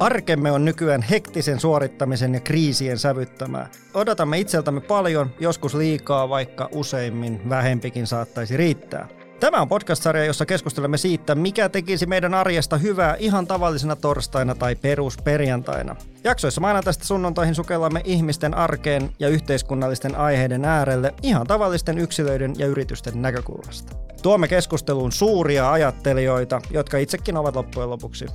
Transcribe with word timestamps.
Arkemme 0.00 0.52
on 0.52 0.64
nykyään 0.64 1.02
hektisen 1.02 1.60
suorittamisen 1.60 2.34
ja 2.34 2.40
kriisien 2.40 2.98
sävyttämää. 2.98 3.68
Odotamme 3.94 4.38
itseltämme 4.38 4.80
paljon, 4.80 5.30
joskus 5.40 5.74
liikaa, 5.74 6.28
vaikka 6.28 6.68
useimmin 6.72 7.40
vähempikin 7.48 8.06
saattaisi 8.06 8.56
riittää. 8.56 9.08
Tämä 9.40 9.60
on 9.60 9.68
podcast-sarja, 9.68 10.24
jossa 10.24 10.46
keskustelemme 10.46 10.96
siitä, 10.98 11.34
mikä 11.34 11.68
tekisi 11.68 12.06
meidän 12.06 12.34
arjesta 12.34 12.76
hyvää 12.76 13.16
ihan 13.18 13.46
tavallisena 13.46 13.96
torstaina 13.96 14.54
tai 14.54 14.76
perusperjantaina. 14.76 15.96
Jaksoissa 16.24 16.60
maanantaista 16.60 17.04
sunnuntoihin 17.04 17.54
sukellamme 17.54 18.00
ihmisten 18.04 18.54
arkeen 18.54 19.10
ja 19.18 19.28
yhteiskunnallisten 19.28 20.16
aiheiden 20.16 20.64
äärelle 20.64 21.14
ihan 21.22 21.46
tavallisten 21.46 21.98
yksilöiden 21.98 22.54
ja 22.58 22.66
yritysten 22.66 23.22
näkökulmasta. 23.22 23.96
Tuomme 24.22 24.48
keskusteluun 24.48 25.12
suuria 25.12 25.72
ajattelijoita, 25.72 26.60
jotka 26.70 26.98
itsekin 26.98 27.36
ovat 27.36 27.56
loppujen 27.56 27.90
lopuksi 27.90 28.26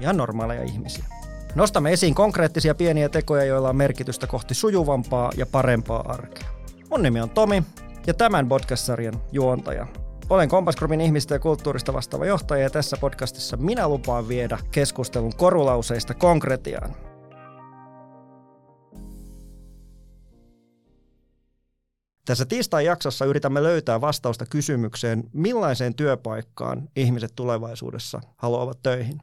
ihan 0.00 0.16
normaaleja 0.16 0.62
ihmisiä. 0.62 1.04
Nostamme 1.54 1.92
esiin 1.92 2.14
konkreettisia 2.14 2.74
pieniä 2.74 3.08
tekoja, 3.08 3.44
joilla 3.44 3.68
on 3.68 3.76
merkitystä 3.76 4.26
kohti 4.26 4.54
sujuvampaa 4.54 5.32
ja 5.36 5.46
parempaa 5.46 6.04
arkea. 6.08 6.48
Mun 6.90 7.02
nimi 7.02 7.20
on 7.20 7.30
Tomi 7.30 7.62
ja 8.06 8.14
tämän 8.14 8.48
podcast-sarjan 8.48 9.20
juontaja. 9.32 9.86
Olen 10.30 10.48
Kompas 10.48 10.76
Groupin 10.76 11.00
ihmistä 11.00 11.34
ja 11.34 11.38
kulttuurista 11.38 11.92
vastaava 11.92 12.26
johtaja 12.26 12.62
ja 12.62 12.70
tässä 12.70 12.96
podcastissa 13.00 13.56
minä 13.56 13.88
lupaan 13.88 14.28
viedä 14.28 14.58
keskustelun 14.70 15.36
korulauseista 15.36 16.14
konkretiaan. 16.14 16.96
Tässä 22.24 22.44
tiistai-jaksossa 22.44 23.24
yritämme 23.24 23.62
löytää 23.62 24.00
vastausta 24.00 24.46
kysymykseen, 24.46 25.24
millaiseen 25.32 25.94
työpaikkaan 25.94 26.88
ihmiset 26.96 27.32
tulevaisuudessa 27.36 28.20
haluavat 28.36 28.78
töihin. 28.82 29.20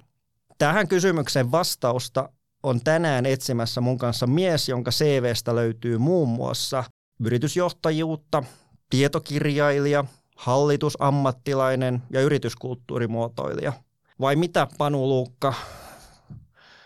Tähän 0.57 0.87
kysymykseen 0.87 1.51
vastausta 1.51 2.29
on 2.63 2.81
tänään 2.83 3.25
etsimässä 3.25 3.81
mun 3.81 3.97
kanssa 3.97 4.27
mies, 4.27 4.69
jonka 4.69 4.91
CVstä 4.91 5.55
löytyy 5.55 5.97
muun 5.97 6.29
muassa 6.29 6.83
yritysjohtajuutta, 7.19 8.43
tietokirjailija, 8.89 10.05
hallitusammattilainen 10.35 12.01
ja 12.13 12.21
yrityskulttuurimuotoilija. 12.21 13.73
Vai 14.21 14.35
mitä, 14.35 14.67
Panu 14.77 15.09
Luukka? 15.09 15.53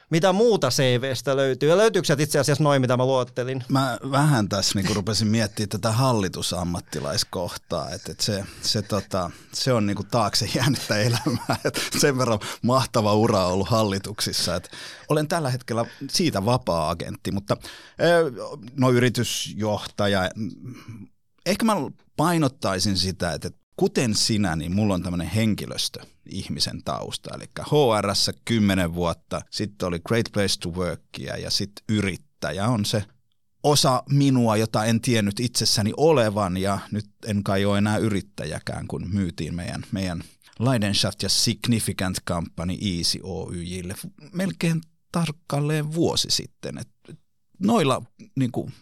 Mitä 0.09 0.33
muuta 0.33 0.69
CVstä 0.69 1.35
löytyy? 1.35 1.69
Ja 1.69 1.77
löytyykö 1.77 2.05
sieltä 2.05 2.23
itse 2.23 2.39
asiassa 2.39 2.63
noin, 2.63 2.81
mitä 2.81 2.97
mä 2.97 3.05
luottelin? 3.05 3.63
Mä 3.69 3.97
vähän 4.11 4.49
tässä 4.49 4.79
niin 4.79 4.95
rupesin 4.95 5.27
miettimään 5.27 5.69
tätä 5.69 5.91
hallitusammattilaiskohtaa, 5.91 7.89
että, 7.89 8.11
että 8.11 8.23
se, 8.23 8.43
se, 8.61 8.81
tota, 8.81 9.31
se 9.53 9.73
on 9.73 9.85
niin 9.85 10.07
taakse 10.11 10.49
jäänyttä 10.55 10.97
elämää. 10.97 11.57
Että 11.65 11.81
sen 11.99 12.17
verran 12.17 12.39
mahtava 12.61 13.13
ura 13.13 13.45
on 13.45 13.53
ollut 13.53 13.69
hallituksissa. 13.69 14.55
Että 14.55 14.69
olen 15.09 15.27
tällä 15.27 15.49
hetkellä 15.49 15.85
siitä 16.09 16.45
vapaa-agentti, 16.45 17.31
mutta 17.31 17.57
no 18.75 18.91
yritysjohtaja, 18.91 20.29
ehkä 21.45 21.65
mä 21.65 21.73
painottaisin 22.17 22.97
sitä, 22.97 23.33
että 23.33 23.49
kuten 23.75 24.15
sinä, 24.15 24.55
niin 24.55 24.75
mulla 24.75 24.93
on 24.93 25.03
tämmöinen 25.03 25.27
henkilöstö 25.27 26.14
ihmisen 26.29 26.83
tausta. 26.85 27.35
Eli 27.35 27.45
hr 27.59 28.07
10 28.45 28.95
vuotta, 28.95 29.41
sitten 29.51 29.87
oli 29.87 29.99
Great 29.99 30.25
Place 30.33 30.59
to 30.59 30.69
Workia 30.69 31.37
ja 31.37 31.51
sitten 31.51 31.85
yrittäjä 31.89 32.67
on 32.67 32.85
se 32.85 33.03
osa 33.63 34.03
minua, 34.09 34.57
jota 34.57 34.85
en 34.85 35.01
tiennyt 35.01 35.39
itsessäni 35.39 35.93
olevan 35.97 36.57
ja 36.57 36.79
nyt 36.91 37.09
en 37.25 37.43
kai 37.43 37.65
ole 37.65 37.77
enää 37.77 37.97
yrittäjäkään, 37.97 38.87
kun 38.87 39.09
myytiin 39.13 39.55
meidän, 39.55 39.83
meidän 39.91 40.23
Leidenschaft 40.59 41.23
ja 41.23 41.29
Significant 41.29 42.17
Company 42.27 42.73
Easy 42.81 43.19
Oyjille 43.23 43.95
melkein 44.33 44.81
tarkalleen 45.11 45.93
vuosi 45.93 46.27
sitten. 46.31 46.77
Et 46.77 47.17
noilla 47.59 48.01
niin 48.35 48.51
kuin, 48.51 48.73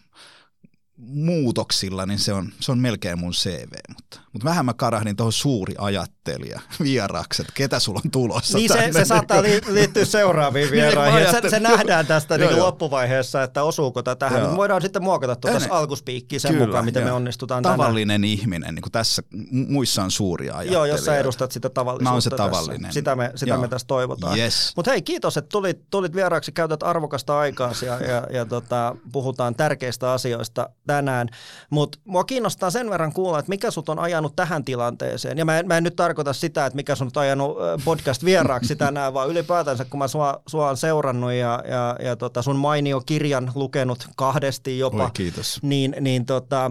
muutoksilla, 0.96 2.06
niin 2.06 2.18
se 2.18 2.32
on, 2.32 2.52
se 2.60 2.72
on 2.72 2.78
melkein 2.78 3.18
mun 3.18 3.32
CV. 3.32 3.72
Mutta, 3.88 4.20
mutta 4.32 4.44
vähän 4.44 4.64
mä 4.64 4.74
karahdin 4.74 5.16
tuohon 5.16 5.32
suuri 5.32 5.74
ajattelija 5.78 6.60
vieraaksi, 6.82 7.42
että 7.42 7.52
ketä 7.56 7.78
sulla 7.78 8.00
on 8.04 8.10
tulossa 8.10 8.58
Niin 8.58 8.72
se, 8.72 8.88
se 8.92 9.04
saattaa 9.04 9.42
liittyä 9.42 10.04
seuraaviin 10.04 10.62
niin, 10.70 10.72
vieraihin. 10.72 11.22
niin, 11.22 11.42
se, 11.42 11.50
se 11.50 11.60
nähdään 11.60 12.06
tästä 12.06 12.38
niin 12.38 12.58
loppuvaiheessa, 12.58 13.42
että 13.42 13.62
osuuko 13.62 14.02
tämä 14.02 14.14
tähän. 14.14 14.50
Me 14.50 14.56
voidaan 14.56 14.82
sitten 14.82 15.02
muokata 15.02 15.36
tuota 15.36 15.66
alkuspiikkiä 15.70 16.38
sen 16.38 16.52
Kyllä, 16.52 16.66
mukaan, 16.66 16.84
miten 16.84 17.00
joo. 17.00 17.08
me 17.08 17.12
onnistutaan 17.12 17.62
Tavallinen 17.62 18.20
tänään. 18.20 18.38
ihminen, 18.38 18.74
niin 18.74 18.82
kuin 18.82 18.92
tässä 18.92 19.22
muissa 19.50 20.02
on 20.02 20.10
suuria 20.10 20.52
ajattelijoita. 20.52 20.86
Joo, 20.88 20.96
jos 20.96 21.04
sä 21.04 21.18
edustat 21.18 21.52
sitä 21.52 21.70
tavallisuutta 21.70 22.10
Mä 22.10 22.12
oon 22.12 22.22
se 22.22 22.30
tavallinen. 22.30 22.80
Tässä. 22.82 22.92
Sitä 22.92 23.16
me, 23.16 23.32
sitä 23.34 23.58
me 23.58 23.68
tässä 23.68 23.86
toivotaan. 23.86 24.38
Yes. 24.38 24.72
Mutta 24.76 24.90
hei, 24.90 25.02
kiitos, 25.02 25.36
että 25.36 25.48
tulit, 25.48 25.90
tulit 25.90 26.14
vieraaksi, 26.14 26.52
käytät 26.52 26.82
arvokasta 26.82 27.38
aikaa 27.38 27.72
ja, 27.86 27.98
ja, 27.98 28.26
ja 28.30 28.44
tota, 28.44 28.96
puhutaan 29.12 29.54
tärkeistä 29.54 30.12
asioista 30.12 30.68
tänään. 30.86 31.28
Mutta 31.70 31.98
mua 32.04 32.24
kiinnostaa 32.24 32.70
sen 32.70 32.90
verran 32.90 33.12
kuulla, 33.12 33.38
että 33.38 33.48
mikä 33.48 33.70
sut 33.70 33.88
on 33.88 33.98
ajanut 33.98 34.36
tähän 34.36 34.64
tilanteeseen. 34.64 35.38
Ja 35.38 35.44
mä 35.44 35.58
en, 35.58 35.66
mä 35.66 35.76
en 35.76 35.84
nyt 35.84 35.96
tarkoita 35.96 36.32
sitä, 36.32 36.66
että 36.66 36.76
mikä 36.76 36.94
sun 36.94 37.10
on 37.16 37.22
ajanut 37.22 37.56
podcast-vieraaksi 37.84 38.76
tänään, 38.76 39.14
vaan 39.14 39.30
ylipäätänsä 39.30 39.84
kun 39.84 39.98
mä 39.98 40.08
sua, 40.08 40.42
sua 40.46 40.70
on 40.70 40.76
seurannut 40.76 41.32
ja, 41.32 41.62
ja, 41.68 41.96
ja 42.04 42.16
tota 42.16 42.42
sun 42.42 42.56
mainio 42.56 43.00
kirjan 43.06 43.52
lukenut 43.54 44.08
kahdesti 44.16 44.78
jopa. 44.78 45.04
Oi, 45.04 45.10
kiitos. 45.14 45.58
Niin, 45.62 45.96
niin 46.00 46.26
tota, 46.26 46.70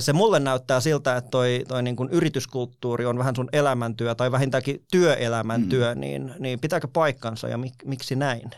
se 0.00 0.12
mulle 0.12 0.40
näyttää 0.40 0.80
siltä, 0.80 1.16
että 1.16 1.30
toi, 1.30 1.64
toi 1.68 1.82
niin 1.82 1.96
kuin 1.96 2.08
yrityskulttuuri 2.10 3.06
on 3.06 3.18
vähän 3.18 3.36
sun 3.36 3.48
elämäntyö 3.52 4.14
tai 4.14 4.32
vähintäänkin 4.32 4.84
työelämäntyö, 4.90 5.94
mm. 5.94 6.00
niin, 6.00 6.34
niin 6.38 6.60
pitääkö 6.60 6.88
paikkansa 6.92 7.48
ja 7.48 7.58
mik, 7.58 7.74
miksi 7.84 8.16
näin? 8.16 8.50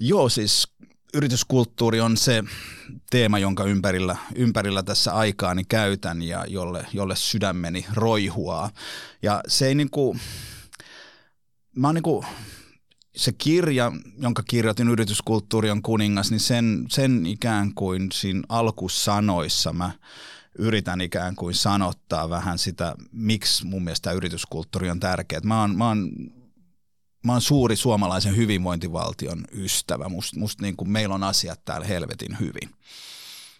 Joo, 0.00 0.28
siis 0.28 0.68
yrityskulttuuri 1.14 2.00
on 2.00 2.16
se 2.16 2.44
teema, 3.10 3.38
jonka 3.38 3.64
ympärillä, 3.64 4.16
ympärillä 4.34 4.82
tässä 4.82 5.12
aikaani 5.12 5.64
käytän 5.64 6.22
ja 6.22 6.44
jolle, 6.48 6.86
jolle 6.92 7.16
sydämeni 7.16 7.86
roihuaa. 7.94 8.70
Ja 9.22 9.40
se 9.48 9.66
ei 9.66 9.74
niinku, 9.74 10.16
mä 11.76 11.88
oon 11.88 11.94
niinku, 11.94 12.24
se 13.16 13.32
kirja, 13.32 13.92
jonka 14.18 14.42
kirjoitin 14.42 14.88
Yrityskulttuuri 14.88 15.70
on 15.70 15.82
kuningas, 15.82 16.30
niin 16.30 16.40
sen, 16.40 16.86
sen 16.88 17.26
ikään 17.26 17.74
kuin 17.74 18.12
siinä 18.12 18.42
alkusanoissa 18.48 19.72
mä 19.72 19.90
yritän 20.58 21.00
ikään 21.00 21.36
kuin 21.36 21.54
sanottaa 21.54 22.30
vähän 22.30 22.58
sitä, 22.58 22.94
miksi 23.12 23.66
mun 23.66 23.84
mielestä 23.84 24.12
yrityskulttuuri 24.12 24.90
on 24.90 25.00
tärkeä. 25.00 25.40
Mä 25.44 25.60
oon, 25.60 25.76
mä 25.76 25.88
oon 25.88 26.10
mä 27.26 27.32
oon 27.32 27.40
suuri 27.40 27.76
suomalaisen 27.76 28.36
hyvinvointivaltion 28.36 29.44
ystävä. 29.52 30.08
Musta 30.08 30.40
must 30.40 30.60
niin 30.60 30.76
kuin 30.76 30.90
meillä 30.90 31.14
on 31.14 31.24
asiat 31.24 31.64
täällä 31.64 31.86
helvetin 31.86 32.40
hyvin. 32.40 32.70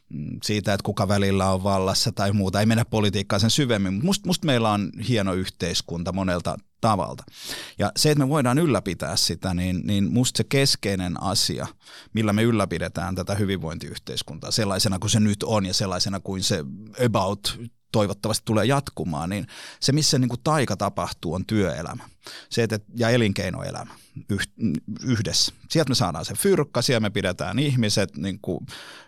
Mm, 0.08 0.38
siitä, 0.42 0.74
että 0.74 0.84
kuka 0.84 1.08
välillä 1.08 1.50
on 1.50 1.64
vallassa 1.64 2.12
tai 2.12 2.32
muuta. 2.32 2.60
Ei 2.60 2.66
mennä 2.66 2.84
politiikkaan 2.84 3.40
sen 3.40 3.50
syvemmin, 3.50 3.92
mutta 3.92 4.06
musta 4.06 4.26
must 4.26 4.44
meillä 4.44 4.70
on 4.70 4.92
hieno 5.08 5.34
yhteiskunta 5.34 6.12
monelta 6.12 6.56
tavalta. 6.80 7.24
Ja 7.78 7.92
se, 7.96 8.10
että 8.10 8.24
me 8.24 8.28
voidaan 8.28 8.58
ylläpitää 8.58 9.16
sitä, 9.16 9.54
niin, 9.54 9.80
niin 9.84 10.12
musta 10.12 10.38
se 10.38 10.44
keskeinen 10.44 11.22
asia, 11.22 11.66
millä 12.12 12.32
me 12.32 12.42
ylläpidetään 12.42 13.14
tätä 13.14 13.34
hyvinvointiyhteiskuntaa 13.34 14.50
sellaisena 14.50 14.98
kuin 14.98 15.10
se 15.10 15.20
nyt 15.20 15.42
on 15.42 15.66
ja 15.66 15.74
sellaisena 15.74 16.20
kuin 16.20 16.42
se 16.42 16.64
about 17.06 17.60
toivottavasti 17.92 18.44
tulee 18.44 18.64
jatkumaan, 18.64 19.30
niin 19.30 19.46
se, 19.80 19.92
missä 19.92 20.18
niin 20.18 20.28
kuin 20.28 20.40
taika 20.44 20.76
tapahtuu, 20.76 21.34
on 21.34 21.46
työelämä 21.46 22.08
se, 22.50 22.62
että, 22.62 22.78
ja 22.96 23.10
elinkeinoelämä 23.10 23.94
yhdessä. 25.02 25.52
Sieltä 25.70 25.88
me 25.88 25.94
saadaan 25.94 26.24
se 26.24 26.34
fyrkka, 26.34 26.82
siellä 26.82 27.00
me 27.00 27.10
pidetään 27.10 27.58
ihmiset 27.58 28.16
niin 28.16 28.38
kuin 28.42 28.66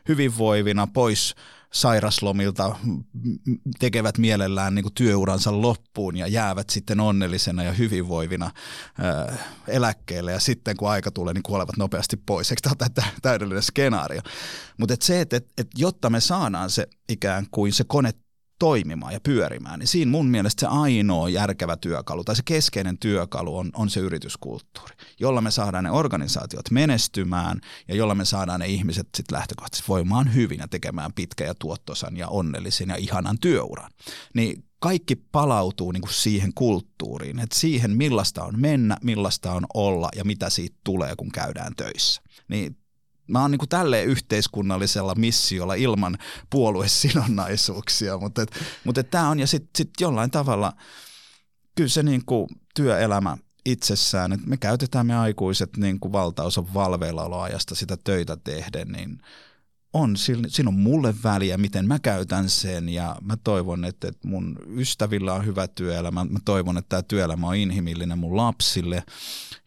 hyvinvoivina 0.08 0.86
pois 0.86 1.34
sairaslomilta, 1.72 2.76
tekevät 3.78 4.18
mielellään 4.18 4.74
niin 4.74 4.82
kuin 4.82 4.94
työuransa 4.94 5.62
loppuun 5.62 6.16
ja 6.16 6.26
jäävät 6.26 6.70
sitten 6.70 7.00
onnellisena 7.00 7.62
ja 7.62 7.72
hyvinvoivina 7.72 8.50
ää, 8.98 9.36
eläkkeelle 9.68 10.32
ja 10.32 10.40
sitten 10.40 10.76
kun 10.76 10.90
aika 10.90 11.10
tulee, 11.10 11.34
niin 11.34 11.42
kuolevat 11.42 11.76
nopeasti 11.76 12.16
pois. 12.16 12.50
Eikö 12.50 12.60
tämä 12.62 12.74
ole 12.80 13.12
täydellinen 13.22 13.62
skenaario? 13.62 14.20
Mutta 14.78 14.94
et 14.94 15.02
se, 15.02 15.20
että 15.20 15.36
et, 15.36 15.46
et, 15.58 15.68
jotta 15.76 16.10
me 16.10 16.20
saadaan 16.20 16.70
se 16.70 16.86
ikään 17.08 17.46
kuin 17.50 17.72
se 17.72 17.84
kone 17.88 18.10
toimimaan 18.58 19.12
ja 19.12 19.20
pyörimään, 19.20 19.78
niin 19.78 19.86
siinä 19.86 20.10
mun 20.10 20.26
mielestä 20.26 20.60
se 20.60 20.66
ainoa 20.66 21.28
järkevä 21.28 21.76
työkalu 21.76 22.24
tai 22.24 22.36
se 22.36 22.42
keskeinen 22.44 22.98
työkalu 22.98 23.56
on, 23.56 23.70
on 23.74 23.90
se 23.90 24.00
yrityskulttuuri, 24.00 24.94
jolla 25.20 25.40
me 25.40 25.50
saadaan 25.50 25.84
ne 25.84 25.90
organisaatiot 25.90 26.70
menestymään 26.70 27.60
ja 27.88 27.94
jolla 27.94 28.14
me 28.14 28.24
saadaan 28.24 28.60
ne 28.60 28.66
ihmiset 28.66 29.08
sitten 29.16 29.38
lähtökohtaisesti 29.38 29.88
voimaan 29.88 30.34
hyvin 30.34 30.58
ja 30.58 30.68
tekemään 30.68 31.12
pitkä 31.12 31.44
ja 31.44 31.54
tuottosan 31.54 32.16
ja 32.16 32.28
onnellisen 32.28 32.88
ja 32.88 32.96
ihanan 32.96 33.38
työuran. 33.38 33.90
Niin 34.34 34.64
kaikki 34.78 35.16
palautuu 35.16 35.92
niin 35.92 36.00
kuin 36.00 36.12
siihen 36.12 36.54
kulttuuriin, 36.54 37.38
että 37.38 37.56
siihen 37.56 37.96
millaista 37.96 38.44
on 38.44 38.60
mennä, 38.60 38.96
millaista 39.02 39.52
on 39.52 39.66
olla 39.74 40.08
ja 40.16 40.24
mitä 40.24 40.50
siitä 40.50 40.76
tulee, 40.84 41.16
kun 41.16 41.32
käydään 41.32 41.74
töissä. 41.76 42.22
Niin 42.48 42.76
mä 43.28 43.42
oon 43.42 43.50
niin 43.50 43.58
kuin 43.58 43.68
tälleen 43.68 44.06
yhteiskunnallisella 44.06 45.14
missiolla 45.14 45.74
ilman 45.74 46.18
puoluesidonnaisuuksia, 46.50 48.18
mutta, 48.18 48.42
et, 48.42 48.50
mutta 48.84 49.00
et 49.00 49.10
tämä 49.10 49.28
on 49.28 49.40
ja 49.40 49.46
sitten 49.46 49.70
sit 49.76 49.90
jollain 50.00 50.30
tavalla 50.30 50.72
kyllä 51.76 51.88
se 51.88 52.02
niin 52.02 52.24
kuin 52.26 52.48
työelämä 52.74 53.36
itsessään, 53.66 54.32
että 54.32 54.46
me 54.46 54.56
käytetään 54.56 55.06
me 55.06 55.16
aikuiset 55.16 55.76
niin 55.76 56.00
kuin 56.00 56.12
valtaosa 56.12 56.74
valveillaoloajasta 56.74 57.74
sitä 57.74 57.96
töitä 58.04 58.36
tehden, 58.36 58.88
niin 58.88 59.20
on, 59.92 60.16
siinä 60.16 60.68
on 60.68 60.74
mulle 60.74 61.14
väliä, 61.24 61.58
miten 61.58 61.88
mä 61.88 61.98
käytän 61.98 62.48
sen 62.48 62.88
ja 62.88 63.16
mä 63.22 63.36
toivon, 63.36 63.84
että, 63.84 64.08
että 64.08 64.28
mun 64.28 64.58
ystävillä 64.76 65.34
on 65.34 65.46
hyvä 65.46 65.68
työelämä. 65.68 66.24
Mä 66.24 66.38
toivon, 66.44 66.78
että 66.78 66.88
tämä 66.88 67.02
työelämä 67.02 67.48
on 67.48 67.56
inhimillinen 67.56 68.18
mun 68.18 68.36
lapsille, 68.36 69.02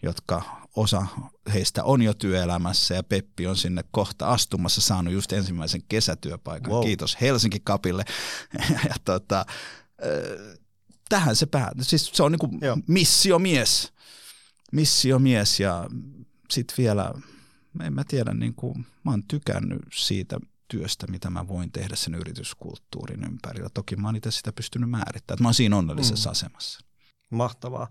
jotka 0.03 0.61
osa 0.75 1.05
heistä 1.53 1.83
on 1.83 2.01
jo 2.01 2.13
työelämässä 2.13 2.95
ja 2.95 3.03
Peppi 3.03 3.47
on 3.47 3.57
sinne 3.57 3.83
kohta 3.91 4.27
astumassa 4.27 4.81
saanut 4.81 5.13
just 5.13 5.33
ensimmäisen 5.33 5.81
kesätyöpaikan. 5.89 6.73
Wow. 6.73 6.83
Kiitos 6.83 7.17
Helsinki 7.21 7.59
Kapille. 7.63 8.05
ja 8.89 8.95
tota, 9.05 9.45
tähän 11.09 11.35
se 11.35 11.45
päätyy. 11.45 11.83
Siis 11.83 12.11
se 12.13 12.23
on 12.23 12.31
niin 12.31 12.83
missiomies. 12.87 13.93
Missiomies 14.71 15.59
ja 15.59 15.89
sitten 16.51 16.77
vielä, 16.77 17.13
en 17.83 17.93
mä 17.93 18.03
tiedä, 18.07 18.33
niin 18.33 18.53
kuin, 18.55 18.85
mä 19.03 19.11
oon 19.11 19.23
tykännyt 19.23 19.81
siitä 19.93 20.39
työstä, 20.67 21.07
mitä 21.07 21.29
mä 21.29 21.47
voin 21.47 21.71
tehdä 21.71 21.95
sen 21.95 22.15
yrityskulttuurin 22.15 23.23
ympärillä. 23.23 23.69
Toki 23.73 23.95
mä 23.95 24.07
oon 24.07 24.15
itse 24.15 24.31
sitä 24.31 24.51
pystynyt 24.51 24.89
määrittämään, 24.89 25.43
mä 25.43 25.47
oon 25.47 25.53
siinä 25.53 25.77
onnellisessa 25.77 26.29
mm. 26.29 26.31
asemassa. 26.31 26.79
Mahtavaa. 27.29 27.87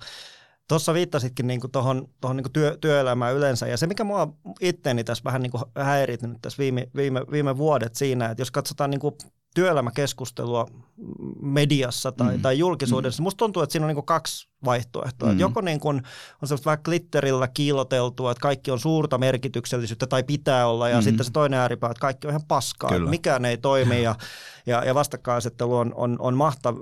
Tuossa 0.68 0.94
viittasitkin 0.94 1.46
niin 1.46 1.60
tuohon 1.72 2.08
tohon 2.20 2.36
niin 2.36 2.52
työ, 2.52 2.76
työelämään 2.80 3.36
yleensä, 3.36 3.66
ja 3.66 3.76
se 3.76 3.86
mikä 3.86 4.04
mua 4.04 4.34
itteeni 4.60 5.04
tässä 5.04 5.24
vähän 5.24 5.42
niin 5.42 5.52
häiritynyt 5.84 6.38
tässä 6.42 6.58
viime, 6.58 6.88
viime, 6.96 7.20
viime 7.30 7.56
vuodet 7.56 7.94
siinä, 7.94 8.30
että 8.30 8.40
jos 8.40 8.50
katsotaan 8.50 8.90
niin 8.90 9.00
työelämäkeskustelua 9.54 10.66
mediassa 11.40 12.12
tai, 12.12 12.36
mm. 12.36 12.42
tai 12.42 12.58
julkisuudessa, 12.58 13.22
mm. 13.22 13.24
musta 13.24 13.38
tuntuu, 13.38 13.62
että 13.62 13.72
siinä 13.72 13.86
on 13.86 13.94
niin 13.94 14.04
kaksi 14.04 14.49
vaihtoehtoa. 14.64 15.32
Mm. 15.32 15.38
joko 15.38 15.60
niin 15.60 15.80
kuin 15.80 15.96
on 16.42 16.48
semmoista 16.48 16.64
vähän 16.64 16.80
glitterillä 16.84 17.48
kiiloteltua, 17.48 18.30
että 18.30 18.42
kaikki 18.42 18.70
on 18.70 18.78
suurta 18.78 19.18
merkityksellisyyttä 19.18 20.06
tai 20.06 20.22
pitää 20.22 20.66
olla, 20.66 20.88
ja 20.88 20.96
mm. 20.96 21.02
sitten 21.02 21.26
se 21.26 21.32
toinen 21.32 21.60
ääripää, 21.60 21.90
että 21.90 22.00
kaikki 22.00 22.26
on 22.26 22.30
ihan 22.30 22.46
paskaa, 22.48 22.90
Kyllä. 22.90 23.10
mikään 23.10 23.44
ei 23.44 23.56
toimi, 23.56 24.02
ja, 24.02 24.14
ja, 24.66 24.84
ja 24.84 24.94
vastakkainasettelu 24.94 25.76
on, 25.76 25.92
on, 25.94 26.16
on 26.18 26.36
mahtav, 26.36 26.76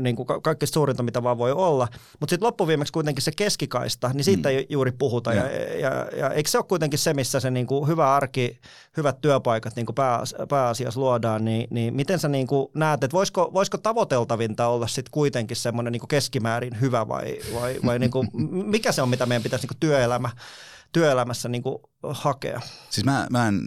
niin 0.00 0.16
kuin 0.16 0.26
kaikki 0.42 0.66
suurinta, 0.66 1.02
mitä 1.02 1.22
vaan 1.22 1.38
voi 1.38 1.52
olla. 1.52 1.88
Mutta 2.20 2.30
sitten 2.30 2.46
loppuviimeksi 2.46 2.92
kuitenkin 2.92 3.22
se 3.22 3.32
keskikaista, 3.36 4.10
niin 4.14 4.24
siitä 4.24 4.48
mm. 4.48 4.54
ei 4.54 4.66
juuri 4.68 4.92
puhuta, 4.92 5.32
ja, 5.32 5.46
ja, 5.46 5.78
ja, 5.78 6.06
ja 6.16 6.30
eikö 6.30 6.50
se 6.50 6.58
ole 6.58 6.64
kuitenkin 6.68 6.98
se, 6.98 7.14
missä 7.14 7.40
se 7.40 7.50
niin 7.50 7.66
kuin 7.66 7.88
hyvä 7.88 8.14
arki, 8.14 8.60
hyvät 8.96 9.20
työpaikat 9.20 9.76
niin 9.76 9.86
kuin 9.86 9.96
pääasiassa 10.48 11.00
luodaan, 11.00 11.44
niin, 11.44 11.66
niin 11.70 11.94
miten 11.94 12.18
sä 12.18 12.28
niin 12.28 12.46
kuin 12.46 12.68
näet, 12.74 13.04
että 13.04 13.14
voisiko, 13.14 13.50
voisiko 13.54 13.78
tavoiteltavinta 13.78 14.66
olla 14.66 14.86
sitten 14.86 15.10
kuitenkin 15.10 15.56
semmoinen 15.56 15.92
niin 15.92 16.08
keskimäärin 16.08 16.80
hyvä 16.80 17.08
vai, 17.08 17.19
vai, 17.54 17.80
vai 17.84 17.98
niin 17.98 18.10
kuin, 18.10 18.28
mikä 18.66 18.92
se 18.92 19.02
on, 19.02 19.08
mitä 19.08 19.26
meidän 19.26 19.42
pitäisi 19.42 19.62
niin 19.62 19.68
kuin 19.68 19.80
työelämä, 19.80 20.30
työelämässä 20.92 21.48
niin 21.48 21.62
kuin 21.62 21.78
hakea? 22.02 22.60
Siis 22.90 23.04
mä, 23.04 23.26
mä 23.30 23.48
en, 23.48 23.60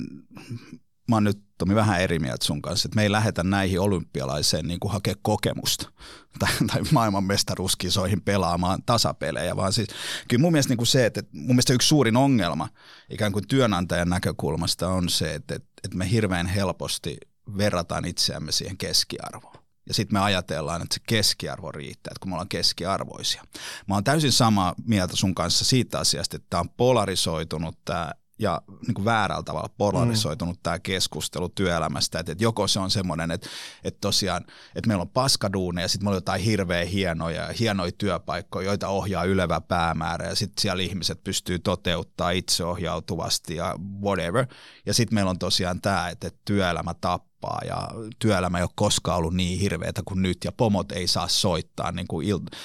mä 1.09 1.15
oon 1.15 1.23
nyt 1.23 1.43
Tomi 1.57 1.75
vähän 1.75 2.01
eri 2.01 2.19
mieltä 2.19 2.45
sun 2.45 2.61
kanssa, 2.61 2.87
että 2.87 2.95
me 2.95 3.03
ei 3.03 3.11
lähetä 3.11 3.43
näihin 3.43 3.79
olympialaiseen 3.79 4.67
niin 4.67 4.79
hakea 4.87 5.13
kokemusta 5.21 5.91
tai, 6.39 6.49
tai 6.67 6.81
maailmanmestaruuskisoihin 6.91 8.21
pelaamaan 8.21 8.83
tasapelejä, 8.85 9.55
vaan 9.55 9.73
siis 9.73 9.87
kyllä 10.27 10.41
mun 10.41 10.51
mielestä 10.51 10.71
niin 10.71 10.77
kuin 10.77 10.87
se, 10.87 11.05
että 11.05 11.23
mun 11.31 11.47
mielestä 11.47 11.73
yksi 11.73 11.87
suurin 11.87 12.17
ongelma 12.17 12.69
ikään 13.09 13.31
kuin 13.31 13.47
työnantajan 13.47 14.09
näkökulmasta 14.09 14.87
on 14.87 15.09
se, 15.09 15.33
että, 15.33 15.55
että 15.55 15.97
me 15.97 16.11
hirveän 16.11 16.45
helposti 16.45 17.17
verrataan 17.57 18.05
itseämme 18.05 18.51
siihen 18.51 18.77
keskiarvoon. 18.77 19.62
Ja 19.87 19.93
sitten 19.93 20.15
me 20.15 20.19
ajatellaan, 20.19 20.81
että 20.81 20.93
se 20.93 21.01
keskiarvo 21.07 21.71
riittää, 21.71 22.11
että 22.11 22.19
kun 22.19 22.29
me 22.29 22.33
ollaan 22.33 22.49
keskiarvoisia. 22.49 23.43
Mä 23.87 23.95
oon 23.95 24.03
täysin 24.03 24.31
samaa 24.31 24.75
mieltä 24.85 25.15
sun 25.15 25.35
kanssa 25.35 25.65
siitä 25.65 25.99
asiasta, 25.99 26.35
että 26.35 26.47
tämä 26.49 26.61
on 26.61 26.69
polarisoitunut 26.69 27.77
tämä 27.85 28.11
ja 28.39 28.61
niin 28.87 28.93
kuin 28.93 29.05
väärällä 29.05 29.43
tavalla 29.43 29.69
polarisoitunut 29.77 30.55
mm. 30.55 30.59
tämä 30.63 30.79
keskustelu 30.79 31.49
työelämästä, 31.49 32.19
että, 32.19 32.31
että 32.31 32.43
joko 32.43 32.67
se 32.67 32.79
on 32.79 32.91
semmoinen, 32.91 33.31
että, 33.31 33.49
että 33.83 33.97
tosiaan, 34.01 34.45
että 34.75 34.87
meillä 34.87 35.01
on 35.01 35.09
paskaduuneja, 35.09 35.87
sitten 35.87 36.05
meillä 36.05 36.15
on 36.15 36.17
jotain 36.17 36.41
hirveän 36.41 36.87
hienoja, 36.87 37.47
hienoja 37.59 37.91
työpaikkoja, 37.97 38.67
joita 38.67 38.87
ohjaa 38.87 39.23
ylevä 39.23 39.61
päämäärä, 39.61 40.27
ja 40.27 40.35
sitten 40.35 40.61
siellä 40.61 40.83
ihmiset 40.83 41.23
pystyy 41.23 41.59
toteuttaa 41.59 42.31
itseohjautuvasti 42.31 43.55
ja 43.55 43.75
whatever, 44.01 44.45
ja 44.85 44.93
sitten 44.93 45.15
meillä 45.15 45.29
on 45.29 45.39
tosiaan 45.39 45.81
tämä, 45.81 46.09
että, 46.09 46.27
että 46.27 46.39
työelämä 46.45 46.93
tappaa, 46.93 47.32
ja 47.67 47.89
työelämä 48.19 48.57
ei 48.57 48.63
ole 48.63 48.69
koskaan 48.75 49.17
ollut 49.17 49.33
niin 49.33 49.59
hirveätä 49.59 50.01
kuin 50.05 50.21
nyt, 50.21 50.37
ja 50.45 50.51
pomot 50.51 50.91
ei 50.91 51.07
saa 51.07 51.27
soittaa 51.27 51.91
niin 51.91 52.07
kuin 52.07 52.27
il- 52.27 52.57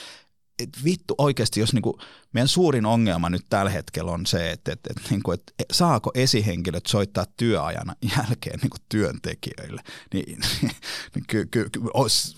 et 0.63 0.85
vittu 0.85 1.15
oikeasti, 1.19 1.61
jos 1.61 1.73
niinku, 1.73 1.99
meidän 2.33 2.49
suurin 2.49 2.87
ongelma 2.87 3.31
nyt 3.31 3.47
tällä 3.49 3.71
hetkellä 3.71 4.13
on 4.13 4.27
se, 4.27 4.51
että 4.51 4.73
et, 4.73 4.81
et, 4.91 5.11
niinku, 5.11 5.33
et, 5.33 5.53
saako 5.73 6.11
esihenkilöt 6.15 6.87
soittaa 6.87 7.25
työajana 7.37 7.95
jälkeen 8.17 8.59
niinku, 8.63 8.77
työntekijöille, 8.89 9.83
niin, 10.15 10.41
niin 11.15 11.25
ky, 11.29 11.47
ky, 11.51 11.69
ky, 11.73 11.81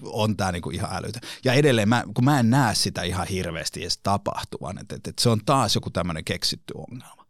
on 0.03 0.37
tämä 0.37 0.53
niinku 0.53 0.71
ihan 0.71 0.91
älytä. 0.93 1.21
Ja 1.45 1.53
edelleen, 1.53 1.89
mä, 1.89 2.05
kun 2.15 2.25
mä 2.25 2.41
en 2.41 2.51
näe 2.51 2.75
sitä 2.75 3.03
ihan 3.03 3.27
hirveästi 3.27 3.83
edes 3.83 3.99
tapahtuvan, 4.03 4.79
että 4.79 4.97
et, 4.97 5.07
et 5.07 5.19
se 5.19 5.29
on 5.29 5.41
taas 5.47 5.75
joku 5.75 5.91
tämmöinen 5.91 6.25
keksitty 6.25 6.75
ongelma. 6.77 7.27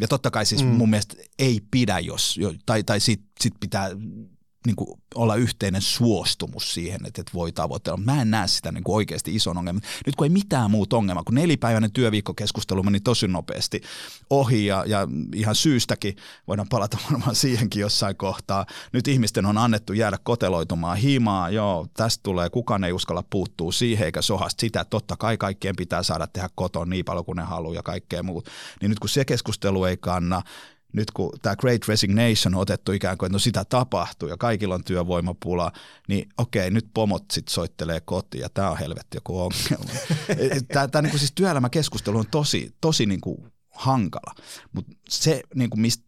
Ja 0.00 0.08
totta 0.08 0.30
kai 0.30 0.46
siis 0.46 0.64
mm. 0.64 0.68
mun 0.68 0.90
mielestä 0.90 1.16
ei 1.38 1.60
pidä, 1.70 1.98
jos, 1.98 2.38
tai, 2.66 2.82
tai 2.82 3.00
sit, 3.00 3.22
sit 3.40 3.54
pitää 3.60 3.90
niin 4.66 4.76
kuin 4.76 5.00
olla 5.14 5.36
yhteinen 5.36 5.82
suostumus 5.82 6.74
siihen, 6.74 7.00
että, 7.06 7.22
voi 7.34 7.52
tavoitella. 7.52 7.96
Mä 7.96 8.22
en 8.22 8.30
näe 8.30 8.48
sitä 8.48 8.72
niin 8.72 8.84
kuin 8.84 8.96
oikeasti 8.96 9.34
ison 9.34 9.58
ongelman. 9.58 9.82
Nyt 10.06 10.16
kun 10.16 10.24
ei 10.24 10.30
mitään 10.30 10.70
muuta 10.70 10.96
ongelmaa, 10.96 11.24
kun 11.24 11.34
nelipäiväinen 11.34 11.92
työviikkokeskustelu 11.92 12.82
meni 12.82 13.00
tosi 13.00 13.28
nopeasti 13.28 13.80
ohi 14.30 14.66
ja, 14.66 14.84
ja 14.86 15.08
ihan 15.34 15.54
syystäkin, 15.54 16.16
voidaan 16.48 16.68
palata 16.68 16.98
varmaan 17.10 17.34
siihenkin 17.34 17.80
jossain 17.80 18.16
kohtaa. 18.16 18.66
Nyt 18.92 19.08
ihmisten 19.08 19.46
on 19.46 19.58
annettu 19.58 19.92
jäädä 19.92 20.18
koteloitumaan 20.22 20.96
himaa, 20.96 21.50
joo, 21.50 21.86
tästä 21.94 22.22
tulee, 22.22 22.50
kukaan 22.50 22.84
ei 22.84 22.92
uskalla 22.92 23.24
puuttuu 23.30 23.72
siihen 23.72 24.06
eikä 24.06 24.22
sohasta 24.22 24.60
sitä, 24.60 24.84
totta 24.84 25.16
kai 25.16 25.36
kaikkien 25.36 25.76
pitää 25.76 26.02
saada 26.02 26.26
tehdä 26.26 26.48
koton 26.54 26.90
niin 26.90 27.04
paljon 27.04 27.24
kuin 27.24 27.36
ne 27.36 27.42
haluaa 27.42 27.74
ja 27.74 27.82
kaikkea 27.82 28.22
muuta. 28.22 28.50
Niin 28.80 28.88
nyt 28.88 28.98
kun 28.98 29.08
se 29.08 29.24
keskustelu 29.24 29.84
ei 29.84 29.96
kanna, 29.96 30.42
nyt 30.94 31.10
kun 31.10 31.32
tämä 31.42 31.56
Great 31.56 31.88
Resignation 31.88 32.54
on 32.54 32.60
otettu 32.60 32.92
ikään 32.92 33.18
kuin, 33.18 33.26
että 33.26 33.34
no 33.34 33.38
sitä 33.38 33.64
tapahtuu 33.64 34.28
ja 34.28 34.36
kaikilla 34.36 34.74
on 34.74 34.84
työvoimapula, 34.84 35.72
niin 36.08 36.28
okei, 36.38 36.70
nyt 36.70 36.86
pomot 36.94 37.24
sitten 37.32 37.54
soittelee 37.54 38.00
kotiin 38.00 38.42
ja 38.42 38.48
tämä 38.48 38.70
on 38.70 38.78
helvetti 38.78 39.16
joku 39.16 39.40
ongelma. 39.40 39.90
tämä, 40.90 41.02
niin 41.02 41.18
siis 41.18 41.32
työelämäkeskustelu 41.34 42.18
on 42.18 42.26
tosi, 42.30 42.74
tosi 42.80 43.06
niin 43.06 43.20
kuin 43.20 43.52
hankala, 43.70 44.34
mutta 44.72 44.92
se, 45.08 45.42
niin 45.54 45.70
kuin 45.70 45.80
mistä, 45.80 46.04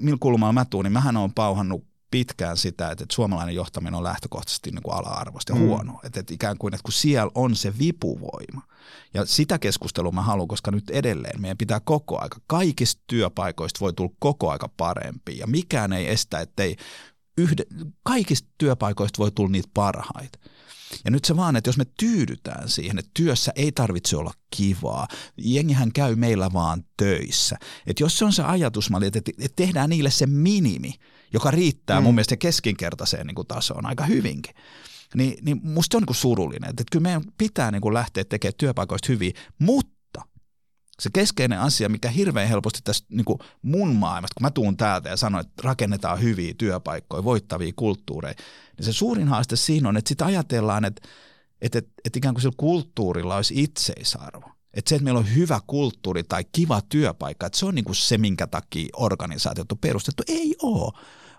millä 0.00 0.18
kulmalla 0.20 0.52
mä 0.52 0.64
tuun, 0.64 0.84
niin 0.84 0.92
mähän 0.92 1.16
on 1.16 1.34
pauhannut 1.34 1.84
pitkään 2.14 2.56
sitä, 2.56 2.90
että, 2.90 3.04
että 3.04 3.14
suomalainen 3.14 3.54
johtaminen 3.54 3.94
on 3.94 4.04
lähtökohtaisesti 4.04 4.70
niin 4.70 4.82
kuin 4.82 4.94
ala-arvoista 4.94 5.52
ja 5.52 5.58
mm. 5.58 5.66
huono. 5.66 6.00
Että, 6.04 6.20
että 6.20 6.34
ikään 6.34 6.58
kuin, 6.58 6.74
että 6.74 6.82
kun 6.82 6.92
siellä 6.92 7.30
on 7.34 7.56
se 7.56 7.78
vipuvoima. 7.78 8.62
Ja 9.14 9.26
sitä 9.26 9.58
keskustelua 9.58 10.12
mä 10.12 10.22
haluan, 10.22 10.48
koska 10.48 10.70
nyt 10.70 10.90
edelleen 10.90 11.40
meidän 11.40 11.58
pitää 11.58 11.80
koko 11.80 12.22
aika, 12.22 12.38
kaikista 12.46 13.02
työpaikoista 13.06 13.80
voi 13.80 13.92
tulla 13.92 14.14
koko 14.18 14.50
aika 14.50 14.68
parempi. 14.76 15.38
Ja 15.38 15.46
mikään 15.46 15.92
ei 15.92 16.08
estä, 16.08 16.40
ettei 16.40 16.76
yhde, 17.38 17.64
kaikista 18.02 18.48
työpaikoista 18.58 19.18
voi 19.18 19.30
tulla 19.30 19.50
niitä 19.50 19.68
parhaita. 19.74 20.38
Ja 21.04 21.10
nyt 21.10 21.24
se 21.24 21.36
vaan, 21.36 21.56
että 21.56 21.68
jos 21.68 21.78
me 21.78 21.86
tyydytään 21.98 22.68
siihen, 22.68 22.98
että 22.98 23.10
työssä 23.14 23.52
ei 23.56 23.72
tarvitse 23.72 24.16
olla 24.16 24.32
kivaa, 24.56 25.08
jengihän 25.36 25.92
käy 25.92 26.16
meillä 26.16 26.52
vaan 26.52 26.84
töissä. 26.96 27.56
Että 27.86 28.02
jos 28.02 28.18
se 28.18 28.24
on 28.24 28.32
se 28.32 28.42
ajatusmalli, 28.42 29.06
että, 29.06 29.18
että 29.18 29.56
tehdään 29.56 29.90
niille 29.90 30.10
se 30.10 30.26
minimi, 30.26 30.94
joka 31.32 31.50
riittää 31.50 32.00
mm. 32.00 32.04
mun 32.04 32.14
mielestä 32.14 32.36
keskinkertaiseen 32.36 33.26
niin 33.26 33.34
kuin 33.34 33.48
tasoon 33.48 33.86
aika 33.86 34.04
hyvinkin, 34.04 34.54
niin, 35.14 35.44
niin 35.44 35.60
musta 35.62 35.94
se 35.94 35.96
on 35.96 36.00
niin 36.00 36.06
kuin 36.06 36.16
surullinen. 36.16 36.70
Että, 36.70 36.84
kyllä 36.92 37.02
meidän 37.02 37.22
pitää 37.38 37.70
niin 37.70 37.82
kuin 37.82 37.94
lähteä 37.94 38.24
tekemään 38.24 38.54
työpaikoista 38.58 39.12
hyviä, 39.12 39.32
mutta 39.58 40.22
se 41.00 41.10
keskeinen 41.12 41.60
asia, 41.60 41.88
mikä 41.88 42.08
hirveän 42.08 42.48
helposti 42.48 42.80
tässä 42.84 43.04
niin 43.08 43.24
kuin 43.24 43.38
mun 43.62 43.96
maailmasta, 43.96 44.34
kun 44.34 44.46
mä 44.46 44.50
tuun 44.50 44.76
täältä 44.76 45.08
ja 45.08 45.16
sanon, 45.16 45.40
että 45.40 45.62
rakennetaan 45.64 46.22
hyviä 46.22 46.54
työpaikkoja, 46.58 47.24
voittavia 47.24 47.72
kulttuureja, 47.76 48.34
niin 48.76 48.84
se 48.84 48.92
suurin 48.92 49.28
haaste 49.28 49.56
siinä 49.56 49.88
on, 49.88 49.96
että 49.96 50.08
sitä 50.08 50.24
ajatellaan, 50.24 50.84
että, 50.84 51.08
että, 51.60 51.78
että, 51.78 51.90
että 52.04 52.18
ikään 52.18 52.34
kuin 52.34 52.42
sillä 52.42 52.54
kulttuurilla 52.56 53.36
olisi 53.36 53.62
itseisarvo. 53.62 54.53
Että 54.74 54.88
se, 54.88 54.94
että 54.94 55.04
meillä 55.04 55.20
on 55.20 55.34
hyvä 55.34 55.60
kulttuuri 55.66 56.22
tai 56.22 56.44
kiva 56.52 56.80
työpaikka, 56.88 57.46
että 57.46 57.58
se 57.58 57.66
on 57.66 57.74
niin 57.74 57.84
kuin 57.84 57.96
se, 57.96 58.18
minkä 58.18 58.46
takia 58.46 58.88
organisaatiot 58.96 59.72
on 59.72 59.78
perustettu. 59.78 60.22
Ei 60.28 60.56
ole. 60.62 60.92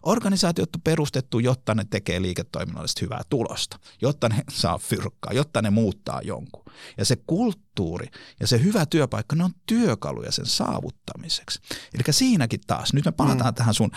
Organisaatiot 0.03 0.75
on 0.75 0.81
perustettu, 0.81 1.39
jotta 1.39 1.75
ne 1.75 1.85
tekee 1.89 2.21
liiketoiminnallisesti 2.21 3.01
hyvää 3.01 3.21
tulosta, 3.29 3.79
jotta 4.01 4.29
ne 4.29 4.43
saa 4.51 4.77
fyrkkaa, 4.77 5.33
jotta 5.33 5.61
ne 5.61 5.69
muuttaa 5.69 6.21
jonkun. 6.21 6.65
Ja 6.97 7.05
se 7.05 7.15
kulttuuri 7.27 8.07
ja 8.39 8.47
se 8.47 8.63
hyvä 8.63 8.85
työpaikka, 8.85 9.35
ne 9.35 9.43
on 9.43 9.53
työkaluja 9.65 10.31
sen 10.31 10.45
saavuttamiseksi. 10.45 11.59
Eli 11.93 12.13
siinäkin 12.13 12.59
taas, 12.67 12.93
nyt 12.93 13.05
me 13.05 13.11
palataan 13.11 13.53
mm. 13.53 13.55
tähän 13.55 13.73
sun 13.73 13.91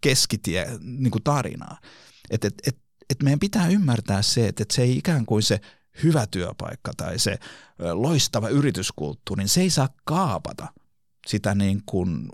keskitie 0.00 0.66
niin 0.80 1.22
tarinaan, 1.24 1.76
että 2.30 2.48
et, 2.48 2.54
et, 2.66 2.78
et 3.10 3.22
meidän 3.22 3.40
pitää 3.40 3.68
ymmärtää 3.68 4.22
se, 4.22 4.48
että, 4.48 4.62
et 4.62 4.70
se 4.70 4.82
ei 4.82 4.98
ikään 4.98 5.26
kuin 5.26 5.42
se 5.42 5.60
hyvä 6.02 6.26
työpaikka 6.26 6.92
tai 6.96 7.18
se 7.18 7.38
loistava 7.92 8.48
yrityskulttuuri, 8.48 9.40
niin 9.40 9.48
se 9.48 9.60
ei 9.60 9.70
saa 9.70 9.88
kaapata 10.04 10.66
sitä 11.26 11.54
niin 11.54 11.82
kuin 11.86 12.28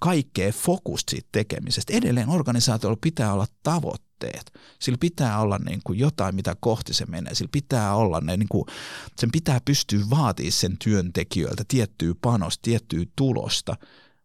kaikkea 0.00 0.52
fokusta 0.52 1.10
siitä 1.10 1.28
tekemisestä. 1.32 1.92
Edelleen 1.92 2.28
organisaatiolla 2.28 2.98
pitää 3.00 3.32
olla 3.32 3.46
tavoitteet. 3.62 4.52
Sillä 4.80 4.98
pitää 5.00 5.40
olla 5.40 5.58
niin 5.58 5.80
kuin 5.84 5.98
jotain, 5.98 6.34
mitä 6.34 6.56
kohti 6.60 6.94
se 6.94 7.06
menee. 7.06 7.34
Sillä 7.34 7.48
pitää 7.52 7.94
olla 7.94 8.20
ne, 8.20 8.36
niin 8.36 8.48
kuin, 8.48 8.64
sen 9.18 9.32
pitää 9.32 9.60
pystyä 9.64 10.00
vaatimaan 10.10 10.52
sen 10.52 10.76
työntekijöiltä 10.84 11.64
tiettyä 11.68 12.14
panosta, 12.20 12.62
tiettyä 12.62 13.04
tulosta, 13.16 13.76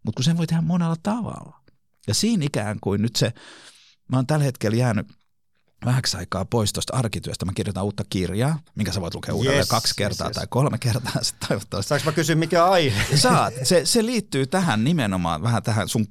mutta 0.06 0.18
kun 0.18 0.24
sen 0.24 0.38
voi 0.38 0.48
tehdä 0.48 0.62
monella 0.62 0.96
tavalla. 1.04 1.60
Ja 2.08 2.14
siinä 2.14 2.46
ikään 2.46 2.78
kuin 2.82 3.02
nyt 3.02 3.16
se, 3.16 3.34
mä 4.12 4.18
oon 4.18 4.28
tällä 4.28 4.46
hetkellä 4.46 4.78
jäänyt 4.78 5.08
vähäksi 5.86 6.18
aikaa 6.18 6.46
pois 6.46 6.74
tuosta 6.74 6.98
arkityöstä. 6.98 7.46
Mä 7.46 7.52
kirjoitan 7.56 7.84
uutta 7.84 8.04
kirjaa, 8.10 8.60
minkä 8.76 8.92
sä 8.92 9.02
voit 9.02 9.16
lukea 9.16 9.36
uudelleen 9.36 9.58
yes, 9.58 9.70
kaksi 9.70 9.94
kertaa 9.98 10.28
yes, 10.28 10.30
yes. 10.30 10.36
tai 10.36 10.48
kolme 10.50 10.78
kertaa. 10.78 11.14
toivottavasti. 11.48 11.90
Saanko 11.90 12.06
mä 12.06 12.12
kysyä, 12.12 12.36
mikä 12.36 12.66
aihe? 12.66 13.18
Saat. 13.18 13.54
Se, 13.64 13.86
se 13.86 14.06
liittyy 14.06 14.48
tähän 14.48 14.84
nimenomaan, 14.84 15.44
vähän 15.44 15.64
tähän 15.64 15.90
sun 15.90 16.08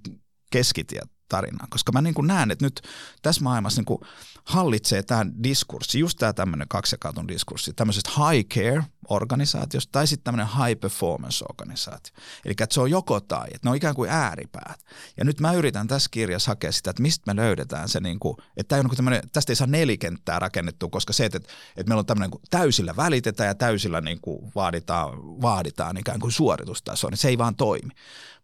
keskitiet 0.51 1.18
tarinaan, 1.29 1.71
koska 1.71 1.93
mä 1.93 2.01
niin 2.01 2.15
kuin 2.15 2.27
näen, 2.27 2.51
että 2.51 2.65
nyt 2.65 2.83
tässä 3.23 3.43
maailmassa 3.43 3.81
niin 3.81 3.87
kuin 3.87 4.01
hallitsee 4.45 5.03
tämä 5.03 5.27
diskurssi, 5.43 5.99
just 5.99 6.19
tämä 6.19 6.33
tämmöinen 6.33 6.69
kaksijakautunut 6.69 7.29
diskurssi, 7.29 7.73
tämmöisestä 7.73 8.11
high 8.11 8.49
care 8.49 8.85
organisaatiosta 9.09 9.93
tai 9.93 10.07
sitten 10.07 10.25
tämmöinen 10.25 10.67
high 10.67 10.81
performance 10.81 11.45
organisaatio. 11.49 12.15
Eli 12.45 12.55
että 12.61 12.75
se 12.75 12.81
on 12.81 12.91
joko 12.91 13.21
tai, 13.21 13.47
että 13.47 13.61
ne 13.67 13.71
on 13.71 13.77
ikään 13.77 13.95
kuin 13.95 14.11
ääripäät. 14.11 14.85
Ja 15.17 15.25
nyt 15.25 15.41
mä 15.41 15.53
yritän 15.53 15.89
tässä 15.89 16.09
kirjassa 16.11 16.51
hakea 16.51 16.73
sitä, 16.73 16.91
että 16.91 17.03
mistä 17.03 17.35
me 17.35 17.43
löydetään 17.43 17.89
se, 17.89 18.01
niin 18.01 18.19
kuin, 18.19 18.37
että 18.57 18.77
tämä 18.77 18.89
on 18.99 19.13
niin 19.13 19.31
tästä 19.33 19.53
ei 19.53 19.57
saa 19.57 19.67
nelikenttää 19.67 20.39
rakennettua, 20.39 20.89
koska 20.89 21.13
se, 21.13 21.25
että, 21.25 21.39
että 21.39 21.89
meillä 21.89 22.01
on 22.01 22.07
tämmöinen 22.07 22.31
kuin 22.31 22.43
täysillä 22.51 22.97
välitetään 22.97 23.49
ja 23.49 23.55
täysillä 23.55 24.01
niin 24.01 24.21
kuin 24.21 24.53
vaaditaan, 24.55 25.19
vaaditaan 25.23 25.97
ikään 25.97 26.21
kuin 26.21 26.33
suoritustasoa, 26.33 27.11
niin 27.11 27.19
se 27.19 27.29
ei 27.29 27.39
vaan 27.39 27.57
toimi 27.57 27.91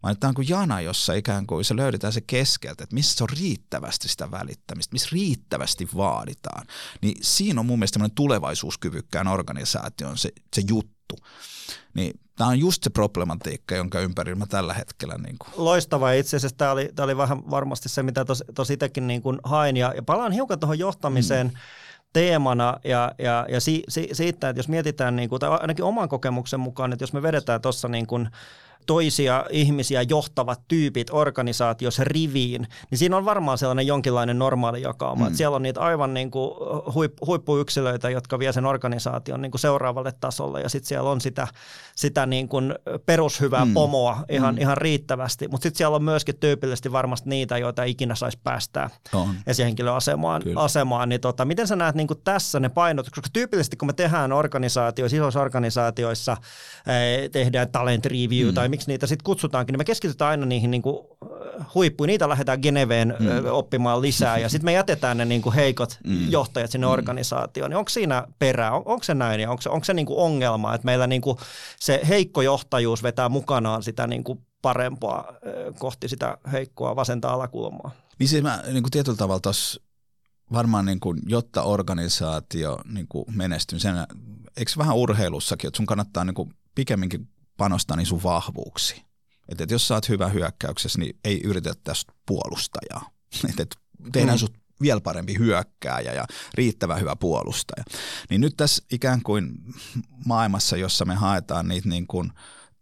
vaan 0.05 0.17
tämä 0.19 0.29
on 0.29 0.35
kuin 0.35 0.49
jana, 0.49 0.81
jossa 0.81 1.13
ikään 1.13 1.47
kuin 1.47 1.65
se 1.65 1.77
löydetään 1.77 2.13
se 2.13 2.21
keskeltä, 2.21 2.85
että 2.85 2.95
missä 2.95 3.25
on 3.25 3.29
riittävästi 3.39 4.09
sitä 4.09 4.31
välittämistä, 4.31 4.93
missä 4.93 5.09
riittävästi 5.13 5.89
vaaditaan. 5.97 6.67
Niin 7.03 7.17
siinä 7.23 7.61
on 7.61 7.67
mun 7.67 7.79
mielestä 7.79 8.01
tulevaisuuskyvykkään 8.15 9.29
organisaation 9.29 10.19
se, 10.19 10.33
se 10.57 10.63
juttu. 10.69 11.17
Niin 11.95 12.21
tämä 12.37 12.51
on 12.51 12.59
just 12.59 12.83
se 12.83 12.91
problematiikka, 12.91 13.75
jonka 13.75 14.01
ympärillä 14.01 14.39
mä 14.39 14.47
tällä 14.47 14.75
hetkellä... 14.75 15.19
Niin 15.19 15.37
kuin. 15.39 15.51
Loistava. 15.57 16.13
Itse 16.13 16.37
asiassa 16.37 16.57
tämä 16.57 16.71
oli, 16.71 16.91
tämä 16.95 17.05
oli 17.05 17.17
vähän 17.17 17.51
varmasti 17.51 17.89
se, 17.89 18.03
mitä 18.03 18.25
tuossa 18.25 18.75
itsekin 18.75 19.07
niin 19.07 19.23
kuin 19.23 19.39
hain. 19.45 19.77
Ja, 19.77 19.93
ja 19.97 20.03
palaan 20.03 20.33
hiukan 20.33 20.61
tuohon 20.61 20.79
johtamiseen. 20.79 21.47
Mm 21.47 21.59
teemana 22.15 22.77
ja, 22.85 23.13
ja, 23.19 23.47
ja 23.49 23.61
si, 23.61 23.83
si, 23.89 24.09
siitä, 24.13 24.49
että 24.49 24.59
jos 24.59 24.69
mietitään, 24.69 25.17
niin 25.17 25.29
kuin, 25.29 25.41
tai 25.41 25.51
ainakin 25.51 25.85
oman 25.85 26.09
kokemuksen 26.09 26.61
mukaan, 26.61 26.93
että 26.93 27.03
jos 27.03 27.13
me 27.13 27.23
vedetään 27.23 27.61
tuossa 27.61 27.89
niin 27.89 28.07
kuin 28.07 28.29
toisia 28.87 29.45
ihmisiä 29.51 30.03
johtavat 30.03 30.61
tyypit 30.69 31.09
organisaatiossa 31.11 32.05
riviin, 32.05 32.67
niin 32.91 32.99
siinä 32.99 33.17
on 33.17 33.25
varmaan 33.25 33.59
sellainen 33.59 33.87
jonkinlainen 33.87 34.39
normaali 34.39 34.83
jakauma. 34.83 35.29
Mm. 35.29 35.35
siellä 35.35 35.57
on 35.57 35.63
niitä 35.63 35.81
aivan 35.81 36.15
niin 36.15 36.31
kuin 36.31 36.51
huip, 36.95 37.13
huippuyksilöitä, 37.27 38.11
jotka 38.11 38.39
vie 38.39 38.53
sen 38.53 38.67
organisaation 38.67 39.43
niin 39.43 39.51
kuin 39.51 39.61
seuraavalle 39.61 40.13
tasolle 40.21 40.61
ja 40.61 40.69
sitten 40.69 40.89
siellä 40.89 41.11
on 41.11 41.21
sitä, 41.21 41.49
sitä 41.97 42.27
niin 42.27 42.49
kuin 42.49 42.75
perushyvää 43.07 43.65
mm. 43.65 43.75
pomoa 43.75 44.25
ihan, 44.29 44.55
mm. 44.55 44.61
ihan 44.61 44.77
riittävästi, 44.77 45.49
mutta 45.49 45.63
sitten 45.63 45.79
siellä 45.79 45.97
on 45.97 46.05
myöskin 46.05 46.37
tyypillisesti 46.37 46.93
varmasti 46.93 47.29
niitä, 47.29 47.59
joita 47.59 47.85
ikinä 47.85 48.15
saisi 48.15 48.39
päästää 48.45 48.91
on. 49.13 49.35
esihenkilöasemaan. 49.47 50.43
Asemaan. 50.57 51.09
Niin 51.09 51.21
tota, 51.21 51.45
miten 51.45 51.69
sä 51.69 51.77
näet 51.77 51.95
niin 51.95 52.07
kuin 52.07 52.21
tässä 52.25 52.61
ne 52.61 52.69
painot, 52.69 53.07
koska 53.07 53.29
tyypillisesti 53.33 53.77
kun 53.77 53.89
me 53.89 53.93
tehdään 53.93 54.33
organisaatioissa, 54.33 55.17
isoissa 55.17 55.41
organisaatioissa, 55.41 56.37
tehdään 57.33 57.69
talent 57.69 58.07
review 58.07 58.49
mm. 58.49 58.55
tai 58.55 58.69
miksi 58.75 58.91
niitä 58.91 59.07
sitten 59.07 59.25
kutsutaankin, 59.25 59.73
niin 59.73 59.81
me 59.81 59.85
keskitytään 59.85 60.31
aina 60.31 60.47
niihin 60.47 60.71
niin 60.71 60.83
kuin 60.83 61.07
huippuihin. 61.75 62.13
Niitä 62.13 62.29
lähdetään 62.29 62.59
Geneveen 62.63 63.15
mm. 63.19 63.29
oppimaan 63.51 64.03
lisää 64.03 64.39
ja 64.39 64.49
sitten 64.49 64.65
me 64.65 64.73
jätetään 64.73 65.17
ne 65.17 65.25
niin 65.25 65.43
kuin 65.43 65.55
heikot 65.55 65.99
mm. 66.07 66.31
johtajat 66.31 66.71
sinne 66.71 66.87
mm. 66.87 66.93
organisaatioon. 66.93 67.71
Niin 67.71 67.79
onko 67.79 67.89
siinä 67.89 68.27
perää? 68.39 68.73
On, 68.73 68.83
onko 68.85 69.05
se 69.05 69.15
näin 69.15 69.41
ja 69.41 69.51
onko 69.51 69.63
se, 69.63 69.69
onko 69.69 69.85
se 69.85 69.95
niin 69.95 70.07
kuin 70.07 70.19
ongelma, 70.19 70.75
että 70.75 70.85
meillä 70.85 71.07
niin 71.07 71.23
kuin 71.23 71.39
se 71.81 72.01
heikko 72.09 72.43
johtajuus 72.43 73.03
vetää 73.03 73.29
mukanaan 73.29 73.83
sitä 73.83 74.07
niin 74.07 74.25
kuin 74.25 74.47
parempaa 74.63 75.33
kohti 75.79 76.09
sitä 76.09 76.39
heikkoa 76.53 76.97
vasenta 76.97 77.29
alakulmaa? 77.29 77.91
Niin 78.19 78.29
siis 78.29 78.43
mä 78.43 78.63
niin 78.73 78.83
kuin 78.83 78.91
tietyllä 78.91 79.17
tavalla 79.17 79.41
tuossa 79.41 79.81
varmaan 80.53 80.85
niin 80.85 81.01
kuin, 81.01 81.21
jotta 81.27 81.63
organisaatio 81.63 82.79
niin 82.93 83.07
kuin 83.09 83.25
menestyy, 83.37 83.79
sen, 83.79 83.97
eikö 84.57 84.73
vähän 84.79 84.97
urheilussakin, 84.97 85.69
että 85.69 85.77
sun 85.77 85.87
kannattaa 85.87 86.25
niin 86.25 86.35
kuin 86.35 86.55
pikemminkin 86.75 87.29
panostaa 87.57 87.97
niin 87.97 88.07
sun 88.07 88.23
vahvuuksiin. 88.23 89.05
Että 89.49 89.65
et 89.65 89.71
jos 89.71 89.89
sä 89.89 89.95
oot 89.95 90.09
hyvä 90.09 90.29
hyökkäyksessä, 90.29 90.99
niin 90.99 91.19
ei 91.25 91.41
yritetä 91.45 91.81
tästä 91.85 92.13
puolustajaa. 92.27 93.11
Että 93.51 93.63
et 93.63 93.77
tehdään 94.13 94.37
mm. 94.37 94.41
sut 94.41 94.53
vielä 94.81 95.01
parempi 95.01 95.39
hyökkääjä 95.39 96.13
ja 96.13 96.25
riittävän 96.55 97.01
hyvä 97.01 97.17
puolustaja. 97.17 97.85
Niin 98.31 98.41
nyt 98.41 98.55
tässä 98.57 98.85
ikään 98.93 99.23
kuin 99.23 99.53
maailmassa, 100.27 100.77
jossa 100.77 101.05
me 101.05 101.15
haetaan 101.15 101.69
niitä 101.69 101.89
niin 101.89 102.07
kuin 102.07 102.33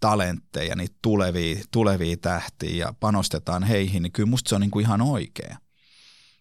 talentteja, 0.01 0.77
niitä 0.77 0.97
tulevia, 1.03 1.65
tulevia 1.71 2.17
tähtiä 2.17 2.87
ja 2.87 2.95
panostetaan 3.01 3.63
heihin, 3.63 4.03
niin 4.03 4.13
kyllä 4.13 4.31
musta 4.31 4.49
se 4.49 4.55
on 4.55 4.61
niin 4.61 4.71
kuin 4.71 4.85
ihan 4.85 5.03
oikea. 5.03 5.57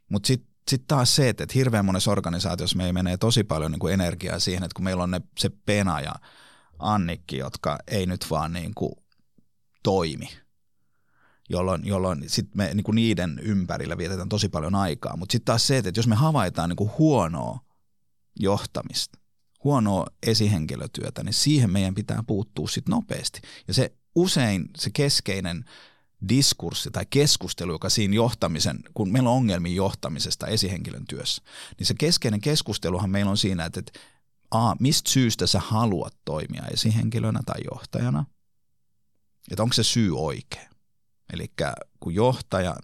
Mutta 0.10 0.28
sitten 0.28 0.52
sit 0.70 0.84
taas 0.88 1.16
se, 1.16 1.30
että 1.30 1.46
hirveän 1.56 1.86
monessa 1.86 2.12
organisaatiossa 2.12 2.78
me 2.78 2.94
menee 2.94 3.18
tosi 3.18 3.44
paljon 3.44 3.72
niin 3.72 3.80
kuin 3.80 3.94
energiaa 3.94 4.40
siihen, 4.40 4.64
että 4.64 4.76
kun 4.76 4.84
meillä 4.84 5.04
on 5.04 5.12
ne, 5.12 5.22
se 5.40 5.50
pena 5.66 6.02
ja– 6.02 6.14
Annikki, 6.82 7.38
jotka 7.38 7.78
ei 7.88 8.06
nyt 8.06 8.26
vaan 8.30 8.54
niin 8.54 8.72
kuin 8.76 8.94
toimi, 9.84 10.30
jolloin, 11.50 11.82
jolloin 11.86 12.24
sit 12.28 12.56
me 12.56 12.74
niin 12.74 12.84
kuin 12.84 12.96
niiden 12.96 13.40
ympärillä 13.44 13.98
vietetään 13.98 14.30
tosi 14.30 14.50
paljon 14.50 14.76
aikaa. 14.76 15.18
Mutta 15.18 15.32
sitten 15.32 15.46
taas 15.46 15.68
se, 15.68 15.78
että 15.78 15.92
jos 15.96 16.08
me 16.08 16.16
havaitaan 16.16 16.70
niin 16.70 16.78
kuin 16.78 16.92
huonoa 16.98 17.60
johtamista, 18.40 19.20
huonoa 19.64 20.08
esihenkilötyötä, 20.28 21.24
niin 21.24 21.34
siihen 21.34 21.72
meidän 21.72 21.96
pitää 21.96 22.24
puuttua 22.28 22.68
sitten 22.68 22.92
nopeasti. 22.92 23.42
Ja 23.68 23.74
se 23.74 23.94
usein 24.16 24.70
se 24.78 24.90
keskeinen 24.94 25.66
diskurssi 26.30 26.92
tai 26.92 27.06
keskustelu, 27.10 27.72
joka 27.72 27.90
siinä 27.90 28.16
johtamisen, 28.16 28.80
kun 28.94 29.12
meillä 29.12 29.30
on 29.30 29.36
ongelmia 29.36 29.76
johtamisesta 29.76 30.48
esihenkilön 30.48 31.06
työssä, 31.06 31.44
niin 31.78 31.88
se 31.88 31.94
keskeinen 31.94 32.42
keskusteluhan 32.42 33.10
meillä 33.10 33.32
on 33.32 33.38
siinä, 33.38 33.66
että, 33.66 33.80
että 33.80 34.00
A, 34.52 34.76
mistä 34.80 35.10
syystä 35.10 35.48
sä 35.48 35.60
haluat 35.60 36.14
toimia 36.26 36.64
esihenkilönä 36.74 37.40
tai 37.46 37.62
johtajana, 37.74 38.26
että 39.52 39.64
onko 39.64 39.74
se 39.74 39.84
syy 39.84 40.18
oikea. 40.18 40.70
Eli 41.34 41.52
kun 42.00 42.14
johtaja, 42.14 42.76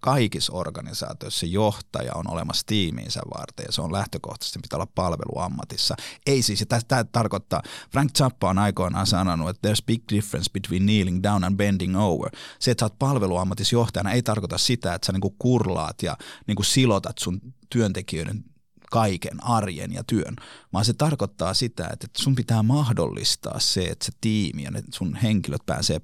kaikissa 0.00 0.52
organisaatioissa 0.52 1.46
johtaja 1.46 2.12
on 2.14 2.30
olemassa 2.30 2.66
tiimiinsä 2.66 3.20
varten 3.38 3.64
ja 3.66 3.72
se 3.72 3.82
on 3.82 3.92
lähtökohtaisesti 3.92 4.58
pitää 4.62 4.76
olla 4.76 4.92
palveluammatissa. 4.94 5.96
Ei 6.26 6.42
siis, 6.42 6.64
tämä 6.88 7.04
tarkoittaa, 7.04 7.62
Frank 7.92 8.10
Zappa 8.18 8.50
on 8.50 8.58
aikoinaan 8.58 9.06
sanonut, 9.06 9.48
että 9.48 9.68
there's 9.68 9.84
big 9.86 10.02
difference 10.12 10.50
between 10.52 10.82
kneeling 10.82 11.22
down 11.22 11.44
and 11.44 11.56
bending 11.56 11.98
over. 11.98 12.30
Se, 12.58 12.70
että 12.70 12.82
sä 12.82 12.86
oot 12.86 12.98
palveluammatissa 12.98 13.76
johtajana 13.76 14.12
ei 14.12 14.22
tarkoita 14.22 14.58
sitä, 14.58 14.94
että 14.94 15.06
sä 15.06 15.12
niinku 15.12 15.36
kurlaat 15.38 16.02
ja 16.02 16.16
niinku 16.46 16.62
silotat 16.62 17.18
sun 17.18 17.40
työntekijöiden 17.70 18.44
kaiken 18.90 19.44
arjen 19.44 19.92
ja 19.92 20.04
työn, 20.04 20.36
vaan 20.72 20.84
se 20.84 20.92
tarkoittaa 20.92 21.54
sitä, 21.54 21.88
että 21.92 22.06
sun 22.18 22.34
pitää 22.34 22.62
mahdollistaa 22.62 23.60
se, 23.60 23.84
että 23.84 24.04
se 24.04 24.12
tiimi 24.20 24.62
ja 24.62 24.70
ne 24.70 24.82
sun 24.92 25.16
henkilöt 25.16 25.66
pääsee 25.66 26.00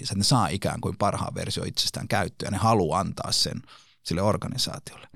että 0.00 0.14
ne 0.16 0.24
saa 0.24 0.48
ikään 0.48 0.80
kuin 0.80 0.96
parhaan 0.96 1.34
versio 1.34 1.64
itsestään 1.64 2.08
käyttöön 2.08 2.46
ja 2.46 2.50
ne 2.50 2.56
haluaa 2.56 3.00
antaa 3.00 3.32
sen 3.32 3.62
sille 4.02 4.22
organisaatiolle. 4.22 5.08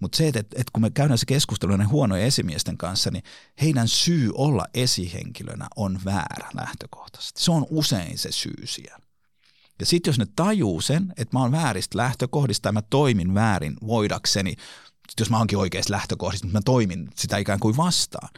Mutta 0.00 0.16
se, 0.16 0.28
että, 0.28 0.40
että 0.40 0.70
kun 0.72 0.82
me 0.82 0.90
käydään 0.90 1.18
se 1.18 1.26
keskustelu 1.26 1.70
näiden 1.70 1.88
huonojen 1.88 2.26
esimiesten 2.26 2.76
kanssa, 2.76 3.10
niin 3.10 3.24
heidän 3.60 3.88
syy 3.88 4.30
olla 4.34 4.66
esihenkilönä 4.74 5.68
on 5.76 5.98
väärä 6.04 6.48
lähtökohtaisesti. 6.54 7.42
Se 7.42 7.50
on 7.50 7.66
usein 7.70 8.18
se 8.18 8.32
syy 8.32 8.66
siellä. 8.66 9.06
Ja 9.80 9.86
sitten 9.86 10.08
jos 10.08 10.18
ne 10.18 10.26
tajuu 10.36 10.80
sen, 10.80 11.12
että 11.16 11.36
mä 11.36 11.40
oon 11.40 11.52
vääristä 11.52 11.98
lähtökohdista 11.98 12.68
ja 12.68 12.72
mä 12.72 12.82
toimin 12.82 13.34
väärin 13.34 13.76
voidakseni 13.86 14.56
sit 15.10 15.20
jos 15.20 15.30
mä 15.30 15.38
oonkin 15.38 15.58
oikeassa 15.58 15.92
lähtökohdista, 15.92 16.46
mutta 16.46 16.58
mä 16.58 16.62
toimin 16.64 17.08
sitä 17.16 17.36
ikään 17.36 17.60
kuin 17.60 17.76
vastaan, 17.76 18.28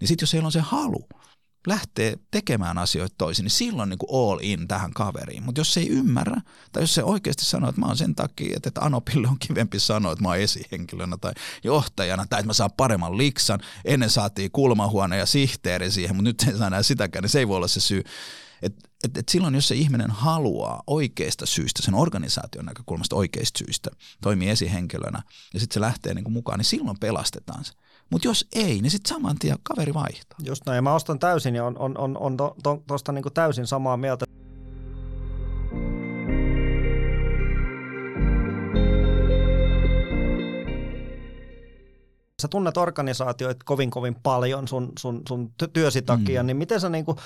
niin 0.00 0.08
sitten 0.08 0.22
jos 0.22 0.32
heillä 0.32 0.46
on 0.46 0.52
se 0.52 0.60
halu 0.60 1.08
lähtee 1.68 2.18
tekemään 2.30 2.78
asioita 2.78 3.14
toisin, 3.18 3.42
niin 3.42 3.50
silloin 3.50 3.88
niin 3.88 3.98
kuin 3.98 4.10
all 4.12 4.38
in 4.42 4.68
tähän 4.68 4.92
kaveriin. 4.92 5.42
Mutta 5.42 5.60
jos 5.60 5.74
se 5.74 5.80
ei 5.80 5.88
ymmärrä, 5.88 6.40
tai 6.72 6.82
jos 6.82 6.94
se 6.94 7.02
oikeasti 7.02 7.44
sanoo, 7.44 7.70
että 7.70 7.80
mä 7.80 7.86
oon 7.86 7.96
sen 7.96 8.14
takia, 8.14 8.56
että, 8.56 8.68
että 8.68 8.80
Anopille 8.80 9.28
on 9.28 9.38
kivempi 9.38 9.80
sanoa, 9.80 10.12
että 10.12 10.22
mä 10.22 10.28
oon 10.28 10.38
esihenkilönä 10.38 11.16
tai 11.16 11.32
johtajana, 11.64 12.26
tai 12.30 12.40
että 12.40 12.46
mä 12.46 12.52
saan 12.52 12.70
paremman 12.76 13.18
liksan, 13.18 13.60
ennen 13.84 14.10
saatiin 14.10 14.50
kulmahuone 14.50 15.16
ja 15.16 15.26
sihteeri 15.26 15.90
siihen, 15.90 16.16
mutta 16.16 16.28
nyt 16.28 16.42
ei 16.42 16.58
saa 16.58 16.66
enää 16.66 16.82
sitäkään, 16.82 17.22
niin 17.22 17.30
se 17.30 17.38
ei 17.38 17.48
voi 17.48 17.56
olla 17.56 17.68
se 17.68 17.80
syy. 17.80 18.02
Et, 18.62 18.74
et, 19.04 19.16
et 19.16 19.28
silloin, 19.28 19.54
jos 19.54 19.68
se 19.68 19.74
ihminen 19.74 20.10
haluaa 20.10 20.82
oikeista 20.86 21.46
syistä, 21.46 21.82
sen 21.82 21.94
organisaation 21.94 22.64
näkökulmasta 22.64 23.16
oikeista 23.16 23.58
syistä, 23.58 23.90
toimii 24.22 24.50
esihenkilönä 24.50 25.22
ja 25.54 25.60
sitten 25.60 25.74
se 25.74 25.80
lähtee 25.80 26.14
niin 26.14 26.24
kuin 26.24 26.32
mukaan, 26.32 26.58
niin 26.58 26.64
silloin 26.64 26.98
pelastetaan 26.98 27.64
se. 27.64 27.72
Mutta 28.10 28.28
jos 28.28 28.46
ei, 28.54 28.82
niin 28.82 28.90
sitten 28.90 29.08
saman 29.08 29.38
tien 29.38 29.58
kaveri 29.62 29.94
vaihtaa. 29.94 30.38
Just 30.42 30.62
näin, 30.66 30.84
mä 30.84 30.94
ostan 30.94 31.18
täysin 31.18 31.54
ja 31.54 31.64
on, 31.64 31.78
on, 31.78 31.98
on, 31.98 32.18
on 32.18 32.36
tuosta 32.36 32.62
to, 32.62 32.98
to, 33.04 33.12
niinku 33.12 33.30
täysin 33.30 33.66
samaa 33.66 33.96
mieltä. 33.96 34.24
sä 42.42 42.48
tunnet 42.48 42.76
organisaatioita 42.76 43.64
kovin 43.64 43.90
kovin 43.90 44.14
paljon 44.14 44.68
sun, 44.68 44.92
sun, 44.98 45.22
sun 45.28 45.52
työsi 45.72 46.02
takia, 46.02 46.42
mm. 46.42 46.46
niin 46.46 46.56
miten 46.56 46.80
sä 46.80 46.88
niinku, 46.88 47.16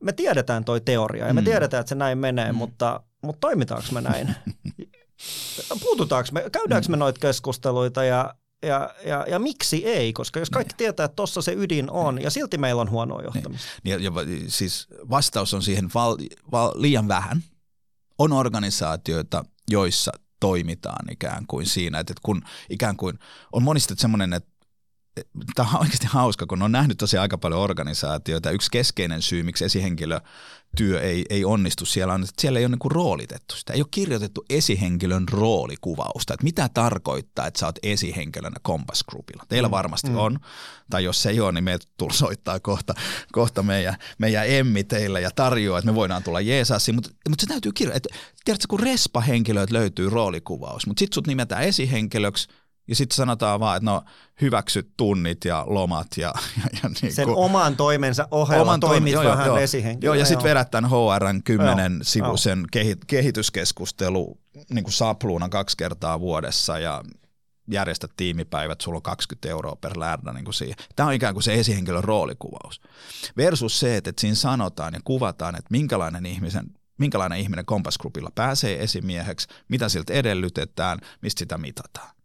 me 0.00 0.12
tiedetään 0.12 0.64
toi 0.64 0.80
teoria 0.80 1.26
ja 1.26 1.34
me 1.34 1.40
mm. 1.40 1.44
tiedetään, 1.44 1.80
että 1.80 1.88
se 1.88 1.94
näin 1.94 2.18
menee, 2.18 2.52
mm. 2.52 2.58
mutta, 2.58 3.00
mutta 3.22 3.40
toimitaanko 3.40 3.88
me 3.92 4.00
näin? 4.00 4.34
Puututaanko 5.82 6.28
me, 6.32 6.44
käydäänkö 6.52 6.88
me 6.88 6.96
noita 6.96 7.20
keskusteluita 7.20 8.04
ja, 8.04 8.34
ja, 8.62 8.94
ja, 9.06 9.24
ja 9.28 9.38
miksi 9.38 9.86
ei? 9.86 10.12
Koska 10.12 10.38
jos 10.38 10.50
kaikki 10.50 10.72
niin. 10.72 10.78
tietää, 10.78 11.04
että 11.04 11.16
tuossa 11.16 11.42
se 11.42 11.52
ydin 11.52 11.90
on 11.90 12.14
niin. 12.14 12.24
ja 12.24 12.30
silti 12.30 12.58
meillä 12.58 12.82
on 12.82 12.90
huonoa 12.90 13.22
johtamista. 13.22 13.66
Niin. 13.84 13.92
Ja, 13.92 14.04
ja, 14.04 14.12
siis 14.48 14.88
vastaus 15.10 15.54
on 15.54 15.62
siihen 15.62 15.90
val, 15.94 16.16
val, 16.52 16.72
liian 16.74 17.08
vähän. 17.08 17.42
On 18.18 18.32
organisaatioita, 18.32 19.44
joissa 19.70 20.12
toimitaan 20.40 21.12
ikään 21.12 21.44
kuin 21.46 21.66
siinä, 21.66 21.98
että 21.98 22.14
kun 22.22 22.42
ikään 22.70 22.96
kuin 22.96 23.18
on 23.52 23.62
monista 23.62 23.94
semmoinen, 23.98 24.32
että 24.32 24.55
tämä 25.54 25.68
on 25.74 25.80
oikeasti 25.80 26.06
hauska, 26.06 26.46
kun 26.46 26.62
on 26.62 26.72
nähnyt 26.72 26.98
tosiaan 26.98 27.22
aika 27.22 27.38
paljon 27.38 27.60
organisaatioita. 27.60 28.50
Yksi 28.50 28.70
keskeinen 28.70 29.22
syy, 29.22 29.42
miksi 29.42 29.64
esihenkilötyö 29.64 31.00
ei, 31.00 31.24
ei 31.30 31.44
onnistu 31.44 31.84
siellä 31.86 32.14
on, 32.14 32.22
että 32.22 32.42
siellä 32.42 32.58
ei 32.58 32.64
ole 32.64 32.76
niin 32.82 32.90
roolitettu 32.90 33.56
sitä. 33.56 33.72
Ei 33.72 33.80
ole 33.80 33.88
kirjoitettu 33.90 34.44
esihenkilön 34.50 35.28
roolikuvausta, 35.28 36.34
että 36.34 36.44
mitä 36.44 36.68
tarkoittaa, 36.74 37.46
että 37.46 37.60
sä 37.60 37.66
oot 37.66 37.78
esihenkilönä 37.82 38.56
Compass 38.64 39.04
Groupilla. 39.04 39.44
Teillä 39.48 39.68
mm. 39.68 39.72
varmasti 39.72 40.10
mm. 40.10 40.16
on, 40.16 40.38
tai 40.90 41.04
jos 41.04 41.26
ei 41.26 41.40
ole, 41.40 41.52
niin 41.52 41.64
me 41.64 41.78
soittaa 42.12 42.60
kohta, 42.60 42.94
kohta 43.32 43.62
meidän, 43.62 43.96
meidän 44.18 44.46
Emmi 44.48 44.84
teille 44.84 45.20
ja 45.20 45.30
tarjoaa, 45.30 45.78
että 45.78 45.90
me 45.90 45.94
voidaan 45.94 46.22
tulla 46.22 46.40
Jeesasiin, 46.40 46.94
mutta, 46.94 47.10
mutta 47.28 47.42
se 47.42 47.46
täytyy 47.46 47.72
kirjoittaa. 47.72 48.18
Tiedätkö, 48.44 48.66
kun 48.70 48.80
respa-henkilöt 48.80 49.70
löytyy 49.70 50.10
roolikuvaus, 50.10 50.86
mutta 50.86 50.98
sitten 51.00 51.14
sut 51.14 51.26
nimetään 51.26 51.62
esihenkilöksi, 51.62 52.48
ja 52.88 52.96
sitten 52.96 53.16
sanotaan 53.16 53.60
vaan, 53.60 53.76
että 53.76 53.90
no 53.90 54.02
hyväksyt 54.40 54.90
tunnit 54.96 55.44
ja 55.44 55.64
lomat. 55.66 56.06
Ja, 56.16 56.32
ja, 56.56 56.78
ja 56.82 56.90
niin 57.02 57.12
Sen 57.12 57.28
oman 57.28 57.76
toimensa 57.76 58.28
ohella 58.30 58.62
oman 58.62 58.80
toimit 58.80 59.12
joo, 59.12 59.24
vähän 59.24 59.46
joo, 59.46 59.56
esihenkilö. 59.56 60.08
Joo, 60.08 60.14
ja 60.14 60.24
sitten 60.24 60.44
vedät 60.44 60.70
tämän 60.70 60.90
HRn 60.90 61.42
10 61.42 61.98
sivuisen 62.02 62.64
joo. 62.74 62.94
kehityskeskustelu 63.06 64.38
niin 64.70 64.84
kuin 64.84 64.92
sapluuna 64.92 65.48
kaksi 65.48 65.76
kertaa 65.76 66.20
vuodessa 66.20 66.78
ja 66.78 67.02
järjestät 67.70 68.10
tiimipäivät, 68.16 68.80
sulla 68.80 68.96
on 68.96 69.02
20 69.02 69.48
euroa 69.48 69.76
per 69.76 69.98
lärdä 69.98 70.32
niin 70.32 70.44
kuin 70.44 70.54
siihen. 70.54 70.76
Tämä 70.96 71.06
on 71.06 71.14
ikään 71.14 71.34
kuin 71.34 71.42
se 71.42 71.54
esihenkilön 71.54 72.04
roolikuvaus. 72.04 72.80
Versus 73.36 73.80
se, 73.80 73.96
että 73.96 74.12
siinä 74.18 74.34
sanotaan 74.34 74.94
ja 74.94 75.00
kuvataan, 75.04 75.54
että 75.54 75.68
minkälainen 75.70 76.26
ihmisen 76.26 76.66
minkälainen 76.98 77.38
ihminen 77.38 77.66
Compass 77.66 77.98
Groupilla 77.98 78.30
pääsee 78.34 78.82
esimieheksi, 78.82 79.48
mitä 79.68 79.88
siltä 79.88 80.12
edellytetään, 80.12 80.98
mistä 81.22 81.38
sitä 81.38 81.58
mitataan 81.58 82.15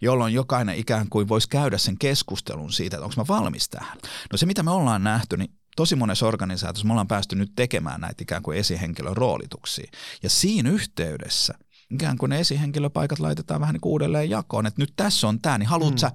jolloin 0.00 0.34
jokainen 0.34 0.76
ikään 0.76 1.08
kuin 1.08 1.28
voisi 1.28 1.48
käydä 1.48 1.78
sen 1.78 1.98
keskustelun 1.98 2.72
siitä, 2.72 2.96
että 2.96 3.04
onko 3.04 3.14
mä 3.16 3.24
valmis 3.28 3.68
tähän. 3.68 3.98
No 4.32 4.38
se, 4.38 4.46
mitä 4.46 4.62
me 4.62 4.70
ollaan 4.70 5.04
nähty, 5.04 5.36
niin 5.36 5.54
tosi 5.76 5.96
monessa 5.96 6.26
organisaatiossa 6.26 6.86
me 6.86 6.92
ollaan 6.92 7.08
päästy 7.08 7.36
nyt 7.36 7.52
tekemään 7.56 8.00
näitä 8.00 8.22
ikään 8.22 8.42
kuin 8.42 8.58
esihenkilön 8.58 9.16
roolituksia. 9.16 9.90
Ja 10.22 10.30
siinä 10.30 10.70
yhteydessä 10.70 11.54
ikään 11.90 12.18
kuin 12.18 12.30
ne 12.30 12.40
esihenkilöpaikat 12.40 13.18
laitetaan 13.18 13.60
vähän 13.60 13.72
niin 13.72 13.80
kuin 13.80 13.92
uudelleen 13.92 14.30
jakoon, 14.30 14.66
että 14.66 14.82
nyt 14.82 14.92
tässä 14.96 15.28
on 15.28 15.40
tämä, 15.40 15.58
niin 15.58 15.68
haluat 15.68 15.94
mm. 15.94 15.98
sä 15.98 16.12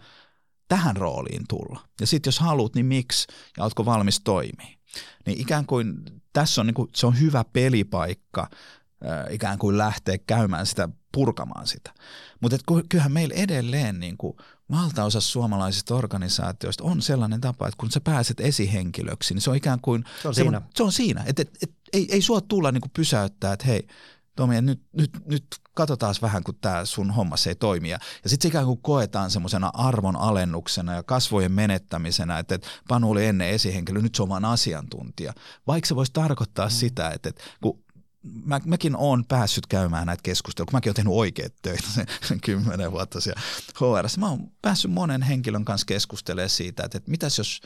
tähän 0.68 0.98
rooliin 0.98 1.44
tulla? 1.50 1.80
Ja 2.02 2.08
sitten 2.08 2.28
jos 2.28 2.40
haluat, 2.40 2.76
niin 2.76 2.86
miksi? 2.86 3.28
Ja 3.58 3.64
oletko 3.64 3.86
valmis 3.86 4.20
toimia? 4.20 4.78
Niin 5.26 5.42
ikään 5.42 5.66
kuin 5.66 5.94
tässä 6.34 6.62
on, 6.62 6.68
niin 6.68 6.74
kuin, 6.74 6.90
se 6.96 7.08
on 7.08 7.20
hyvä 7.20 7.46
pelipaikka 7.54 8.50
ikään 9.30 9.58
kuin 9.58 9.78
lähteä 9.78 10.18
käymään 10.18 10.66
sitä, 10.66 10.90
purkamaan 11.18 11.68
sitä. 11.68 11.94
Mutta 12.40 12.58
kyllähän 12.90 13.12
meillä 13.12 13.36
edelleen 13.36 14.00
niin 14.00 14.18
kuin 14.18 14.38
valtaosa 14.72 15.22
suomalaisista 15.22 15.96
organisaatioista 15.96 16.84
on 16.84 17.02
sellainen 17.02 17.42
tapa, 17.42 17.68
että 17.68 17.78
kun 17.78 17.92
sä 17.92 18.02
pääset 18.02 18.40
esihenkilöksi, 18.40 19.34
niin 19.34 19.42
se 19.42 19.50
on 19.50 19.56
ikään 19.56 19.80
kuin... 19.82 20.04
Se 20.22 20.28
on 20.28 20.36
siinä. 20.36 20.62
Se 20.76 20.84
on 20.84 20.92
siinä. 20.92 21.24
Että 21.28 21.42
et, 21.42 21.58
et, 21.64 21.72
ei, 21.94 22.08
ei 22.12 22.22
sua 22.22 22.42
tulla 22.42 22.72
niin 22.72 22.82
kuin 22.82 22.92
pysäyttää, 22.96 23.54
että 23.54 23.66
hei, 23.66 23.88
Tomi, 24.36 24.62
nyt, 24.62 24.82
nyt, 24.94 25.12
nyt 25.26 25.46
katsotaan 25.74 26.16
vähän, 26.22 26.44
kun 26.44 26.56
tämä 26.62 26.86
sun 26.86 27.12
hommas 27.12 27.48
ei 27.48 27.56
toimi. 27.56 27.90
Ja 27.90 28.00
sitten 28.26 28.42
se 28.42 28.48
ikään 28.48 28.66
kuin 28.66 28.82
koetaan 28.82 29.32
semmoisena 29.32 29.72
arvon 29.74 30.16
alennuksena 30.16 30.96
ja 30.96 31.04
kasvojen 31.04 31.52
menettämisenä, 31.52 32.40
että, 32.40 32.56
että 32.56 32.68
Panu 32.88 33.12
oli 33.12 33.26
ennen 33.26 33.50
esihenkilö, 33.50 34.02
nyt 34.02 34.16
se 34.16 34.24
on 34.24 34.30
vaan 34.30 34.46
asiantuntija. 34.46 35.34
Vaikka 35.68 35.88
se 35.88 35.96
voisi 35.96 36.14
tarkoittaa 36.14 36.68
mm. 36.68 36.72
sitä, 36.72 37.10
että, 37.10 37.30
että 37.30 37.44
kun 37.62 37.80
mä, 38.46 38.60
mäkin 38.66 38.96
olen 38.96 39.26
päässyt 39.26 39.68
käymään 39.68 40.08
näitä 40.08 40.24
keskusteluja, 40.24 40.66
kun 40.66 40.78
mäkin 40.78 40.90
olen 40.90 40.96
tehnyt 40.96 41.14
oikeat 41.14 41.54
töitä 41.62 41.88
sen 42.22 42.40
kymmenen 42.46 42.92
vuotta 42.92 43.22
siellä 43.22 43.42
HR. 43.80 44.20
Mä 44.20 44.30
oon 44.30 44.52
päässyt 44.62 44.92
monen 44.92 45.22
henkilön 45.22 45.66
kanssa 45.66 45.86
keskustelemaan 45.86 46.50
siitä, 46.50 46.84
että, 46.84 46.98
että 46.98 47.12
mitäs 47.12 47.38
jos 47.38 47.62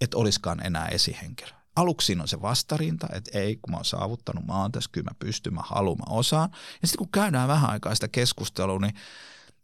et 0.00 0.14
olisikaan 0.14 0.66
enää 0.66 0.88
esihenkilö. 0.88 1.50
Aluksi 1.76 2.16
on 2.20 2.28
se 2.28 2.42
vastarinta, 2.42 3.08
että 3.12 3.38
ei, 3.38 3.56
kun 3.56 3.70
mä 3.70 3.76
oon 3.76 3.84
saavuttanut, 3.84 4.46
mä 4.46 4.60
oon 4.60 4.72
tässä, 4.72 4.90
kyllä 4.92 5.10
mä 5.10 5.16
pystyn, 5.18 5.54
mä 5.54 5.62
haluan, 5.64 5.98
mä 5.98 6.14
osaan. 6.16 6.50
Ja 6.82 6.88
sitten 6.88 6.98
kun 6.98 7.12
käydään 7.12 7.48
vähän 7.48 7.70
aikaa 7.70 7.94
sitä 7.94 8.08
keskustelua, 8.08 8.78
niin 8.78 8.94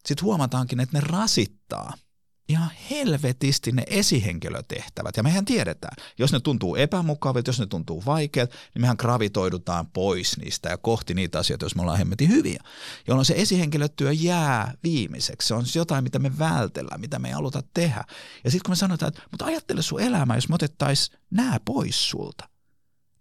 sitten 0.06 0.24
huomataankin, 0.24 0.80
että 0.80 0.98
ne 0.98 1.04
rasittaa– 1.06 1.92
ihan 2.48 2.70
helvetisti 2.90 3.72
ne 3.72 3.82
esihenkilötehtävät. 3.86 5.16
Ja 5.16 5.22
mehän 5.22 5.44
tiedetään, 5.44 5.96
jos 6.18 6.32
ne 6.32 6.40
tuntuu 6.40 6.76
epämukavilta, 6.76 7.48
jos 7.48 7.60
ne 7.60 7.66
tuntuu 7.66 8.02
vaikeat, 8.06 8.50
niin 8.50 8.80
mehän 8.80 8.96
gravitoidutaan 8.98 9.86
pois 9.86 10.38
niistä 10.38 10.68
ja 10.68 10.78
kohti 10.78 11.14
niitä 11.14 11.38
asioita, 11.38 11.64
jos 11.64 11.74
me 11.74 11.82
ollaan 11.82 11.98
hemmetin 11.98 12.28
hyviä. 12.28 12.62
Jolloin 13.06 13.24
se 13.24 13.34
esihenkilötyö 13.36 14.12
jää 14.12 14.74
viimeiseksi. 14.82 15.48
Se 15.48 15.54
on 15.54 15.64
jotain, 15.74 16.04
mitä 16.04 16.18
me 16.18 16.38
vältellään, 16.38 17.00
mitä 17.00 17.18
me 17.18 17.28
ei 17.28 17.34
haluta 17.34 17.62
tehdä. 17.74 18.04
Ja 18.44 18.50
sitten 18.50 18.64
kun 18.64 18.72
me 18.72 18.76
sanotaan, 18.76 19.08
että 19.08 19.22
mutta 19.30 19.44
ajattele 19.44 19.82
sun 19.82 20.00
elämää, 20.00 20.36
jos 20.36 20.48
me 20.48 20.54
otettaisiin 20.54 21.18
nämä 21.30 21.60
pois 21.64 22.10
sulta. 22.10 22.48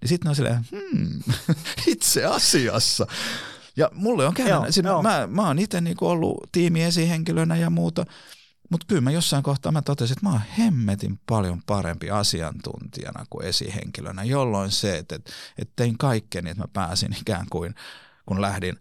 Niin 0.01 0.09
sitten 0.09 0.29
on 0.29 0.35
silleen, 0.35 0.65
hmm, 0.71 1.21
itse 1.93 2.25
asiassa. 2.25 3.07
Ja 3.77 3.89
mulle 3.93 4.27
on 4.27 4.33
käynyt, 4.33 4.75
joo, 4.83 5.01
mä, 5.03 5.27
mä 5.31 5.47
oon 5.47 5.59
itse 5.59 5.81
niinku 5.81 6.07
ollut 6.07 6.37
tiimiesihenkilönä 6.51 7.55
ja 7.55 7.69
muuta– 7.69 8.05
mutta 8.69 8.85
kyllä 8.87 9.01
mä 9.01 9.11
jossain 9.11 9.43
kohtaa 9.43 9.71
mä 9.71 9.81
totesin, 9.81 10.13
että 10.13 10.25
mä 10.25 10.31
oon 10.31 10.41
hemmetin 10.57 11.19
paljon 11.25 11.61
parempi 11.65 12.09
asiantuntijana 12.09 13.25
kuin 13.29 13.45
esihenkilönä, 13.45 14.23
jolloin 14.23 14.71
se, 14.71 14.97
että, 14.97 15.15
että, 15.15 15.73
tein 15.75 15.97
kaikkeni, 15.97 16.49
että 16.49 16.63
mä 16.63 16.67
pääsin 16.73 17.15
ikään 17.21 17.45
kuin, 17.49 17.75
kun 18.25 18.41
lähdin 18.41 18.79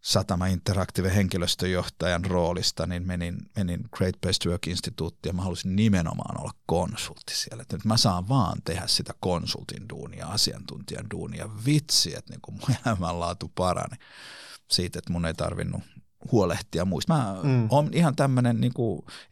Satama 0.00 0.46
Interactive 0.46 1.14
henkilöstöjohtajan 1.14 2.24
roolista, 2.24 2.86
niin 2.86 3.06
menin, 3.06 3.50
menin 3.56 3.80
Great 3.96 4.14
Place 4.20 4.38
to 4.38 4.48
Work 4.48 4.66
Instituuttiin 4.66 5.30
ja 5.30 5.34
mä 5.34 5.42
halusin 5.42 5.76
nimenomaan 5.76 6.40
olla 6.40 6.52
konsultti 6.66 7.34
siellä. 7.34 7.62
Että 7.62 7.76
nyt 7.76 7.84
mä 7.84 7.96
saan 7.96 8.28
vaan 8.28 8.62
tehdä 8.64 8.86
sitä 8.86 9.14
konsultin 9.20 9.88
duunia, 9.88 10.26
asiantuntijan 10.26 11.06
duunia. 11.10 11.50
Vitsi, 11.66 12.16
että 12.16 12.32
niin 12.32 12.40
kun 12.40 12.54
mun 12.54 12.76
elämänlaatu 12.86 13.52
parani 13.54 13.96
siitä, 14.70 14.98
että 14.98 15.12
mun 15.12 15.26
ei 15.26 15.34
tarvinnut 15.34 15.82
huolehtia 16.32 16.84
muista. 16.84 17.14
Mä 17.14 17.36
mm. 17.42 17.68
oon 17.70 17.88
ihan 17.92 18.16
tämmöinen 18.16 18.60
niin 18.60 18.72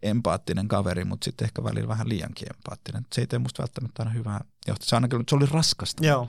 empaattinen 0.02 0.68
kaveri, 0.68 1.04
mutta 1.04 1.24
sitten 1.24 1.44
ehkä 1.44 1.64
välillä 1.64 1.88
vähän 1.88 2.08
liiankin 2.08 2.48
empaattinen. 2.56 3.06
Se 3.12 3.20
ei 3.20 3.26
tee 3.26 3.38
musta 3.38 3.62
välttämättä 3.62 4.02
aina 4.02 4.12
hyvää 4.12 4.44
johtaa. 4.66 4.86
Se, 4.86 4.96
ainakin, 4.96 5.24
se 5.28 5.36
oli 5.36 5.46
raskasta. 5.46 6.06
Joo. 6.06 6.28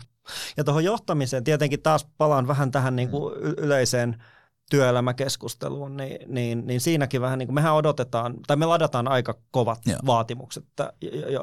Ja 0.58 0.64
tuohon 0.64 0.84
johtamiseen 0.84 1.44
tietenkin 1.44 1.82
taas 1.82 2.08
palaan 2.18 2.48
vähän 2.48 2.72
tähän 2.72 2.96
niin 2.96 3.10
kuin 3.10 3.34
yleiseen– 3.58 4.16
työelämäkeskusteluun, 4.70 5.98
niin, 5.98 6.34
niin, 6.34 6.68
niin 6.68 6.82
siinäkin 6.82 7.22
vähän 7.22 7.40
niin 7.40 7.48
kuin 7.48 7.56
mehän 7.56 7.74
odotetaan, 7.74 8.36
tai 8.48 8.58
me 8.58 8.66
ladataan 8.66 9.08
aika 9.08 9.38
kovat 9.52 9.80
Joo. 9.86 10.00
vaatimukset 10.06 10.66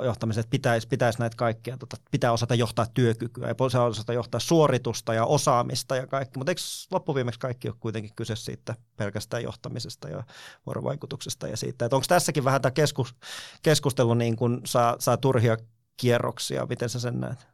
johtamisesta, 0.04 0.50
pitäisi, 0.50 0.88
pitäisi 0.88 1.18
näitä 1.18 1.36
kaikkia, 1.36 1.78
tota, 1.78 1.96
pitää 2.10 2.32
osata 2.32 2.54
johtaa 2.54 2.86
työkykyä 2.94 3.48
ja 3.48 3.54
pitää 3.54 3.84
osata 3.84 4.12
johtaa 4.12 4.40
suoritusta 4.40 5.14
ja 5.14 5.24
osaamista 5.24 5.96
ja 5.96 6.06
kaikki, 6.06 6.38
mutta 6.38 6.50
eikö 6.50 6.60
loppuviimeksi 6.90 7.40
kaikki 7.40 7.68
ole 7.68 7.76
kuitenkin 7.80 8.14
kyse 8.16 8.36
siitä 8.36 8.74
pelkästään 8.96 9.42
johtamisesta 9.42 10.08
ja 10.08 10.24
vuorovaikutuksesta 10.66 11.48
ja 11.48 11.56
siitä, 11.56 11.84
että 11.84 11.96
onko 11.96 12.06
tässäkin 12.08 12.44
vähän 12.44 12.62
tämä 12.62 12.72
keskus, 12.72 13.14
keskustelu 13.62 14.14
niin 14.14 14.36
kuin 14.36 14.60
saa, 14.64 14.96
saa 14.98 15.16
turhia 15.16 15.56
kierroksia, 15.96 16.66
miten 16.66 16.88
sä 16.88 17.00
sen 17.00 17.20
näet? 17.20 17.46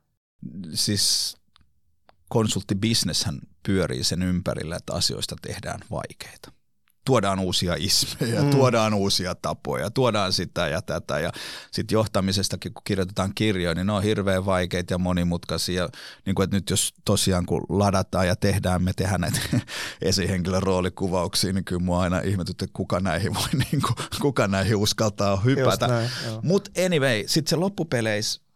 Siis 0.74 1.36
konsulttibisneshän 2.28 3.38
pyörii 3.66 4.04
sen 4.04 4.22
ympärillä, 4.22 4.76
että 4.76 4.92
asioista 4.92 5.36
tehdään 5.42 5.80
vaikeita. 5.90 6.52
tuodaan 7.04 7.38
uusia 7.38 7.74
ismejä, 7.78 8.42
mm. 8.42 8.50
tuodaan 8.50 8.94
uusia 8.94 9.34
tapoja, 9.34 9.90
tuodaan 9.90 10.32
sitä 10.32 10.68
ja 10.68 10.82
tätä. 10.82 11.20
Ja 11.20 11.32
sitten 11.72 11.96
johtamisestakin, 11.96 12.74
kun 12.74 12.82
kirjoitetaan 12.84 13.32
kirjoja, 13.34 13.74
niin 13.74 13.86
ne 13.86 13.92
on 13.92 14.02
hirveän 14.02 14.46
vaikeita 14.46 14.94
ja 14.94 14.98
monimutkaisia. 14.98 15.88
Niin 16.26 16.34
kuin, 16.34 16.44
että 16.44 16.56
nyt 16.56 16.70
jos 16.70 16.94
tosiaan 17.04 17.46
kun 17.46 17.62
ladataan 17.68 18.26
ja 18.26 18.36
tehdään, 18.36 18.82
me 18.82 18.92
tehdään 18.92 19.20
näitä 19.20 19.40
esihenkilön 20.02 20.62
roolikuvauksia, 20.62 21.52
niin 21.52 21.64
kyllä 21.64 21.82
mua 21.82 22.00
aina 22.00 22.20
ihmetyt, 22.20 22.62
että 22.62 22.72
kuka 22.72 23.00
näihin 23.00 23.34
voi, 23.34 23.48
niin 23.72 23.82
kuin, 23.82 23.94
kuka 24.20 24.48
näihin 24.48 24.76
uskaltaa 24.76 25.36
hypätä. 25.36 26.08
Mutta 26.42 26.70
anyway, 26.84 27.24
sitten 27.26 27.50
se 27.50 27.56
loppupeleissä 27.56 28.47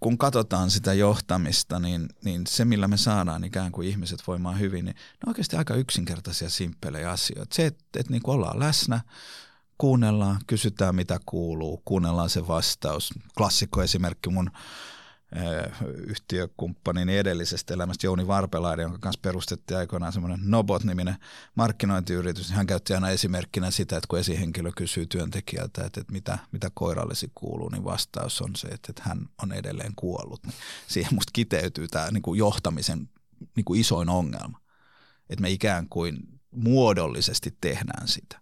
kun 0.00 0.18
katsotaan 0.18 0.70
sitä 0.70 0.92
johtamista, 0.92 1.78
niin, 1.78 2.08
niin 2.24 2.46
se, 2.46 2.64
millä 2.64 2.88
me 2.88 2.96
saadaan 2.96 3.44
ikään 3.44 3.72
kuin 3.72 3.88
ihmiset 3.88 4.22
voimaan 4.26 4.58
hyvin, 4.58 4.84
niin 4.84 4.94
ne 4.96 5.20
on 5.26 5.30
oikeasti 5.30 5.56
aika 5.56 5.74
yksinkertaisia, 5.74 6.50
simppelejä 6.50 7.10
asioita. 7.10 7.54
Se, 7.54 7.66
että, 7.66 7.84
että 7.96 8.12
niin 8.12 8.22
ollaan 8.24 8.58
läsnä, 8.58 9.00
kuunnellaan, 9.78 10.40
kysytään 10.46 10.94
mitä 10.94 11.20
kuuluu, 11.26 11.82
kuunnellaan 11.84 12.30
se 12.30 12.48
vastaus. 12.48 13.10
Klassikko 13.36 13.82
esimerkki 13.82 14.30
mun 14.30 14.50
yhtiökumppanin 16.06 17.08
edellisestä 17.08 17.74
elämästä 17.74 18.06
Jouni 18.06 18.26
Varpelaiden, 18.26 18.82
jonka 18.82 18.98
kanssa 18.98 19.20
perustettiin 19.22 19.78
aikoinaan 19.78 20.12
semmoinen 20.12 20.40
Nobot-niminen 20.42 21.16
markkinointiyritys. 21.54 22.48
Niin 22.48 22.56
hän 22.56 22.66
käytti 22.66 22.94
aina 22.94 23.10
esimerkkinä 23.10 23.70
sitä, 23.70 23.96
että 23.96 24.06
kun 24.08 24.18
esihenkilö 24.18 24.70
kysyy 24.76 25.06
työntekijältä, 25.06 25.84
että, 25.84 26.00
että 26.00 26.12
mitä, 26.12 26.38
mitä 26.52 26.70
koirallesi 26.74 27.32
kuuluu, 27.34 27.68
niin 27.68 27.84
vastaus 27.84 28.42
on 28.42 28.56
se, 28.56 28.68
että, 28.68 28.86
että 28.90 29.02
hän 29.06 29.28
on 29.42 29.52
edelleen 29.52 29.92
kuollut. 29.96 30.42
Niin 30.46 30.54
siihen 30.86 31.14
musta 31.14 31.30
kiteytyy 31.32 31.88
tämä 31.88 32.10
niin 32.10 32.22
kuin 32.22 32.38
johtamisen 32.38 33.08
niin 33.56 33.64
kuin 33.64 33.80
isoin 33.80 34.08
ongelma, 34.08 34.60
että 35.30 35.42
me 35.42 35.50
ikään 35.50 35.88
kuin 35.88 36.18
muodollisesti 36.50 37.56
tehdään 37.60 38.08
sitä 38.08 38.39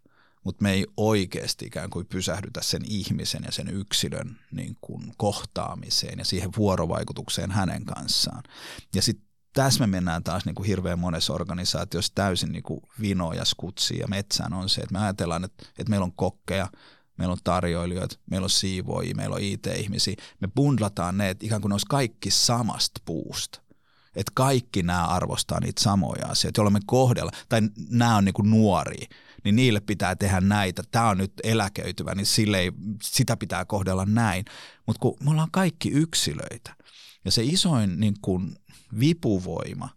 mutta 0.49 0.63
me 0.63 0.73
ei 0.73 0.87
oikeasti 0.97 1.67
ikään 1.67 1.91
kuin 1.91 2.07
pysähdytä 2.07 2.61
sen 2.63 2.83
ihmisen 2.85 3.43
ja 3.45 3.53
sen 3.53 3.69
yksilön 3.69 4.39
niin 4.53 4.77
kuin 4.81 5.13
kohtaamiseen 5.17 6.19
ja 6.19 6.25
siihen 6.25 6.51
vuorovaikutukseen 6.57 7.51
hänen 7.51 7.85
kanssaan. 7.85 8.43
Ja 8.95 9.03
sitten 9.03 9.29
tässä 9.53 9.81
me 9.81 9.87
mennään 9.87 10.23
taas 10.23 10.45
niin 10.45 10.55
kuin 10.55 10.67
hirveän 10.67 10.99
monessa 10.99 11.33
organisaatiossa 11.33 12.13
täysin 12.15 12.53
niin 12.53 12.63
kuin 12.63 12.81
vino 13.01 13.33
ja 13.33 13.45
skutsi 13.45 13.99
ja 13.99 14.09
metsään 14.09 14.53
on 14.53 14.69
se, 14.69 14.81
että 14.81 14.93
me 14.93 14.99
ajatellaan, 14.99 15.45
että, 15.45 15.65
että 15.79 15.91
meillä 15.91 16.05
on 16.05 16.13
kokkeja, 16.13 16.69
meillä 17.19 17.33
on 17.33 17.39
tarjoilijoita, 17.45 18.19
meillä 18.31 18.45
on 18.45 18.51
siivoajia, 18.51 19.15
meillä 19.15 19.37
on 19.37 19.43
IT-ihmisiä. 19.43 20.15
Me 20.41 20.49
bundlataan 20.57 21.19
ne, 21.19 21.31
että 21.31 21.47
ikään 21.47 21.61
kuin 21.61 21.71
ne 21.71 21.75
olisi 21.75 21.87
kaikki 21.89 22.31
samasta 22.31 23.01
puusta. 23.05 23.61
Että 24.17 24.33
kaikki 24.35 24.83
nämä 24.83 25.07
arvostaa 25.07 25.61
niitä 25.61 25.83
samoja 25.83 26.27
asioita, 26.27 26.61
jolloin 26.61 26.73
me 26.73 26.81
kohdella, 26.87 27.33
tai 27.49 27.61
nämä 27.91 28.17
on 28.17 28.25
niin 28.25 28.33
kuin 28.33 28.51
nuoria, 28.51 29.09
niin 29.49 29.57
niille 29.57 29.81
pitää 29.81 30.17
tehdä 30.17 30.41
näitä. 30.41 30.83
Tämä 30.91 31.09
on 31.09 31.19
nyt 31.19 31.33
eläköityvä, 31.43 32.15
niin 32.15 32.27
sille 32.27 32.59
ei, 32.59 32.73
sitä 33.03 33.37
pitää 33.37 33.65
kohdella 33.65 34.05
näin. 34.05 34.45
Mutta 34.87 35.01
kun 35.01 35.17
me 35.21 35.31
ollaan 35.31 35.51
kaikki 35.51 35.91
yksilöitä 35.91 36.75
ja 37.25 37.31
se 37.31 37.45
isoin 37.45 38.01
niin 38.01 38.15
kuin 38.23 38.57
vipuvoima 39.01 39.89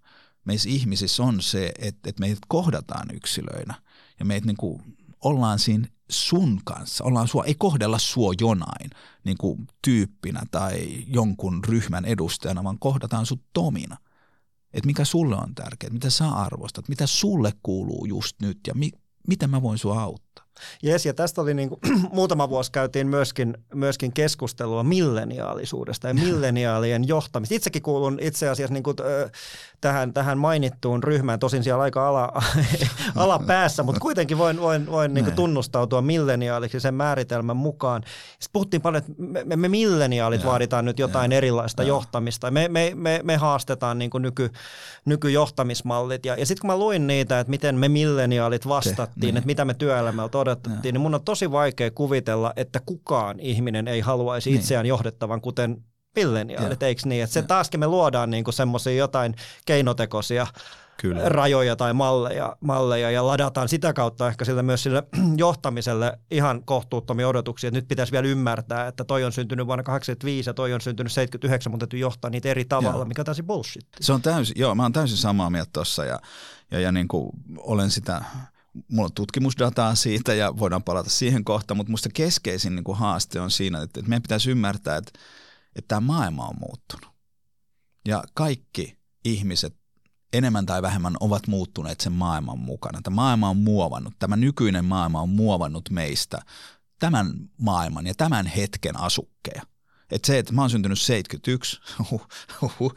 meissä 0.46 0.70
ihmisissä 0.70 1.24
on 1.24 1.42
se, 1.42 1.72
että, 1.80 2.10
että 2.10 2.20
meidät 2.20 2.40
kohdataan 2.48 3.08
yksilöinä 3.14 3.74
ja 4.20 4.26
meitä 4.26 4.48
niin 4.48 4.58
kuin 4.58 4.82
ollaan 5.24 5.60
siinä 5.60 5.88
sun 6.10 6.62
kanssa, 6.64 7.04
ollaan 7.04 7.28
sua, 7.28 7.44
ei 7.46 7.56
kohdella 7.56 8.00
sua 8.00 8.34
jonain 8.42 8.90
niin 9.24 9.38
kuin 9.38 9.68
tyyppinä 9.82 10.42
tai 10.52 11.04
jonkun 11.08 11.64
ryhmän 11.64 12.06
edustajana, 12.06 12.64
vaan 12.64 12.80
kohdataan 12.80 13.26
sut 13.26 13.42
Tomina. 13.54 13.98
Että 14.74 14.88
mikä 14.88 15.06
sulle 15.06 15.36
on 15.36 15.56
tärkeää, 15.56 15.94
mitä 15.94 16.10
sä 16.10 16.30
arvostat, 16.30 16.90
mitä 16.90 17.08
sulle 17.08 17.54
kuuluu 17.64 18.06
just 18.06 18.42
nyt 18.42 18.60
ja 18.68 18.74
mi, 18.74 18.92
miten 19.28 19.50
mä 19.50 19.62
voin 19.62 19.78
sua 19.78 20.02
auttaa. 20.02 20.31
Jes, 20.84 21.06
ja 21.06 21.14
tästä 21.14 21.42
oli 21.42 21.54
niin 21.54 21.70
kuin, 21.70 21.80
muutama 22.14 22.50
vuosi 22.50 22.72
käytiin 22.72 23.08
myöskin, 23.08 23.58
myöskin 23.74 24.14
keskustelua 24.14 24.84
milleniaalisuudesta 24.84 26.08
ja 26.08 26.14
milleniaalien 26.26 27.08
johtamista. 27.08 27.56
Itsekin 27.56 27.82
kuulun 27.82 28.18
itse 28.22 28.50
asiassa 28.50 28.74
niin 28.74 28.84
kuin, 28.84 28.98
tähän, 29.82 30.14
tähän 30.14 30.38
mainittuun 30.38 31.04
ryhmään, 31.04 31.40
tosin 31.40 31.64
siellä 31.64 31.84
aika 31.84 32.08
ala, 32.08 32.34
alapäässä, 33.16 33.84
mutta 33.84 34.02
kuitenkin 34.02 34.38
voin, 34.38 34.62
voin, 34.62 34.92
voin 34.92 35.14
niin 35.14 35.26
kuin 35.26 35.36
tunnustautua 35.36 36.02
milleniaaliksi 36.02 36.80
sen 36.80 36.94
määritelmän 36.94 37.58
mukaan. 37.58 38.04
Sitten 38.32 38.54
puhuttiin 38.54 38.82
paljon, 38.82 39.04
että 39.04 39.46
me, 39.46 39.56
me 39.56 39.68
milleniaalit 39.68 40.42
ja, 40.42 40.48
vaaditaan 40.48 40.86
nyt 40.86 41.00
jotain 41.00 41.32
ja, 41.32 41.38
erilaista 41.38 41.84
ja. 41.84 41.88
johtamista. 41.88 42.52
Me, 42.52 42.68
me, 42.68 42.92
me, 42.96 43.20
me 43.24 43.38
haastetaan 43.38 44.00
niin 44.00 44.10
kuin 44.12 44.22
nyky, 44.22 44.50
nykyjohtamismallit. 45.06 46.26
Ja, 46.26 46.36
ja 46.36 46.46
sitten 46.46 46.62
kun 46.62 46.68
mä 46.68 46.78
luin 46.78 47.08
niitä, 47.08 47.40
että 47.40 47.52
miten 47.52 47.76
me 47.76 47.90
milleniaalit 47.90 48.68
vastattiin, 48.68 49.22
Se, 49.22 49.26
niin. 49.26 49.38
että 49.38 49.46
mitä 49.46 49.66
me 49.66 49.74
työelämältä 50.30 50.38
odotettiin, 50.38 50.94
niin 50.94 51.02
mun 51.02 51.16
on 51.16 51.24
tosi 51.24 51.52
vaikea 51.52 51.92
kuvitella, 51.92 52.54
että 52.56 52.80
kukaan 52.86 53.40
ihminen 53.40 53.88
ei 53.88 54.00
haluaisi 54.00 54.50
niin. 54.50 54.60
itseään 54.60 54.86
johdettavan, 54.86 55.42
kuten 55.42 55.84
milleniaalit, 56.16 56.84
eikö 56.84 57.02
niin? 57.06 57.24
Että 57.24 57.34
se 57.34 57.42
taaskin 57.42 57.80
me 57.80 57.88
luodaan 57.88 58.30
niinku 58.30 58.52
semmoisia 58.52 58.94
jotain 58.94 59.36
keinotekoisia 59.66 60.48
Kyllä. 60.98 61.30
rajoja 61.30 61.76
tai 61.76 61.94
malleja, 61.94 62.56
malleja 62.60 63.12
ja 63.12 63.28
ladataan 63.28 63.70
sitä 63.70 63.94
kautta 63.94 64.28
ehkä 64.28 64.46
sille 64.46 64.64
myös 64.64 64.84
sille 64.84 65.04
johtamiselle 65.38 66.20
ihan 66.32 66.64
kohtuuttomia 66.66 67.28
odotuksia. 67.28 67.68
Että 67.68 67.78
nyt 67.78 67.88
pitäisi 67.88 68.12
vielä 68.12 68.28
ymmärtää, 68.28 68.88
että 68.88 69.04
toi 69.04 69.24
on 69.24 69.32
syntynyt 69.32 69.68
vuonna 69.68 69.84
85 69.84 70.50
ja 70.50 70.54
toi 70.54 70.74
on 70.74 70.82
syntynyt 70.82 71.12
79, 71.12 71.72
mutta 71.72 71.86
täytyy 71.86 72.00
johtaa 72.00 72.32
niitä 72.32 72.50
eri 72.50 72.66
tavalla, 72.66 72.98
joo. 72.98 73.06
mikä 73.06 73.22
on 73.22 73.26
täysin 73.26 73.46
bullshit. 73.46 73.88
Se 74.02 74.14
on 74.14 74.22
täysin, 74.22 74.56
joo, 74.60 74.76
mä 74.76 74.84
oon 74.84 74.94
täysin 74.94 75.18
samaa 75.18 75.50
mieltä 75.50 75.70
tuossa 75.74 76.06
ja, 76.06 76.20
ja, 76.72 76.80
ja 76.80 76.92
niin 76.92 77.08
kuin 77.08 77.30
olen 77.58 77.92
sitä 77.92 78.22
mulla 78.88 79.06
on 79.06 79.14
tutkimusdataa 79.14 79.96
siitä 79.96 80.34
ja 80.34 80.58
voidaan 80.58 80.84
palata 80.84 81.10
siihen 81.10 81.44
kohtaan, 81.44 81.78
mutta 81.78 81.92
musta 81.92 82.10
keskeisin 82.14 82.76
niin 82.76 82.84
kuin 82.84 82.98
haaste 82.98 83.40
on 83.40 83.52
siinä, 83.52 83.82
että, 83.82 84.00
että 84.00 84.10
meidän 84.10 84.22
pitäisi 84.22 84.52
ymmärtää, 84.52 84.98
että, 84.98 85.12
että 85.76 85.88
tämä 85.88 86.02
maailma 86.02 86.48
on 86.48 86.56
muuttunut. 86.60 87.16
Ja 88.08 88.24
kaikki 88.34 88.98
ihmiset 89.26 89.76
enemmän 90.34 90.66
tai 90.66 90.82
vähemmän 90.82 91.14
ovat 91.20 91.48
muuttuneet 91.48 92.02
sen 92.02 92.14
maailman 92.14 92.60
mukana. 92.60 93.02
Tämä 93.04 93.16
maailma 93.16 93.50
on 93.50 93.58
muovannut, 93.58 94.14
tämä 94.20 94.36
nykyinen 94.36 94.86
maailma 94.86 95.22
on 95.22 95.30
muovannut 95.30 95.90
meistä 95.90 96.42
tämän 97.00 97.34
maailman 97.58 98.08
ja 98.08 98.14
tämän 98.18 98.46
hetken 98.46 99.00
asukkeja. 99.00 99.62
Että 100.12 100.28
se, 100.28 100.38
että 100.38 100.54
mä 100.54 100.62
oon 100.62 100.70
syntynyt 100.70 101.00
71, 101.00 101.82
huh, 102.12 102.28
huh, 102.62 102.74
huh, 102.80 102.96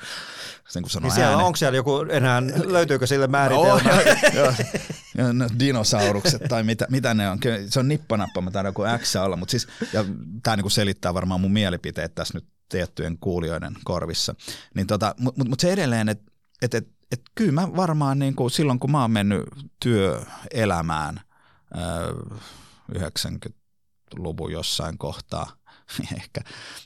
sen 0.68 0.82
kun 0.82 0.90
sanoo 0.90 1.08
niin 1.08 1.14
siellä, 1.14 1.36
Onko 1.36 1.56
siellä 1.56 1.76
joku 1.76 1.96
enää, 2.10 2.42
löytyykö 2.64 3.06
sille 3.06 3.26
määritelmä? 3.26 3.82
No, 3.82 4.00
joo, 4.00 4.14
joo, 4.34 4.54
no, 5.14 5.46
dinosaurukset 5.58 6.42
tai 6.48 6.62
mitä, 6.62 6.86
mitä 6.90 7.14
ne 7.14 7.30
on. 7.30 7.38
Se 7.68 7.80
on 7.80 7.88
nippanappa, 7.88 8.40
mä 8.40 8.50
taidan 8.50 8.70
joku 8.70 8.82
X 8.98 9.16
olla, 9.16 9.36
mutta 9.36 9.50
siis, 9.50 9.68
ja 9.92 10.04
tämä 10.42 10.56
niinku 10.56 10.70
selittää 10.70 11.14
varmaan 11.14 11.40
mun 11.40 11.52
mielipiteet 11.52 12.14
tässä 12.14 12.38
nyt 12.38 12.46
tiettyjen 12.68 13.18
kuulijoiden 13.18 13.76
korvissa. 13.84 14.34
Niin 14.74 14.86
tota, 14.86 15.14
mutta 15.18 15.40
mut, 15.40 15.48
mut 15.48 15.60
se 15.60 15.72
edelleen, 15.72 16.08
että 16.08 16.32
et, 16.62 16.74
et, 16.74 16.88
et, 17.12 17.22
kyllä 17.34 17.52
mä 17.52 17.76
varmaan 17.76 18.18
niin 18.18 18.34
kuin 18.34 18.50
silloin, 18.50 18.78
kun 18.78 18.90
mä 18.90 19.00
oon 19.00 19.10
mennyt 19.10 19.42
työelämään 19.80 21.20
äh, 21.76 22.38
90-luvun 22.98 24.52
jossain 24.52 24.98
kohtaa– 24.98 25.56
ehkä, 26.16 26.40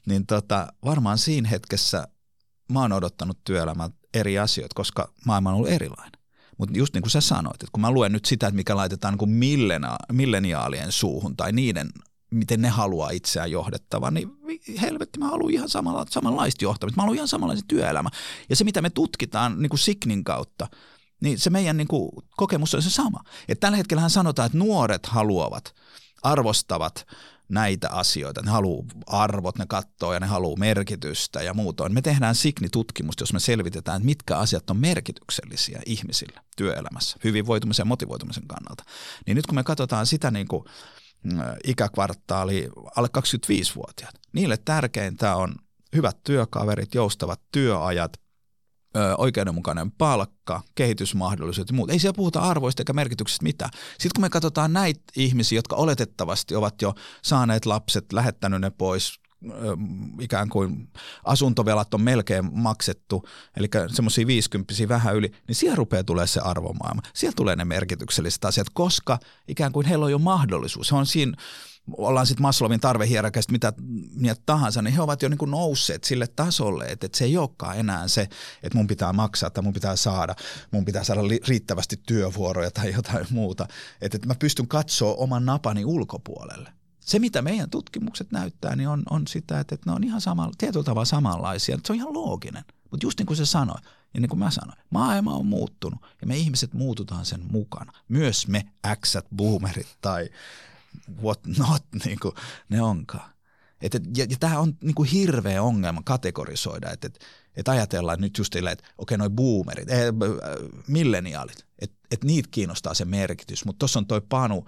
niin 0.07 0.27
tota, 0.27 0.73
varmaan 0.85 1.19
siinä 1.19 1.49
hetkessä 1.49 2.09
mä 2.73 2.81
oon 2.81 2.93
odottanut 2.93 3.39
työelämän 3.45 3.91
eri 4.15 4.39
asioita, 4.39 4.75
koska 4.75 5.13
maailma 5.25 5.51
on 5.51 5.57
ollut 5.57 5.71
erilainen. 5.71 6.18
Mutta 6.59 6.79
just 6.79 6.95
niin 6.95 7.03
kuin 7.03 7.11
sä 7.11 7.21
sanoit, 7.21 7.55
että 7.55 7.73
kun 7.73 7.81
mä 7.81 7.91
luen 7.91 8.13
nyt 8.13 8.25
sitä, 8.25 8.47
että 8.47 8.57
mikä 8.57 8.77
laitetaan 8.77 9.13
niin 9.13 9.19
kuin 9.19 9.31
milleniaalien 10.13 10.93
suuhun 10.93 11.37
tai 11.37 11.53
niiden, 11.53 11.91
miten 12.31 12.63
ne 12.63 12.69
haluaa 12.69 13.11
itseään 13.11 13.51
johdettavan, 13.51 14.15
niin 14.15 14.31
helvetti, 14.81 15.19
mä 15.19 15.29
haluan 15.29 15.53
ihan 15.53 15.69
samalla, 15.69 16.07
samanlaista 16.11 16.65
johtamista. 16.65 16.97
Mä 16.97 17.03
haluan 17.03 17.17
ihan 17.17 17.29
samanlaisen 17.29 17.67
työelämä. 17.69 18.11
Ja 18.49 18.57
se, 18.57 18.65
mitä 18.65 18.83
me 18.83 18.91
tutkitaan 18.91 19.63
niin 19.63 19.71
kuin 19.71 19.79
Signin 19.79 20.25
kautta, 20.25 20.69
niin 21.21 21.39
se 21.39 21.51
meidän 21.51 21.77
niin 21.77 21.89
kuin, 21.89 22.11
kokemus 22.37 22.75
on 22.75 22.83
se 22.83 22.91
sama. 22.91 23.21
Et 23.49 23.61
tällä 23.61 23.77
hetkellä 23.77 24.09
sanotaan, 24.09 24.47
että 24.47 24.59
nuoret 24.59 25.07
haluavat, 25.07 25.75
arvostavat 26.23 27.07
näitä 27.49 27.91
asioita. 27.91 28.43
Ne 28.43 28.51
haluaa 28.51 28.85
arvot, 29.07 29.59
ne 29.59 29.65
katsoo 29.69 30.15
ja 30.15 30.21
ne 30.21 30.27
haluaa 30.27 30.59
merkitystä 30.59 31.43
ja 31.43 31.55
muutoin. 31.55 31.95
Me 31.95 32.03
tehdään 32.03 32.35
Signi-tutkimusta, 32.35 33.23
jos 33.23 33.33
me 33.33 33.41
selvitetään, 33.41 33.97
että 33.97 34.07
mitkä 34.07 34.37
asiat 34.37 34.71
on 34.71 34.77
merkityksellisiä 34.77 35.81
ihmisille 35.87 36.41
työelämässä, 36.57 37.17
hyvinvoitumisen 37.25 37.83
ja 37.83 37.89
motivoitumisen 37.89 38.47
kannalta. 38.47 38.85
Niin 39.27 39.35
nyt 39.35 39.47
kun 39.47 39.55
me 39.55 39.65
katsotaan 39.65 40.07
sitä 40.07 40.31
niin 40.31 40.49
kuin 40.49 40.65
mm, 41.23 41.41
ikäkvartaali 41.65 42.69
alle 42.97 43.09
25-vuotiaat, 43.19 44.15
niille 44.33 44.57
tärkeintä 44.57 45.37
on 45.37 45.55
hyvät 45.97 46.17
työkaverit, 46.25 46.95
joustavat 46.95 47.41
työajat, 47.53 48.13
oikeudenmukainen 49.19 49.91
palkka, 49.91 50.63
kehitysmahdollisuudet 50.75 51.69
ja 51.71 51.77
muut. 51.77 51.91
Ei 51.91 51.99
siellä 51.99 52.17
puhuta 52.17 52.41
arvoista 52.41 52.81
eikä 52.81 52.93
merkityksestä 52.93 53.43
mitään. 53.43 53.71
Sitten 53.91 54.11
kun 54.15 54.23
me 54.23 54.31
katsotaan 54.31 54.73
näitä 54.73 55.01
ihmisiä, 55.17 55.59
jotka 55.59 55.77
oletettavasti 55.77 56.55
ovat 56.55 56.83
jo 56.83 56.95
saaneet 57.25 57.67
lapset, 57.67 58.13
lähettänyt 58.13 58.61
ne 58.61 58.71
pois, 58.71 59.21
ikään 60.21 60.49
kuin 60.49 60.89
asuntovelat 61.25 61.95
on 61.95 62.03
melkein 62.03 62.51
maksettu, 62.53 63.29
eli 63.57 63.69
semmoisia 63.87 64.27
50 64.27 64.75
vähän 64.89 65.17
yli, 65.17 65.33
niin 65.49 65.57
siellä 65.57 65.77
rupeaa 65.77 66.05
tulee 66.05 66.27
se 66.27 66.41
arvomaailma. 66.41 67.03
Siellä 67.15 67.37
tulee 67.37 67.57
ne 67.57 67.65
merkitykselliset 67.65 68.45
asiat, 68.45 68.67
koska 68.73 69.19
ikään 69.49 69.73
kuin 69.73 69.87
heillä 69.87 70.05
on 70.05 70.11
jo 70.11 70.19
mahdollisuus. 70.19 70.89
Se 70.89 70.95
on 70.95 71.07
siinä 71.07 71.33
ollaan 71.97 72.27
sitten 72.27 72.43
Maslowin 72.43 72.81
tarvehierarkiasta 72.81 73.53
mitä 73.53 73.73
mieltä 74.15 74.43
tahansa, 74.47 74.83
niin 74.83 74.95
he 74.95 75.03
ovat 75.03 75.23
jo 75.23 75.29
niin 75.29 75.39
kuin 75.39 75.51
nousseet 75.51 76.05
sille 76.05 76.27
tasolle, 76.27 76.85
että, 76.85 77.07
että 77.07 77.19
se 77.19 77.25
ei 77.25 77.37
olekaan 77.37 77.79
enää 77.79 78.09
se, 78.09 78.23
että 78.63 78.79
mun 78.79 78.87
pitää 78.87 79.13
maksaa 79.13 79.51
tai 79.51 79.63
mun 79.63 79.73
pitää 79.73 79.97
saada, 79.97 80.35
mun 80.71 80.85
pitää 80.85 81.05
saada 81.05 81.21
riittävästi 81.49 81.97
työvuoroja 82.07 82.71
tai 82.71 82.93
jotain 82.93 83.27
muuta. 83.31 83.67
Että, 84.01 84.17
että 84.17 84.29
mä 84.29 84.35
pystyn 84.35 84.69
katsoa 84.69 85.15
oman 85.15 85.47
napani 85.47 85.85
ulkopuolelle. 85.85 86.78
Se, 87.09 87.19
mitä 87.19 87.43
meidän 87.43 87.71
tutkimukset 87.71 88.33
näyttää, 88.33 88.77
niin 88.77 88.89
on, 88.89 89.03
on 89.11 89.27
sitä, 89.27 89.61
että, 89.61 89.75
että 89.75 89.91
ne 89.91 89.97
on 89.97 90.05
ihan 90.05 90.21
samalla, 90.21 90.53
tietyllä 90.59 90.85
tavalla 90.85 91.05
samanlaisia. 91.05 91.79
Se 91.85 91.93
on 91.93 91.97
ihan 91.97 92.15
looginen. 92.15 92.65
Mutta 92.91 93.07
just 93.07 93.19
niin 93.19 93.27
kuin 93.27 93.37
se 93.37 93.47
sanoi, 93.47 93.79
ja 94.15 94.21
niin 94.21 94.29
kuin 94.29 94.39
mä 94.39 94.51
sanoin, 94.51 94.79
maailma 94.91 95.35
on 95.35 95.47
muuttunut 95.47 96.01
ja 96.21 96.27
me 96.27 96.37
ihmiset 96.37 96.75
muututaan 96.75 97.25
sen 97.27 97.41
mukana. 97.51 97.93
Myös 98.09 98.49
me 98.49 98.65
äksät, 98.87 99.27
boomerit 99.37 99.97
tai 100.01 100.29
what 101.23 101.41
not 101.59 101.83
niin 102.05 102.19
kuin 102.21 102.35
ne 102.69 102.83
onkaan. 102.83 103.31
Et, 103.81 103.95
et, 103.95 104.03
ja, 104.17 104.27
ja 104.31 104.37
tämä 104.41 104.59
on 104.59 104.77
niin 104.83 104.95
kuin 104.95 105.09
hirveä 105.09 105.63
ongelma 105.63 106.03
kategorisoida, 106.05 106.91
että 106.91 107.07
et, 107.07 107.19
et 107.57 107.69
ajatellaan 107.69 108.21
nyt 108.21 108.39
just 108.39 108.57
että 108.57 108.85
okei 108.99 109.19
noi 109.19 109.31
boomerit, 109.31 109.91
eh, 109.91 110.13
milleniaalit, 110.87 111.67
että 111.79 111.97
et 112.11 112.25
niitä 112.25 112.49
kiinnostaa 112.51 112.95
se 112.95 113.05
merkitys, 113.05 113.65
mutta 113.65 113.79
tuossa 113.79 113.99
on 113.99 114.07
toi 114.07 114.21
Panu, 114.29 114.65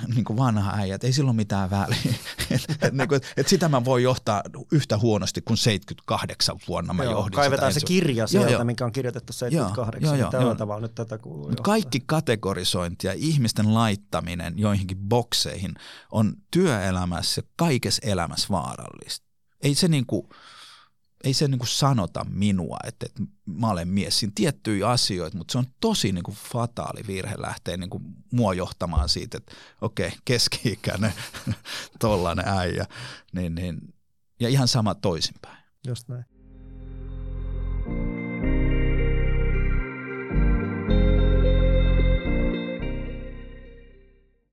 niin 0.14 0.24
kuin 0.24 0.36
vanha 0.36 0.72
äijä, 0.76 0.94
että 0.94 1.06
ei 1.06 1.12
sillä 1.12 1.28
ole 1.30 1.36
mitään 1.36 1.70
väliä. 1.70 1.96
et, 2.50 2.76
et, 2.82 2.92
niin 2.92 3.08
kuin, 3.08 3.20
et 3.36 3.48
sitä 3.48 3.68
mä 3.68 3.84
voin 3.84 4.02
johtaa 4.02 4.42
yhtä 4.72 4.98
huonosti 4.98 5.42
kuin 5.42 5.56
78 5.56 6.56
vuonna 6.68 6.92
mä 6.92 7.04
joo, 7.04 7.12
johdin 7.12 7.32
Kaivetaan 7.32 7.72
sitä 7.72 7.80
se 7.80 7.86
kirja 7.86 8.26
sieltä, 8.26 8.50
joo, 8.50 8.64
mikä 8.64 8.84
on 8.84 8.92
kirjoitettu 8.92 9.32
78, 9.32 10.02
joo, 10.02 10.14
joo, 10.14 10.24
niin 10.24 10.30
tällä 10.30 10.46
joo. 10.46 10.54
tavalla 10.54 10.80
nyt 10.80 10.94
tätä 10.94 11.18
kuuluu 11.18 11.52
Kaikki 11.62 12.00
kategorisointi 12.06 13.06
ja 13.06 13.12
ihmisten 13.16 13.74
laittaminen 13.74 14.54
joihinkin 14.56 14.98
bokseihin 14.98 15.74
on 16.12 16.34
työelämässä 16.50 17.42
kaikessa 17.56 18.02
elämässä 18.04 18.46
vaarallista. 18.50 19.26
Ei 19.62 19.74
se 19.74 19.88
niin 19.88 20.06
kuin, 20.06 20.28
ei 21.26 21.34
se 21.34 21.48
niin 21.48 21.58
kuin 21.58 21.68
sanota 21.68 22.26
minua, 22.28 22.78
että, 22.84 23.06
että 23.06 23.22
mä 23.46 23.70
olen 23.70 23.88
mies. 23.88 24.18
Siinä 24.18 24.32
tiettyjä 24.34 24.88
asioita, 24.88 25.36
mutta 25.36 25.52
se 25.52 25.58
on 25.58 25.66
tosi 25.80 26.12
niin 26.12 26.22
kuin 26.22 26.36
fataali 26.36 27.06
virhe 27.06 27.34
lähteä 27.38 27.76
niin 27.76 27.90
kuin 27.90 28.02
mua 28.32 28.54
johtamaan 28.54 29.08
siitä, 29.08 29.36
että 29.36 29.52
okei, 29.80 30.06
okay, 30.06 30.18
keski-ikäinen 30.24 31.12
tollainen 32.00 32.48
äijä. 32.48 32.86
Niin, 33.32 33.54
niin, 33.54 33.94
ja 34.40 34.48
ihan 34.48 34.68
sama 34.68 34.94
toisinpäin. 34.94 35.58
Just 35.86 36.08
näin. 36.08 36.24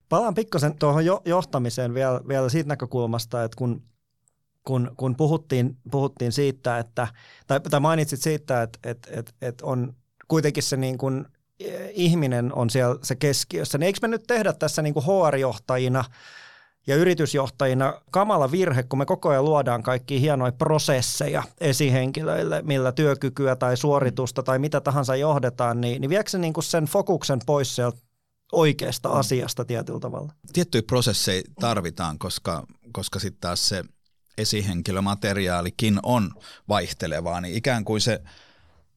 Palaan 0.09 0.33
pikkasen 0.33 0.77
tuohon 0.77 1.05
johtamiseen 1.25 1.93
vielä, 1.93 2.21
vielä 2.27 2.49
siitä 2.49 2.67
näkökulmasta, 2.67 3.43
että 3.43 3.57
kun 3.57 3.83
kun, 4.63 4.91
kun 4.97 5.15
puhuttiin, 5.15 5.77
puhuttiin 5.91 6.31
siitä, 6.31 6.79
että, 6.79 7.07
tai, 7.47 7.59
tai 7.59 7.79
mainitsit 7.79 8.21
siitä, 8.21 8.61
että, 8.61 8.79
että, 8.83 9.09
että, 9.11 9.31
että 9.41 9.65
on 9.65 9.93
kuitenkin 10.27 10.63
se 10.63 10.77
niin 10.77 10.97
kuin 10.97 11.25
eh, 11.59 11.89
ihminen 11.93 12.53
on 12.53 12.69
siellä 12.69 12.95
se 13.03 13.15
keskiössä, 13.15 13.77
niin 13.77 13.85
eikö 13.85 13.99
me 14.01 14.07
nyt 14.07 14.23
tehdä 14.27 14.53
tässä 14.53 14.81
niin 14.81 14.93
kuin 14.93 15.05
HR-johtajina 15.05 16.05
ja 16.87 16.95
yritysjohtajina 16.95 18.01
kamala 18.11 18.51
virhe, 18.51 18.83
kun 18.83 18.99
me 18.99 19.05
koko 19.05 19.29
ajan 19.29 19.45
luodaan 19.45 19.83
kaikki 19.83 20.21
hienoja 20.21 20.51
prosesseja 20.51 21.43
esihenkilöille, 21.61 22.61
millä 22.61 22.91
työkykyä 22.91 23.55
tai 23.55 23.77
suoritusta 23.77 24.43
tai 24.43 24.59
mitä 24.59 24.81
tahansa 24.81 25.15
johdetaan, 25.15 25.81
niin, 25.81 26.01
niin 26.01 26.09
viekö 26.09 26.29
se 26.29 26.37
niin 26.37 26.53
kuin 26.53 26.63
sen 26.63 26.85
fokuksen 26.85 27.39
pois 27.45 27.75
sieltä 27.75 27.97
oikeasta 28.51 29.09
asiasta 29.09 29.65
tietyllä 29.65 29.99
tavalla? 29.99 30.33
Tiettyjä 30.53 30.81
prosesseja 30.87 31.41
tarvitaan, 31.59 32.19
koska, 32.19 32.63
koska 32.91 33.19
sitten 33.19 33.41
taas 33.41 33.69
se– 33.69 33.83
esihenkilömateriaalikin 34.37 35.99
on 36.03 36.31
vaihtelevaa, 36.69 37.41
niin 37.41 37.55
ikään 37.55 37.85
kuin 37.85 38.01
se 38.01 38.21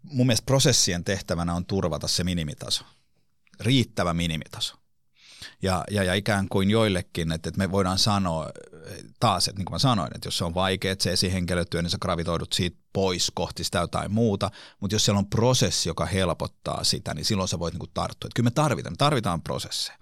mun 0.02 0.26
mielestä 0.26 0.46
prosessien 0.46 1.04
tehtävänä 1.04 1.54
on 1.54 1.66
turvata 1.66 2.08
se 2.08 2.24
minimitaso, 2.24 2.84
riittävä 3.60 4.14
minimitaso. 4.14 4.74
Ja, 5.62 5.84
ja, 5.90 6.04
ja 6.04 6.14
ikään 6.14 6.48
kuin 6.48 6.70
joillekin, 6.70 7.32
että, 7.32 7.48
että 7.48 7.58
me 7.58 7.72
voidaan 7.72 7.98
sanoa 7.98 8.50
taas, 9.20 9.48
että 9.48 9.58
niin 9.58 9.64
kuin 9.64 9.74
mä 9.74 9.78
sanoin, 9.78 10.10
että 10.14 10.26
jos 10.26 10.38
se 10.38 10.44
on 10.44 10.54
vaikea, 10.54 10.92
että 10.92 11.02
se 11.02 11.12
esihenkilötyö, 11.12 11.82
niin 11.82 11.90
sä 11.90 11.98
gravitoidut 12.00 12.52
siitä 12.52 12.78
pois 12.92 13.32
kohti 13.34 13.64
sitä 13.64 13.78
jotain 13.78 14.12
muuta, 14.12 14.50
mutta 14.80 14.94
jos 14.94 15.04
siellä 15.04 15.18
on 15.18 15.26
prosessi, 15.26 15.88
joka 15.88 16.06
helpottaa 16.06 16.84
sitä, 16.84 17.14
niin 17.14 17.24
silloin 17.24 17.48
sä 17.48 17.58
voit 17.58 17.74
niin 17.74 17.78
kuin 17.78 17.90
tarttua. 17.94 18.28
Että 18.28 18.36
kyllä 18.36 18.46
me 18.46 18.50
tarvitaan, 18.50 18.92
me 18.92 18.96
tarvitaan 18.96 19.42
prosesseja. 19.42 19.98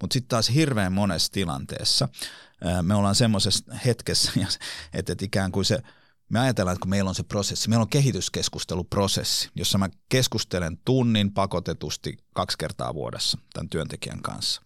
Mutta 0.00 0.14
sitten 0.14 0.28
taas 0.28 0.50
hirveän 0.54 0.92
monessa 0.92 1.32
tilanteessa 1.32 2.08
me 2.82 2.94
ollaan 2.94 3.14
semmoisessa 3.14 3.74
hetkessä, 3.84 4.32
että, 4.94 5.12
että 5.12 5.24
ikään 5.24 5.52
kuin 5.52 5.64
se, 5.64 5.78
me 6.28 6.40
ajatellaan, 6.40 6.72
että 6.72 6.82
kun 6.82 6.90
meillä 6.90 7.08
on 7.08 7.14
se 7.14 7.22
prosessi, 7.22 7.68
meillä 7.68 7.82
on 7.82 7.88
kehityskeskusteluprosessi, 7.88 9.50
jossa 9.54 9.78
mä 9.78 9.88
keskustelen 10.08 10.78
tunnin 10.84 11.32
pakotetusti 11.32 12.16
kaksi 12.34 12.58
kertaa 12.58 12.94
vuodessa 12.94 13.38
tämän 13.52 13.68
työntekijän 13.68 14.22
kanssa, 14.22 14.62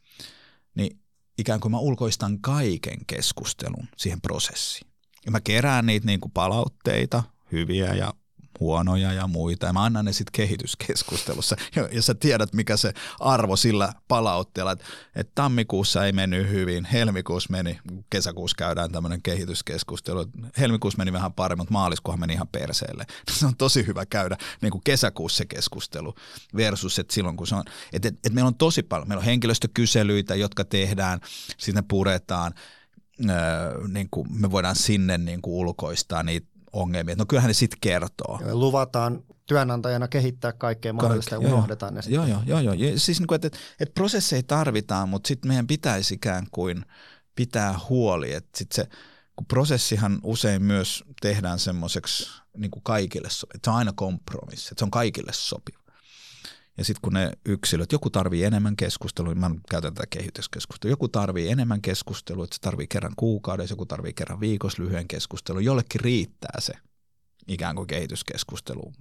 niin 0.74 1.00
ikään 1.38 1.60
kuin 1.60 1.72
mä 1.72 1.78
ulkoistan 1.78 2.40
kaiken 2.40 3.06
keskustelun 3.06 3.88
siihen 3.96 4.20
prosessiin. 4.20 4.90
Ja 5.26 5.30
mä 5.30 5.40
kerään 5.40 5.86
niitä 5.86 6.06
niin 6.06 6.20
kuin 6.20 6.32
palautteita, 6.32 7.22
hyviä 7.52 7.94
ja 7.94 8.14
huonoja 8.60 9.12
ja 9.12 9.26
muita. 9.26 9.66
Ja 9.66 9.72
mä 9.72 9.84
annan 9.84 10.04
ne 10.04 10.12
sitten 10.12 10.32
kehityskeskustelussa. 10.32 11.56
Ja, 11.76 11.88
ja 11.92 12.02
sä 12.02 12.14
tiedät, 12.14 12.52
mikä 12.52 12.76
se 12.76 12.92
arvo 13.20 13.56
sillä 13.56 13.92
palautteella, 14.08 14.72
että, 14.72 14.84
että 15.14 15.32
tammikuussa 15.34 16.06
ei 16.06 16.12
mennyt 16.12 16.48
hyvin, 16.48 16.84
helmikuussa 16.84 17.48
meni, 17.50 17.78
kesäkuussa 18.10 18.54
käydään 18.58 18.92
tämmöinen 18.92 19.22
kehityskeskustelu. 19.22 20.26
Helmikuussa 20.58 20.98
meni 20.98 21.12
vähän 21.12 21.32
paremmin, 21.32 21.60
mutta 21.60 21.72
maaliskuussa 21.72 22.20
meni 22.20 22.32
ihan 22.32 22.48
perseelle. 22.48 23.06
Se 23.38 23.46
on 23.46 23.56
tosi 23.56 23.86
hyvä 23.86 24.06
käydä 24.06 24.36
niin 24.62 24.72
kuin 24.72 24.82
kesäkuussa 24.84 25.40
se 25.40 25.44
keskustelu 25.44 26.14
versus, 26.56 26.98
että 26.98 27.14
silloin 27.14 27.36
kun 27.36 27.46
se 27.46 27.54
on, 27.54 27.64
että, 27.92 28.08
että, 28.08 28.08
että 28.08 28.30
meillä 28.30 28.48
on 28.48 28.54
tosi 28.54 28.82
paljon, 28.82 29.08
meillä 29.08 29.20
on 29.20 29.26
henkilöstökyselyitä, 29.26 30.34
jotka 30.34 30.64
tehdään, 30.64 31.20
sitten 31.58 31.84
puretaan, 31.84 32.54
Öö, 33.30 33.88
niin 33.88 34.08
kuin 34.10 34.40
me 34.40 34.50
voidaan 34.50 34.76
sinne 34.76 35.18
niin 35.18 35.42
kuin 35.42 35.54
ulkoistaa 35.54 36.22
niitä 36.22 36.46
ongelmia. 36.72 37.16
No 37.16 37.26
kyllähän 37.26 37.48
ne 37.48 37.54
sitten 37.54 37.78
kertoo. 37.80 38.40
Ja 38.46 38.56
luvataan 38.56 39.24
työnantajana 39.46 40.08
kehittää 40.08 40.52
kaikkea 40.52 40.92
mahdollista 40.92 41.36
Kaik- 41.36 41.42
ja 41.42 41.54
unohdetaan 41.54 41.94
ne 41.94 42.02
sitten. 42.02 42.14
Joo, 42.14 42.42
joo, 42.46 42.60
joo. 42.60 42.72
joo. 42.72 42.92
Siis 42.96 43.18
niin 43.20 43.26
kuin, 43.26 43.36
että, 43.36 43.46
että, 43.46 43.58
että 43.80 43.94
prosesseja 43.94 44.42
tarvitaan, 44.42 45.08
mutta 45.08 45.28
sitten 45.28 45.48
meidän 45.48 45.66
pitäisi 45.66 46.14
ikään 46.14 46.46
kuin 46.50 46.84
pitää 47.36 47.74
huoli, 47.88 48.32
että 48.32 48.58
sitten 48.58 48.76
se, 48.76 48.90
kun 49.36 49.46
prosessihan 49.46 50.18
usein 50.22 50.62
myös 50.62 51.04
tehdään 51.20 51.58
semmoiseksi 51.58 52.30
niin 52.56 52.70
kuin 52.70 52.82
kaikille, 52.82 53.28
että 53.28 53.60
se 53.64 53.70
on 53.70 53.76
aina 53.76 53.92
kompromissi, 53.92 54.68
että 54.72 54.78
se 54.80 54.84
on 54.84 54.90
kaikille 54.90 55.32
sopiva. 55.32 55.79
Ja 56.80 56.84
sitten 56.84 57.00
kun 57.02 57.12
ne 57.12 57.32
yksilöt, 57.44 57.92
joku 57.92 58.10
tarvii 58.10 58.44
enemmän 58.44 58.76
keskustelua, 58.76 59.34
mä 59.34 59.50
käytän 59.70 59.94
tätä 59.94 60.06
kehityskeskustelua, 60.10 60.92
joku 60.92 61.08
tarvii 61.08 61.50
enemmän 61.50 61.82
keskustelua, 61.82 62.44
että 62.44 62.56
se 62.56 62.60
tarvii 62.60 62.86
kerran 62.86 63.12
kuukaudessa, 63.16 63.72
joku 63.72 63.86
tarvii 63.86 64.12
kerran 64.12 64.40
viikossa 64.40 64.82
lyhyen 64.82 65.08
keskustelun, 65.08 65.64
jollekin 65.64 66.00
riittää 66.00 66.60
se 66.60 66.72
ikään 67.48 67.76
kuin 67.76 67.86
kehityskeskustelu, 67.86 68.92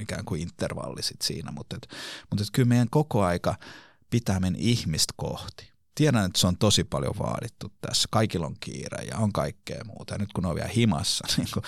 ikään 0.00 0.24
kuin 0.24 0.42
intervalli 0.42 1.02
sit 1.02 1.22
siinä, 1.22 1.52
mutta, 1.52 1.76
et, 1.76 1.88
mutta 2.30 2.42
et 2.42 2.48
kyllä 2.52 2.68
meidän 2.68 2.90
koko 2.90 3.24
aika 3.24 3.54
pitää 4.10 4.40
mennä 4.40 4.58
ihmistä 4.62 5.14
kohti. 5.16 5.72
Tiedän, 5.94 6.24
että 6.24 6.38
se 6.38 6.46
on 6.46 6.58
tosi 6.58 6.84
paljon 6.84 7.14
vaadittu 7.18 7.72
tässä. 7.80 8.08
Kaikilla 8.10 8.46
on 8.46 8.56
kiire 8.60 9.04
ja 9.04 9.18
on 9.18 9.32
kaikkea 9.32 9.84
muuta. 9.84 10.14
Ja 10.14 10.18
nyt 10.18 10.32
kun 10.32 10.46
on 10.46 10.54
vielä 10.54 10.68
himassa, 10.68 11.26
niin 11.36 11.48
kun 11.54 11.62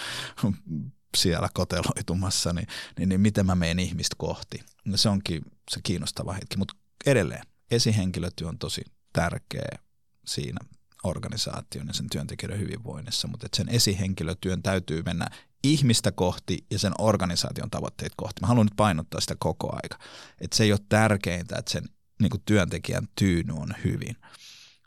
siellä 1.16 1.48
koteloitumassa, 1.54 2.52
niin, 2.52 2.66
niin, 2.98 3.08
niin 3.08 3.20
miten 3.20 3.46
mä 3.46 3.54
menen 3.54 3.78
ihmistä 3.78 4.16
kohti. 4.18 4.64
Ja 4.84 4.98
se 4.98 5.08
onkin 5.08 5.42
se 5.70 5.80
kiinnostava 5.82 6.32
hetki, 6.32 6.56
mutta 6.56 6.74
edelleen 7.06 7.42
esihenkilötyö 7.70 8.48
on 8.48 8.58
tosi 8.58 8.82
tärkeä 9.12 9.78
siinä 10.26 10.58
organisaation 11.02 11.86
ja 11.86 11.92
sen 11.92 12.10
työntekijöiden 12.10 12.60
hyvinvoinnissa, 12.60 13.28
mutta 13.28 13.48
sen 13.56 13.68
esihenkilötyön 13.68 14.62
täytyy 14.62 15.02
mennä 15.02 15.26
ihmistä 15.64 16.12
kohti 16.12 16.64
ja 16.70 16.78
sen 16.78 16.92
organisaation 16.98 17.70
tavoitteet 17.70 18.12
kohti. 18.16 18.40
Mä 18.40 18.46
haluan 18.46 18.66
nyt 18.66 18.76
painottaa 18.76 19.20
sitä 19.20 19.36
koko 19.38 19.70
aika, 19.72 19.98
että 20.40 20.56
se 20.56 20.64
ei 20.64 20.72
ole 20.72 20.80
tärkeintä, 20.88 21.56
että 21.58 21.72
sen 21.72 21.84
niin 22.20 22.42
työntekijän 22.44 23.08
tyyny 23.14 23.52
on 23.52 23.74
hyvin, 23.84 24.16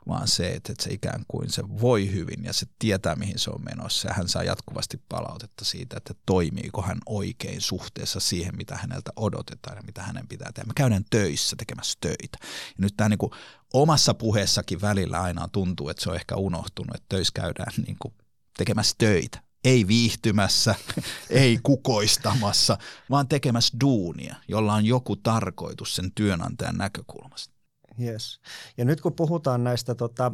vaan 0.08 0.28
se, 0.28 0.50
että, 0.50 0.74
se 0.80 0.94
ikään 0.94 1.24
kuin 1.28 1.50
se 1.50 1.64
voi 1.82 2.12
hyvin 2.12 2.44
ja 2.44 2.54
se 2.54 2.66
tietää, 2.80 3.16
mihin 3.16 3.40
se 3.40 3.50
on 3.50 3.64
menossa. 3.64 4.08
Ja 4.08 4.14
hän 4.14 4.28
saa 4.28 4.44
jatkuvasti 4.44 5.02
palautetta 5.10 5.66
siitä, 5.66 5.98
että 5.98 6.14
toimiiko 6.26 6.82
hän 6.82 6.98
oikein 7.06 7.62
suhteessa 7.62 8.20
siihen, 8.20 8.58
mitä 8.58 8.76
häneltä 8.78 9.12
odotetaan 9.16 9.78
ja 9.78 9.84
mitä 9.84 10.04
hänen 10.04 10.28
pitää 10.28 10.52
tehdä. 10.52 10.68
Me 10.68 10.74
käydään 10.76 11.06
töissä 11.10 11.56
tekemässä 11.56 11.98
töitä. 12.02 12.38
Ja 12.42 12.48
nyt 12.78 12.94
tämä 12.98 13.10
niin 13.10 13.18
kuin 13.18 13.32
omassa 13.74 14.14
puheessakin 14.14 14.82
välillä 14.82 15.22
aina 15.22 15.48
tuntuu, 15.48 15.90
että 15.90 16.04
se 16.04 16.10
on 16.10 16.16
ehkä 16.16 16.36
unohtunut, 16.36 16.96
että 16.96 17.06
töissä 17.10 17.32
käydään 17.34 17.74
niin 17.88 17.98
kuin 18.00 18.14
tekemässä 18.58 18.96
töitä. 18.98 19.44
Ei 19.64 19.88
viihtymässä, 19.88 20.76
ei 21.30 21.60
kukoistamassa, 21.64 22.78
vaan 23.10 23.28
tekemässä 23.28 23.78
duunia, 23.82 24.36
jolla 24.48 24.74
on 24.74 24.86
joku 24.86 25.16
tarkoitus 25.16 25.96
sen 25.96 26.12
työnantajan 26.16 26.78
näkökulmasta. 26.78 27.53
Yes. 28.02 28.40
Ja 28.78 28.86
nyt 28.86 29.02
kun 29.02 29.14
puhutaan 29.14 29.64
näistä 29.64 29.96
tota, 29.96 30.32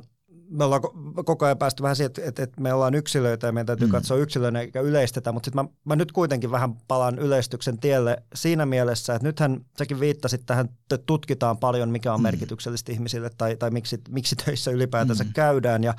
me 0.50 0.63
ollaan 0.63 0.82
koko 1.26 1.45
ajan 1.45 1.58
päästy 1.58 1.84
vähän 1.84 1.95
siihen, 1.95 2.12
että, 2.17 2.43
että 2.43 2.62
me 2.62 2.74
ollaan 2.74 2.95
yksilöitä 2.95 3.48
ja 3.48 3.52
meidän 3.52 3.65
täytyy 3.65 3.88
mm. 3.88 3.91
katsoa 3.91 4.17
yksilöitä 4.17 4.60
eikä 4.60 4.82
yleistetä, 4.82 5.32
mutta 5.32 5.48
sitten 5.48 5.65
mä, 5.65 5.69
mä 5.86 5.95
nyt 5.95 6.12
kuitenkin 6.12 6.52
vähän 6.52 6.74
palaan 6.88 7.19
yleistyksen 7.19 7.80
tielle 7.80 8.24
siinä 8.36 8.65
mielessä, 8.65 9.15
että 9.15 9.28
nythän 9.28 9.65
säkin 9.78 10.00
viittasit 10.00 10.45
tähän, 10.45 10.65
että 10.65 10.98
tutkitaan 10.98 11.58
paljon, 11.58 11.89
mikä 11.89 12.13
on 12.13 12.19
mm. 12.19 12.24
merkityksellistä 12.24 12.91
ihmisille 12.91 13.30
tai, 13.38 13.56
tai 13.56 13.72
miksi, 13.72 14.02
miksi 14.10 14.36
töissä 14.36 14.72
ylipäätänsä 14.72 15.24
mm. 15.24 15.34
käydään 15.34 15.84
ja, 15.84 15.93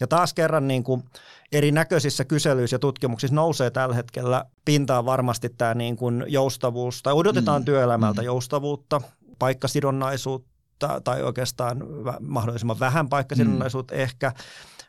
ja 0.00 0.06
taas 0.06 0.34
kerran 0.34 0.68
niin 0.68 0.84
kuin 0.84 1.04
erinäköisissä 1.52 2.24
kyselyissä 2.24 2.74
ja 2.74 2.78
tutkimuksissa 2.78 3.34
nousee 3.34 3.70
tällä 3.70 3.94
hetkellä 3.94 4.44
pintaan 4.64 5.04
varmasti 5.04 5.48
tämä 5.48 5.74
niin 5.74 5.96
kuin 5.96 6.24
joustavuus 6.28 7.02
tai 7.02 7.12
odotetaan 7.12 7.62
mm. 7.62 7.64
työelämältä 7.64 8.20
mm. 8.20 8.26
joustavuutta, 8.26 9.00
paikkasidonnaisuutta, 9.38 10.57
tai 11.04 11.22
oikeastaan 11.22 11.82
mahdollisimman 12.20 12.80
vähän 12.80 13.08
paikkasidonnaisuutta 13.08 13.94
mm. 13.94 14.00
ehkä. 14.00 14.32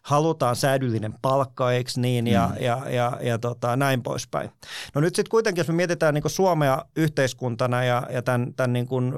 Halutaan 0.01 0.55
säädyllinen 0.55 1.13
palkka, 1.21 1.71
eikö 1.71 1.91
niin, 1.95 2.27
ja, 2.27 2.47
mm. 2.47 2.63
ja, 2.63 2.81
ja, 2.89 3.17
ja 3.21 3.39
tota, 3.39 3.75
näin 3.75 4.03
poispäin. 4.03 4.49
No 4.95 5.01
nyt 5.01 5.15
sitten 5.15 5.29
kuitenkin, 5.29 5.59
jos 5.59 5.67
me 5.67 5.73
mietitään 5.73 6.13
niin 6.13 6.23
Suomea 6.29 6.85
yhteiskuntana 6.95 7.83
ja, 7.83 8.03
ja 8.09 8.21
tämän, 8.21 8.53
tämän 8.53 8.73
niin 8.73 8.87
kuin 8.87 9.13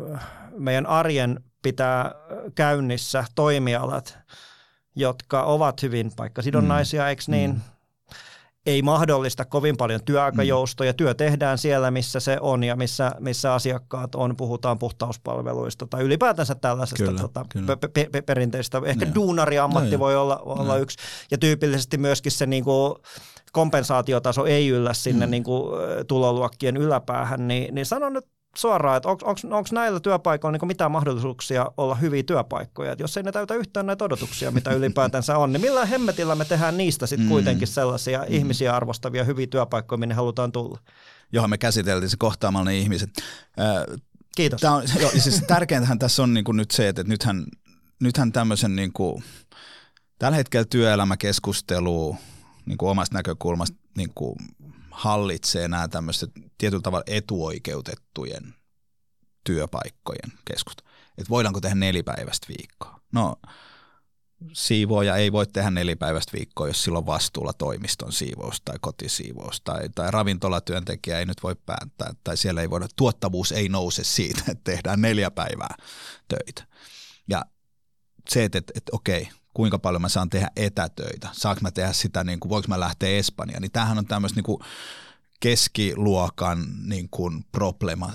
meidän 0.58 0.86
arjen 0.86 1.44
pitää 1.62 2.12
käynnissä 2.56 3.26
toimialat, 3.36 4.18
jotka 4.96 5.44
ovat 5.44 5.82
hyvin 5.82 6.12
paikkasidonnaisia, 6.16 7.02
mm. 7.02 7.08
eikö 7.08 7.24
niin? 7.28 7.52
Mm 7.52 7.62
ei 8.66 8.82
mahdollista 8.82 9.46
kovin 9.46 9.78
paljon 9.78 10.00
työaikajoustoja. 10.06 10.92
Mm. 10.92 10.96
Työ 10.96 11.14
tehdään 11.14 11.58
siellä, 11.58 11.92
missä 11.92 12.20
se 12.20 12.38
on 12.42 12.64
ja 12.64 12.76
missä, 12.76 13.12
missä 13.20 13.54
asiakkaat 13.54 14.16
on. 14.16 14.38
Puhutaan 14.38 14.80
puhtauspalveluista 14.80 15.88
tai 15.88 16.04
ylipäätänsä 16.04 16.56
tällaisesta 16.56 17.04
kyllä, 17.06 17.22
tota, 17.22 17.46
kyllä. 17.50 17.78
Pe- 17.78 18.10
pe- 18.12 18.22
perinteistä. 18.22 18.82
Ehkä 18.86 19.06
no. 19.06 19.16
duunariammatti 19.16 19.92
no, 19.92 20.00
voi 20.00 20.16
olla, 20.16 20.38
olla 20.38 20.74
no. 20.74 20.78
yksi. 20.78 20.98
Ja 21.32 21.38
tyypillisesti 21.38 21.98
myöskin 21.98 22.32
se 22.32 22.46
niin 22.46 22.64
kuin, 22.64 22.96
kompensaatiotaso 23.52 24.46
ei 24.46 24.68
yllä 24.68 24.94
sinne 24.94 25.26
mm. 25.26 25.32
niin 25.32 25.44
kuin, 25.44 25.72
tuloluokkien 26.08 26.78
yläpäähän, 26.78 27.48
niin, 27.48 27.76
niin 27.76 27.86
sanon 27.86 28.14
nyt 28.14 28.26
suoraan, 28.56 28.98
että 28.98 29.10
onko 29.10 29.70
näillä 29.72 30.00
työpaikoilla 30.00 30.58
niin 30.58 30.68
mitään 30.68 30.92
mahdollisuuksia 30.92 31.72
olla 31.78 31.96
hyviä 31.96 32.24
työpaikkoja. 32.24 32.92
Et 32.92 33.00
jos 33.00 33.18
ei 33.18 33.24
ne 33.24 33.32
täytä 33.32 33.56
yhtään 33.56 33.86
näitä 33.86 34.06
odotuksia, 34.06 34.52
mitä 34.52 34.74
ylipäätänsä 34.80 35.38
on, 35.38 35.54
niin 35.54 35.62
millä 35.62 35.86
hemmetillä 35.86 36.36
me 36.36 36.46
tehdään 36.46 36.78
niistä 36.78 37.08
sitten 37.08 37.26
mm. 37.28 37.30
kuitenkin 37.30 37.68
sellaisia 37.68 38.20
mm. 38.20 38.26
ihmisiä 38.30 38.76
arvostavia 38.76 39.24
hyviä 39.24 39.48
työpaikkoja, 39.48 40.00
minne 40.00 40.16
halutaan 40.16 40.52
tulla? 40.52 40.80
Johon 41.32 41.50
me 41.50 41.58
käsiteltiin 41.58 42.10
se 42.10 42.18
kohtaamalla 42.20 42.66
ne 42.66 42.78
ihmiset. 42.78 43.10
Kiitos. 44.36 44.62
Tämä 44.62 44.76
on, 44.76 44.84
jo, 45.00 45.10
siis 45.10 45.44
tärkeintähän 45.48 46.00
tässä 46.00 46.24
on 46.24 46.34
niin 46.34 46.44
kuin 46.44 46.58
nyt 46.58 46.72
se, 46.72 46.88
että 46.88 47.04
nythän, 47.04 47.46
nythän 48.00 48.32
tämmöisen 48.32 48.76
niin 48.76 48.94
kuin, 48.94 49.24
tällä 50.20 50.36
hetkellä 50.36 50.66
työelämäkeskustelu 50.66 52.18
niin 52.66 52.78
kuin 52.78 52.90
omasta 52.90 53.18
näkökulmasta 53.18 53.78
niin 53.98 54.12
kuin 54.16 54.36
hallitsee 54.92 55.68
nämä 55.68 55.88
tämmöiset 55.88 56.32
tietyllä 56.58 56.82
tavalla 56.82 57.04
etuoikeutettujen 57.08 58.56
työpaikkojen 59.44 60.40
keskusta. 60.46 60.84
Että 61.18 61.30
voidaanko 61.30 61.62
tehdä 61.62 61.76
nelipäiväistä 61.76 62.48
viikkoa? 62.48 63.02
No 63.12 63.36
siivooja 64.54 65.16
ei 65.16 65.32
voi 65.32 65.48
tehdä 65.48 65.72
nelipäiväistä 65.72 66.34
viikkoa, 66.38 66.68
jos 66.68 66.84
sillä 66.84 66.98
on 66.98 67.06
vastuulla 67.06 67.54
toimiston 67.54 68.12
siivous 68.12 68.62
tai 68.66 68.76
kotisiivous 68.82 69.62
tai, 69.62 69.90
tai 69.96 70.12
ravintolatyöntekijä 70.12 71.20
ei 71.20 71.26
nyt 71.26 71.44
voi 71.44 71.56
päättää 71.56 72.14
tai 72.24 72.38
siellä 72.38 72.62
ei 72.62 72.70
voida, 72.70 72.88
tuottavuus 72.96 73.52
ei 73.52 73.70
nouse 73.70 74.04
siitä, 74.04 74.42
että 74.48 74.64
tehdään 74.64 75.02
neljä 75.02 75.32
päivää 75.32 75.76
töitä. 76.28 76.68
Ja 77.30 77.46
se, 78.30 78.44
että, 78.44 78.58
että, 78.58 78.74
että 78.76 78.90
okei, 78.96 79.30
kuinka 79.54 79.80
paljon 79.80 80.02
mä 80.02 80.10
saan 80.10 80.30
tehdä 80.30 80.52
etätöitä, 80.56 81.30
saanko 81.32 81.60
mä 81.62 81.72
tehdä 81.72 81.94
sitä, 81.94 82.24
niin 82.24 82.40
kuin, 82.40 82.50
voinko 82.50 82.68
mä 82.68 82.80
lähteä 82.80 83.10
Espanjaan, 83.10 83.62
niin 83.62 83.72
tämähän 83.72 83.98
on 83.98 84.06
tämmöistä 84.06 84.38
niin 84.38 84.44
kuin 84.44 84.60
keskiluokan 85.40 86.66
niin 86.86 87.08
kuin 87.12 87.46
problema, 87.52 88.14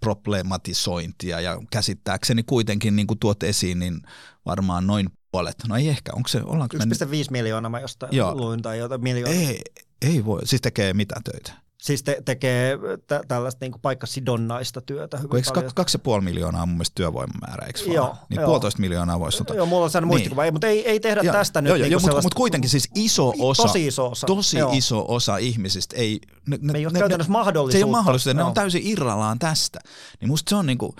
problematisointia 0.00 1.40
ja 1.40 1.62
käsittääkseni 1.70 2.42
kuitenkin 2.42 2.96
niin 2.96 3.06
kuin 3.06 3.18
tuot 3.18 3.42
esiin, 3.42 3.78
niin 3.78 4.02
varmaan 4.46 4.86
noin 4.86 5.08
puolet, 5.32 5.56
no 5.68 5.76
ei 5.76 5.88
ehkä, 5.88 6.12
onko 6.14 6.28
se, 6.28 6.42
ollaanko 6.44 6.76
1,5 6.76 6.84
miljoonaa 7.30 7.70
mä 7.70 7.80
jostain 7.80 8.16
Joo. 8.16 8.34
luin 8.34 8.62
tai 8.62 8.78
jotain 8.78 9.02
miljoonaa. 9.02 9.40
Ei, 9.40 9.62
ei 10.02 10.24
voi, 10.24 10.46
siis 10.46 10.60
tekee 10.60 10.94
mitä 10.94 11.14
töitä? 11.24 11.61
Siis 11.82 12.02
te, 12.02 12.22
tekee 12.24 12.78
tä, 13.06 13.20
tällaista 13.28 13.64
niin 13.64 13.80
paikkasidonnaista 13.82 14.80
työtä 14.80 15.16
hyvin 15.16 15.36
eikö 15.36 15.50
paljon. 15.54 15.72
Kaksi, 15.74 15.98
puoli 15.98 16.22
miljoonaa 16.22 16.62
on 16.62 16.68
mun 16.68 16.76
mielestä 16.76 16.94
työvoimamäärä, 16.94 17.66
eikö 17.66 17.80
vaan? 17.80 17.94
Joo, 17.94 18.16
niin 18.28 18.40
joo. 18.40 18.46
puolitoista 18.46 18.80
miljoonaa 18.80 19.20
voisi 19.20 19.38
ottaa. 19.40 19.56
Joo, 19.56 19.66
mulla 19.66 19.84
on 19.84 19.90
sellainen 19.90 20.08
niin. 20.08 20.18
muistikuva, 20.18 20.44
ei, 20.44 20.50
mutta 20.50 20.66
ei, 20.66 20.88
ei 20.88 21.00
tehdä 21.00 21.20
ja, 21.22 21.32
tästä 21.32 21.58
joo, 21.58 21.62
nyt. 21.62 21.90
Joo, 21.90 22.00
niin 22.00 22.02
mutta 22.02 22.22
mut 22.22 22.34
kuitenkin 22.34 22.70
siis 22.70 22.88
iso 22.94 23.32
osa, 23.38 23.62
tosi 23.62 23.86
iso 23.86 24.06
osa, 24.06 24.26
tosi 24.26 24.58
joo. 24.58 24.70
iso 24.74 25.04
osa 25.08 25.36
ihmisistä 25.36 25.96
ei... 25.96 26.20
Ne, 26.46 26.58
ne, 26.60 26.78
ei 26.78 26.86
ole 26.86 26.92
ne, 26.92 26.98
käytännössä 26.98 27.32
mahdollisuutta. 27.32 27.72
Se 27.72 27.78
ei 27.78 27.84
ole 27.84 27.90
mahdollista, 27.90 28.34
ne 28.34 28.42
on 28.42 28.54
täysin 28.54 28.82
irrallaan 28.84 29.38
tästä. 29.38 29.80
Niin 30.20 30.28
musta 30.28 30.50
se 30.50 30.56
on 30.56 30.66
niin 30.66 30.78
kuin, 30.78 30.92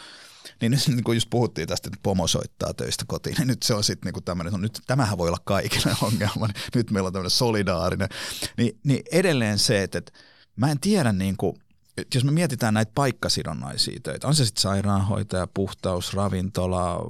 niin 0.60 0.72
nyt 0.72 1.02
kun 1.04 1.16
just 1.16 1.30
puhuttiin 1.30 1.68
tästä, 1.68 1.88
että 1.88 2.00
pomo 2.02 2.26
soittaa 2.26 2.74
töistä 2.74 3.04
kotiin, 3.06 3.36
niin 3.38 3.48
nyt 3.48 3.62
se 3.62 3.74
on 3.74 3.84
sitten 3.84 4.12
niin 4.12 4.24
tämmöinen, 4.24 4.52
no 4.52 4.58
nyt 4.58 4.80
tämähän 4.86 5.18
voi 5.18 5.28
olla 5.28 5.42
kaikille 5.44 5.96
ongelma, 6.06 6.46
niin 6.46 6.56
nyt 6.74 6.90
meillä 6.90 7.06
on 7.06 7.12
tämmöinen 7.12 7.30
solidaarinen. 7.30 8.08
Niin, 8.56 8.78
niin 8.84 9.02
edelleen 9.12 9.58
se, 9.58 9.82
että, 9.82 9.98
että 9.98 10.12
mä 10.56 10.70
en 10.70 10.80
tiedä 10.80 11.12
niin 11.12 11.36
kuin, 11.36 11.56
jos 12.14 12.24
me 12.24 12.30
mietitään 12.30 12.74
näitä 12.74 12.92
paikkasidonnaisia 12.94 14.00
töitä, 14.02 14.28
on 14.28 14.34
se 14.34 14.44
sitten 14.44 14.62
sairaanhoitaja, 14.62 15.46
puhtaus, 15.46 16.14
ravintola, 16.14 17.00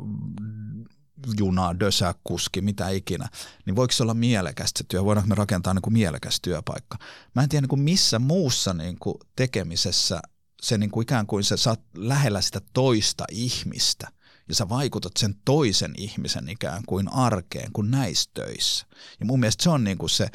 juna, 1.38 1.80
dösäkuski, 1.80 2.60
mitä 2.60 2.88
ikinä, 2.88 3.28
niin 3.66 3.76
voiko 3.76 3.92
se 3.92 4.02
olla 4.02 4.14
mielekästä 4.14 4.78
se 4.78 4.84
työ? 4.88 5.04
Voidaanko 5.04 5.28
me 5.28 5.34
rakentaa 5.34 5.74
niin 5.74 5.82
kuin 5.82 5.92
mielekäs 5.92 6.40
työpaikka? 6.40 6.98
Mä 7.34 7.42
en 7.42 7.48
tiedä 7.48 7.60
niin 7.60 7.68
kuin 7.68 7.82
missä 7.82 8.18
muussa 8.18 8.74
niin 8.74 8.96
kuin 9.00 9.14
tekemisessä 9.36 10.22
se 10.62 10.78
niin 10.78 10.90
kuin 10.90 11.02
ikään 11.02 11.26
kuin 11.26 11.44
sä 11.44 11.56
saat 11.56 11.80
lähellä 11.96 12.40
sitä 12.40 12.60
toista 12.72 13.24
ihmistä 13.30 14.08
ja 14.48 14.54
sä 14.54 14.68
vaikutat 14.68 15.12
sen 15.18 15.34
toisen 15.44 15.94
ihmisen 15.96 16.48
ikään 16.48 16.82
kuin 16.86 17.12
arkeen 17.12 17.72
kuin 17.72 17.90
näissä 17.90 18.30
töissä. 18.34 18.86
Ja 19.20 19.26
mun 19.26 19.40
mielestä 19.40 19.64
se 19.64 19.70
on 19.70 19.84
niin 19.84 19.98
kuin 19.98 20.10
se, 20.10 20.28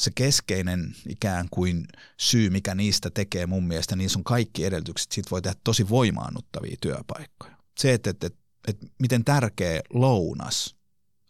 se 0.00 0.10
keskeinen 0.14 0.94
ikään 1.08 1.46
kuin 1.50 1.86
syy, 2.16 2.50
mikä 2.50 2.74
niistä 2.74 3.10
tekee 3.10 3.46
mun 3.46 3.66
mielestä, 3.66 3.96
niin 3.96 4.10
on 4.16 4.24
kaikki 4.24 4.64
edellytykset, 4.64 5.12
siitä 5.12 5.30
voi 5.30 5.42
tehdä 5.42 5.60
tosi 5.64 5.88
voimaannuttavia 5.88 6.76
työpaikkoja. 6.80 7.56
Se, 7.78 7.92
että, 7.92 8.10
että, 8.10 8.26
että, 8.26 8.38
että 8.68 8.86
miten 8.98 9.24
tärkeä 9.24 9.80
lounas 9.92 10.76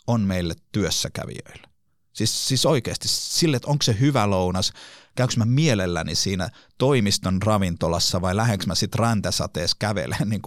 on 0.07 0.21
meille 0.21 0.55
työssäkävijöille. 0.73 1.69
Siis, 2.13 2.49
siis 2.49 2.67
oikeasti 2.67 3.09
sille, 3.09 3.57
että 3.57 3.71
onko 3.71 3.83
se 3.83 3.97
hyvä 4.01 4.31
lounas, 4.31 4.73
käykö 5.15 5.35
mä 5.37 5.45
mielelläni 5.45 6.15
siinä 6.15 6.51
toimiston 6.79 7.43
ravintolassa 7.43 8.21
vai 8.21 8.37
lähenkö 8.37 8.67
mä 8.67 8.75
sitten 8.75 8.99
räntäsateessa 8.99 9.77
käveleen 9.79 10.29
niin 10.31 10.43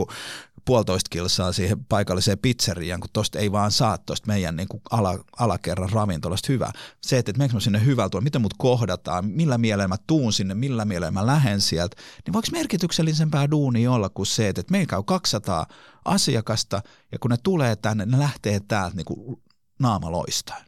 puolitoista 0.66 1.10
kilsaa 1.10 1.52
siihen 1.52 1.86
paikalliseen 1.86 2.40
pizzeriaan, 2.40 3.00
kun 3.00 3.10
tosta 3.14 3.40
ei 3.40 3.52
vaan 3.52 3.72
saa 3.72 3.98
tosta 3.98 4.28
meidän 4.28 4.56
niin 4.56 4.68
kuin 4.68 4.82
ala, 4.92 5.20
alakerran 5.40 5.90
ravintolasta 5.90 6.52
hyvää. 6.52 6.72
Se, 7.02 7.18
että, 7.18 7.32
että 7.32 7.54
mä 7.54 7.60
sinne 7.60 7.86
hyvältä 7.86 8.10
tuolla, 8.10 8.24
miten 8.24 8.42
mut 8.42 8.54
kohdataan, 8.58 9.26
millä 9.26 9.58
mielellä 9.58 9.88
mä 9.88 9.96
tuun 10.08 10.34
sinne, 10.34 10.54
millä 10.54 10.86
mielellä 10.86 11.12
mä 11.12 11.26
lähden 11.26 11.62
sieltä, 11.62 11.98
niin 12.26 12.34
voiko 12.34 12.48
merkityksellisempää 12.52 13.52
duunia 13.52 13.92
olla 13.92 14.10
kuin 14.10 14.26
se, 14.26 14.48
että, 14.48 14.62
että 14.62 14.72
meillä 14.72 14.88
käy 14.88 15.04
200 15.04 15.66
asiakasta 16.06 16.82
ja 17.12 17.20
kun 17.20 17.32
ne 17.32 17.38
tulee 17.44 17.76
tänne, 17.76 18.06
ne 18.06 18.20
lähtee 18.20 18.60
täältä 18.60 18.96
niin 18.96 19.06
kuin 19.06 19.42
naama 19.80 20.12
loistaen 20.12 20.66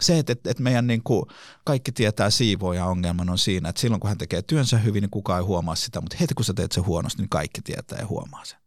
se, 0.00 0.18
että, 0.18 0.32
että, 0.32 0.50
että 0.50 0.62
meidän 0.62 0.86
niin 0.86 1.02
kuin, 1.02 1.24
kaikki 1.64 1.92
tietää 1.92 2.30
siivoja 2.30 2.86
ongelman 2.86 3.30
on 3.30 3.38
siinä, 3.38 3.68
että 3.68 3.80
silloin 3.80 4.00
kun 4.00 4.08
hän 4.08 4.18
tekee 4.18 4.42
työnsä 4.42 4.78
hyvin, 4.78 5.00
niin 5.00 5.10
kukaan 5.10 5.40
ei 5.40 5.46
huomaa 5.46 5.74
sitä, 5.74 6.00
mutta 6.00 6.16
heti 6.20 6.34
kun 6.34 6.44
sä 6.44 6.54
teet 6.54 6.72
sen 6.72 6.86
huonosti, 6.86 7.22
niin 7.22 7.28
kaikki 7.28 7.62
tietää 7.62 7.98
ja 7.98 8.06
huomaa 8.06 8.44
sen. 8.44 8.58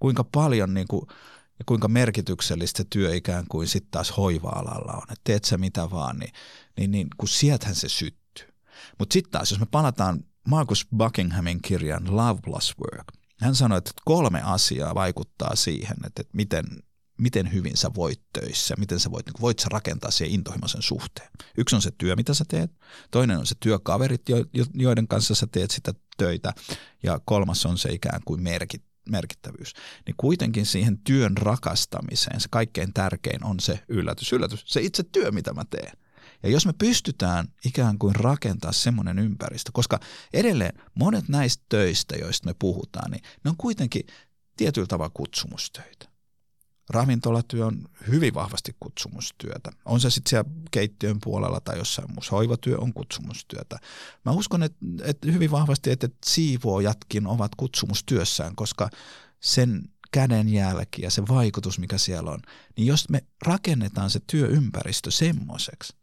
Kuinka 0.00 0.24
paljon 0.24 0.74
niin 0.74 0.88
kuin, 0.88 1.06
ja 1.58 1.64
kuinka 1.66 1.88
merkityksellistä 1.88 2.84
työ 2.90 3.14
ikään 3.14 3.44
kuin 3.48 3.68
sitten 3.68 3.90
taas 3.90 4.16
hoiva-alalla 4.16 4.92
on, 4.92 5.02
että 5.02 5.20
teet 5.24 5.44
sä 5.44 5.58
mitä 5.58 5.90
vaan, 5.90 6.18
niin, 6.18 6.32
niin, 6.76 6.90
niin 6.90 7.08
kun 7.16 7.28
sieltähän 7.28 7.74
se 7.74 7.88
syttyy. 7.88 8.48
Mutta 8.98 9.12
sitten 9.12 9.30
taas, 9.30 9.50
jos 9.50 9.60
me 9.60 9.66
palataan 9.70 10.24
Markus 10.48 10.86
Buckinghamin 10.96 11.62
kirjan 11.62 12.16
Love 12.16 12.40
Plus 12.44 12.74
Work, 12.80 13.06
hän 13.40 13.54
sanoi, 13.54 13.78
että 13.78 13.90
kolme 14.04 14.42
asiaa 14.42 14.94
vaikuttaa 14.94 15.56
siihen, 15.56 15.96
että, 16.06 16.20
että 16.20 16.36
miten 16.36 16.64
miten 17.18 17.52
hyvin 17.52 17.76
sä 17.76 17.90
voit 17.94 18.20
töissä, 18.32 18.74
miten 18.78 19.00
sä 19.00 19.10
voit, 19.10 19.26
niin 19.26 19.40
voit 19.40 19.58
sä 19.58 19.68
rakentaa 19.70 20.10
siihen 20.10 20.34
intohimoisen 20.34 20.82
suhteen. 20.82 21.30
Yksi 21.58 21.76
on 21.76 21.82
se 21.82 21.90
työ, 21.98 22.16
mitä 22.16 22.34
sä 22.34 22.44
teet, 22.48 22.70
toinen 23.10 23.38
on 23.38 23.46
se 23.46 23.54
työkaverit, 23.60 24.22
joiden 24.74 25.08
kanssa 25.08 25.34
sä 25.34 25.46
teet 25.46 25.70
sitä 25.70 25.94
töitä, 26.16 26.52
ja 27.02 27.20
kolmas 27.24 27.66
on 27.66 27.78
se 27.78 27.92
ikään 27.92 28.20
kuin 28.24 28.42
merkit, 28.42 28.84
merkittävyys. 29.10 29.72
Niin 30.06 30.14
kuitenkin 30.16 30.66
siihen 30.66 30.98
työn 30.98 31.36
rakastamiseen 31.36 32.40
se 32.40 32.48
kaikkein 32.50 32.92
tärkein 32.92 33.44
on 33.44 33.60
se 33.60 33.80
yllätys, 33.88 34.32
yllätys, 34.32 34.64
se 34.66 34.80
itse 34.80 35.02
työ, 35.02 35.30
mitä 35.30 35.52
mä 35.52 35.64
teen. 35.70 35.92
Ja 36.42 36.48
jos 36.48 36.66
me 36.66 36.72
pystytään 36.78 37.48
ikään 37.64 37.98
kuin 37.98 38.14
rakentaa 38.14 38.72
semmoinen 38.72 39.18
ympäristö, 39.18 39.70
koska 39.74 40.00
edelleen 40.32 40.82
monet 40.94 41.28
näistä 41.28 41.64
töistä, 41.68 42.16
joista 42.16 42.46
me 42.46 42.54
puhutaan, 42.58 43.10
niin 43.10 43.22
ne 43.44 43.50
on 43.50 43.56
kuitenkin 43.56 44.02
tietyllä 44.56 44.86
tavalla 44.86 45.12
kutsumustöitä. 45.14 46.17
Ravintolatyö 46.90 47.66
on 47.66 47.88
hyvin 48.08 48.34
vahvasti 48.34 48.76
kutsumustyötä. 48.80 49.70
On 49.84 50.00
se 50.00 50.10
sitten 50.10 50.30
siellä 50.30 50.50
keittiön 50.70 51.18
puolella 51.24 51.60
tai 51.60 51.78
jossain 51.78 52.12
muussa. 52.12 52.36
Hoivatyö 52.36 52.78
on 52.78 52.92
kutsumustyötä. 52.92 53.78
Mä 54.24 54.32
uskon, 54.32 54.62
että, 54.62 54.78
että 55.04 55.32
hyvin 55.32 55.50
vahvasti, 55.50 55.90
että 55.90 56.08
siivoojatkin 56.26 57.26
ovat 57.26 57.54
kutsumustyössään, 57.54 58.56
koska 58.56 58.90
sen 59.40 59.82
kädenjälki 60.10 61.02
ja 61.02 61.10
se 61.10 61.22
vaikutus, 61.28 61.78
mikä 61.78 61.98
siellä 61.98 62.30
on, 62.30 62.40
niin 62.76 62.86
jos 62.86 63.08
me 63.08 63.24
rakennetaan 63.46 64.10
se 64.10 64.20
työympäristö 64.26 65.10
semmoiseksi, 65.10 65.96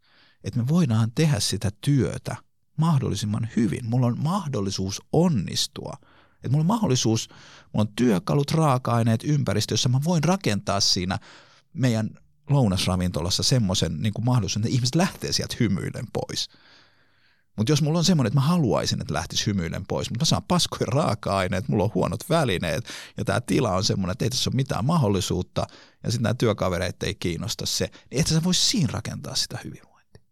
että 0.44 0.60
me 0.60 0.68
voidaan 0.68 1.12
tehdä 1.14 1.40
sitä 1.40 1.70
työtä 1.80 2.36
mahdollisimman 2.76 3.48
hyvin. 3.56 3.86
Mulla 3.86 4.06
on 4.06 4.18
mahdollisuus 4.18 5.02
onnistua. 5.12 5.96
Että 6.36 6.48
mulla 6.48 6.62
on 6.62 6.66
mahdollisuus, 6.66 7.28
mulla 7.72 7.88
on 7.88 7.94
työkalut, 7.96 8.50
raaka-aineet, 8.50 9.24
ympäristö, 9.24 9.74
jossa 9.74 9.88
mä 9.88 10.00
voin 10.04 10.24
rakentaa 10.24 10.80
siinä 10.80 11.18
meidän 11.72 12.10
lounasravintolassa 12.50 13.42
semmoisen 13.42 14.02
niin 14.02 14.12
mahdollisuuden, 14.20 14.66
että 14.66 14.74
ihmiset 14.74 14.94
lähtee 14.94 15.32
sieltä 15.32 15.56
hymyillen 15.60 16.06
pois– 16.12 16.48
mutta 17.56 17.72
jos 17.72 17.82
mulla 17.82 17.98
on 17.98 18.04
semmoinen, 18.04 18.28
että 18.28 18.40
mä 18.40 18.46
haluaisin, 18.46 19.00
että 19.00 19.14
lähtisi 19.14 19.46
hymyilen 19.46 19.86
pois, 19.86 20.10
mutta 20.10 20.22
mä 20.22 20.26
saan 20.26 20.42
paskoja 20.48 20.86
raaka-aineet, 20.86 21.68
mulla 21.68 21.84
on 21.84 21.90
huonot 21.94 22.28
välineet 22.28 22.84
ja 23.16 23.24
tämä 23.24 23.40
tila 23.40 23.74
on 23.74 23.84
semmoinen, 23.84 24.12
että 24.12 24.24
ei 24.24 24.30
tässä 24.30 24.50
ole 24.50 24.56
mitään 24.56 24.84
mahdollisuutta 24.84 25.66
ja 26.04 26.10
sitten 26.10 26.22
nämä 26.22 26.34
työkavereet 26.34 27.02
ei 27.02 27.14
kiinnosta 27.14 27.66
se, 27.66 27.90
niin 28.10 28.20
että 28.20 28.34
sä 28.34 28.44
voisi 28.44 28.66
siinä 28.66 28.88
rakentaa 28.92 29.34
sitä 29.34 29.58
hyvinvointia. 29.64 30.22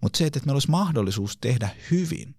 Mutta 0.00 0.18
se, 0.18 0.26
että 0.26 0.40
meillä 0.40 0.56
olisi 0.56 0.70
mahdollisuus 0.70 1.36
tehdä 1.36 1.68
hyvin 1.90 2.34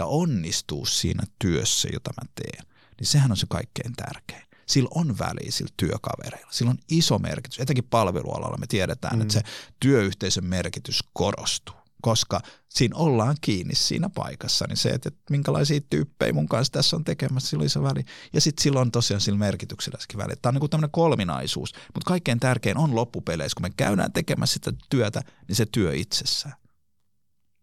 ja 0.00 0.06
onnistua 0.06 0.86
siinä 0.86 1.22
työssä, 1.38 1.88
jota 1.92 2.10
mä 2.22 2.28
teen, 2.34 2.66
niin 3.00 3.06
sehän 3.06 3.30
on 3.30 3.36
se 3.36 3.46
kaikkein 3.48 3.92
tärkein 3.96 4.50
sillä 4.66 4.88
on 4.94 5.18
väliä 5.18 5.50
sillä 5.50 5.70
työkavereilla. 5.76 6.48
Sillä 6.50 6.70
on 6.70 6.78
iso 6.90 7.18
merkitys. 7.18 7.60
Etenkin 7.60 7.84
palvelualalla 7.90 8.56
me 8.56 8.66
tiedetään, 8.66 9.16
mm. 9.16 9.22
että 9.22 9.34
se 9.34 9.42
työyhteisön 9.80 10.44
merkitys 10.44 11.04
korostuu 11.12 11.80
koska 12.02 12.40
siinä 12.68 12.96
ollaan 12.96 13.36
kiinni 13.40 13.74
siinä 13.74 14.10
paikassa, 14.14 14.64
niin 14.68 14.76
se, 14.76 14.88
että, 14.88 15.08
että 15.08 15.20
minkälaisia 15.30 15.80
tyyppejä 15.90 16.32
mun 16.32 16.48
kanssa 16.48 16.72
tässä 16.72 16.96
on 16.96 17.04
tekemässä, 17.04 17.48
sillä 17.48 17.68
se 17.68 17.82
väli. 17.82 18.04
Ja 18.32 18.40
sitten 18.40 18.62
silloin 18.62 18.90
tosiaan 18.90 19.20
sillä 19.20 19.38
merkitykselläkin 19.38 20.18
väli. 20.18 20.34
Tämä 20.42 20.50
on 20.50 20.54
niin 20.54 20.60
kuin 20.60 20.70
tämmöinen 20.70 20.90
kolminaisuus, 20.90 21.72
mutta 21.94 22.08
kaikkein 22.08 22.40
tärkein 22.40 22.78
on 22.78 22.94
loppupeleissä, 22.94 23.54
kun 23.56 23.62
me 23.62 23.70
käydään 23.76 24.12
tekemässä 24.12 24.54
sitä 24.54 24.72
työtä, 24.90 25.20
niin 25.48 25.56
se 25.56 25.66
työ 25.72 25.94
itsessään. 25.94 26.54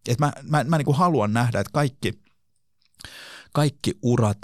Et 0.07 0.19
mä, 0.19 0.33
mä, 0.43 0.63
mä 0.63 0.77
niin 0.77 0.85
kuin 0.85 0.97
haluan 0.97 1.33
nähdä, 1.33 1.59
että 1.59 1.71
kaikki, 1.73 2.19
kaikki 3.57 3.93
urat 4.01 4.37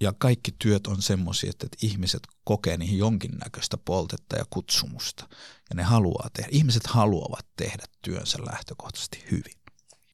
ja 0.00 0.12
kaikki 0.18 0.52
työt 0.58 0.86
on 0.86 1.02
semmoisia, 1.02 1.50
että, 1.50 1.66
että 1.66 1.86
ihmiset 1.86 2.22
kokee 2.44 2.76
niihin 2.76 2.98
jonkinnäköistä 2.98 3.76
poltetta 3.76 4.36
ja 4.36 4.44
kutsumusta. 4.50 5.28
Ja 5.70 5.76
ne 5.76 5.82
haluaa 5.82 6.28
tehdä. 6.32 6.48
Ihmiset 6.52 6.86
haluavat 6.86 7.46
tehdä 7.56 7.84
työnsä 8.02 8.38
lähtökohtaisesti 8.52 9.24
hyvin. 9.30 9.62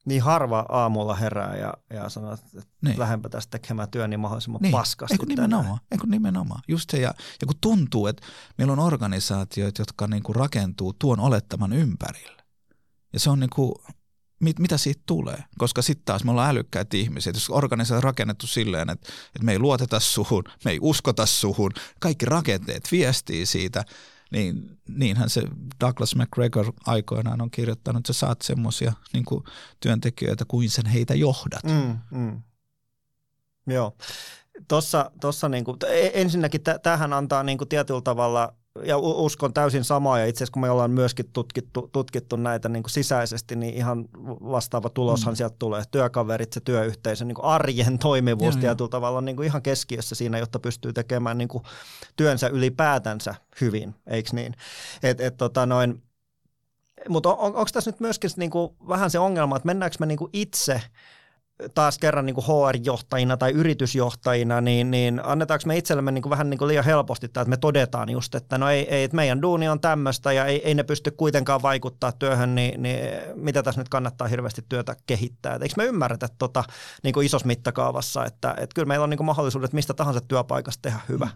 Niin 0.05 0.23
harva 0.23 0.67
aamulla 0.69 1.15
herää 1.15 1.57
ja, 1.57 1.75
ja 1.91 2.09
sanoo, 2.09 2.33
että 2.33 2.63
niin. 2.83 2.99
lähempä 2.99 3.29
tästä 3.29 3.59
tekemään 3.59 3.91
työni 3.91 4.11
niin 4.11 4.21
mahdollisimman 4.21 4.63
niin. 4.63 4.73
paskasti 4.73 5.15
Eikö 5.15 5.27
nimenomaan, 5.27 5.79
eikö 5.91 6.07
nimenomaan. 6.07 6.63
Just 6.69 6.91
se, 6.91 6.99
ja, 6.99 7.15
ja 7.41 7.47
kun 7.47 7.57
tuntuu, 7.61 8.07
että 8.07 8.27
meillä 8.59 8.73
on 8.73 8.79
organisaatioita, 8.79 9.83
jotka 9.83 10.07
niin 10.07 10.23
kuin 10.23 10.37
rakentuu 10.37 10.93
tuon 10.93 11.21
olettaman 11.21 11.73
ympärille. 11.73 12.43
Ja 13.13 13.21
se 13.21 13.31
on 13.31 13.41
niin 13.41 13.51
kuin, 13.51 13.75
mit, 14.41 14.59
mitä 14.59 14.77
siitä 14.77 15.03
tulee. 15.07 15.45
Koska 15.59 15.83
sitten 15.83 16.05
taas 16.05 16.25
me 16.25 16.31
ollaan 16.31 16.51
älykkäitä 16.51 16.97
ihmisiä. 16.97 17.33
Jos 17.35 17.51
organisaatio 17.51 17.97
on 17.97 18.03
rakennettu 18.03 18.47
silleen, 18.47 18.91
että, 18.91 19.09
että 19.27 19.45
me 19.45 19.53
ei 19.53 19.59
luoteta 19.59 20.01
suhun, 20.01 20.45
me 20.65 20.71
ei 20.71 20.79
uskota 20.83 21.27
suhun, 21.27 21.71
kaikki 22.01 22.27
rakenteet 22.27 22.89
viestii 22.93 23.47
siitä, 23.47 23.85
niin 24.31 24.79
niinhän 24.89 25.31
se 25.31 25.43
Douglas 25.81 26.17
McGregor 26.17 26.73
aikoinaan 26.87 27.41
on 27.41 27.51
kirjoittanut, 27.51 28.01
että 28.01 28.13
sä 28.13 28.19
saat 28.19 28.43
semmoisia 28.43 28.93
niin 29.13 29.25
työntekijöitä 29.81 30.45
kuin 30.49 30.71
sen 30.71 30.87
heitä 30.87 31.15
johdat. 31.15 31.65
Mm, 31.65 31.99
mm. 32.11 32.43
Joo. 33.67 33.97
Tuossa, 34.69 35.11
tossa 35.21 35.49
niinku, 35.49 35.77
e, 35.89 36.11
ensinnäkin 36.15 36.61
tähän 36.83 37.13
antaa 37.13 37.43
niinku 37.43 37.67
tietyllä 37.67 38.01
tavalla 38.01 38.55
ja 38.85 38.99
uskon 38.99 39.55
täysin 39.55 39.85
samaa, 39.85 40.19
ja 40.19 40.27
itse 40.27 40.39
asiassa 40.39 40.53
kun 40.53 40.63
me 40.63 40.71
ollaan 40.71 40.91
myöskin 40.91 41.31
tutkittu, 41.33 41.89
tutkittu 41.93 42.37
näitä 42.37 42.69
niin 42.69 42.83
kuin 42.83 42.91
sisäisesti, 42.91 43.57
niin 43.57 43.75
ihan 43.75 44.09
vastaava 44.27 44.89
tuloshan 44.89 45.35
mm. 45.35 45.37
sieltä 45.37 45.57
tulee. 45.59 45.83
Työkaverit, 45.91 46.53
se 46.53 46.61
työyhteisö, 46.61 47.25
niin 47.25 47.35
kuin 47.35 47.45
arjen 47.45 47.99
toimivuus 48.09 48.55
joo, 48.55 48.61
tietyllä 48.61 48.77
joo. 48.85 48.89
tavalla 48.89 49.21
niin 49.21 49.37
kuin 49.37 49.47
ihan 49.47 49.63
keskiössä 49.63 50.15
siinä, 50.15 50.39
jotta 50.39 50.59
pystyy 50.59 50.93
tekemään 50.93 51.39
niin 51.39 51.49
kuin 51.49 51.65
työnsä 52.17 52.49
ylipäätänsä 52.49 53.35
hyvin, 53.61 53.95
eikö 54.07 54.31
niin? 54.33 54.55
Et, 55.03 55.21
et, 55.21 55.37
tota 55.37 55.67
noin, 55.67 56.03
mutta 57.09 57.29
on, 57.29 57.39
on, 57.39 57.47
onko 57.47 57.69
tässä 57.73 57.91
nyt 57.91 58.01
myöskin 58.01 58.31
niin 58.37 58.51
kuin 58.51 58.77
vähän 58.89 59.11
se 59.11 59.19
ongelma, 59.19 59.57
että 59.57 59.67
mennäänkö 59.67 59.97
me 60.01 60.07
niin 60.07 60.19
kuin 60.19 60.31
itse– 60.33 60.83
taas 61.75 61.99
kerran 61.99 62.27
niin 62.27 62.35
kuin 62.35 62.45
HR-johtajina 62.45 63.37
tai 63.37 63.53
yritysjohtajina, 63.53 64.61
niin, 64.61 64.91
niin 64.91 65.21
annetaanko 65.25 65.63
me 65.67 65.77
itsellemme 65.77 66.13
niin 66.13 66.23
kuin 66.23 66.31
vähän 66.31 66.51
niin 66.51 66.59
kuin 66.59 66.69
liian 66.69 66.85
helposti, 66.85 67.27
että 67.27 67.45
me 67.45 67.57
todetaan 67.57 68.11
just, 68.11 68.35
että 68.35 68.59
no 68.59 68.71
ei, 68.71 68.95
ei 68.95 69.05
että 69.05 69.17
meidän 69.17 69.43
duuni 69.43 69.69
on 69.69 69.81
tämmöistä 69.81 70.33
ja 70.33 70.45
ei, 70.45 70.69
ei 70.69 70.75
ne 70.75 70.83
pysty 70.83 71.11
kuitenkaan 71.11 71.63
vaikuttaa 71.63 72.13
työhön, 72.13 72.55
niin, 72.55 72.83
niin 72.83 73.01
mitä 73.35 73.63
tässä 73.63 73.81
nyt 73.81 73.89
kannattaa 73.89 74.29
hirveästi 74.29 74.65
työtä 74.69 74.97
kehittää. 75.07 75.55
Et 75.55 75.63
eikö 75.63 75.75
me 75.77 75.85
ymmärretä 75.85 76.29
tota, 76.39 76.65
niin 77.03 77.13
kuin 77.13 77.27
isossa 77.27 77.47
mittakaavassa, 77.47 78.25
että, 78.25 78.51
että 78.51 78.75
kyllä 78.75 78.89
meillä 78.89 79.05
on 79.05 79.11
niin 79.11 79.19
kuin 79.19 79.27
mahdollisuudet 79.27 79.73
mistä 79.73 79.95
tahansa 79.95 80.21
työpaikasta 80.21 80.83
tehdä 80.83 80.99
hyvä. 81.09 81.29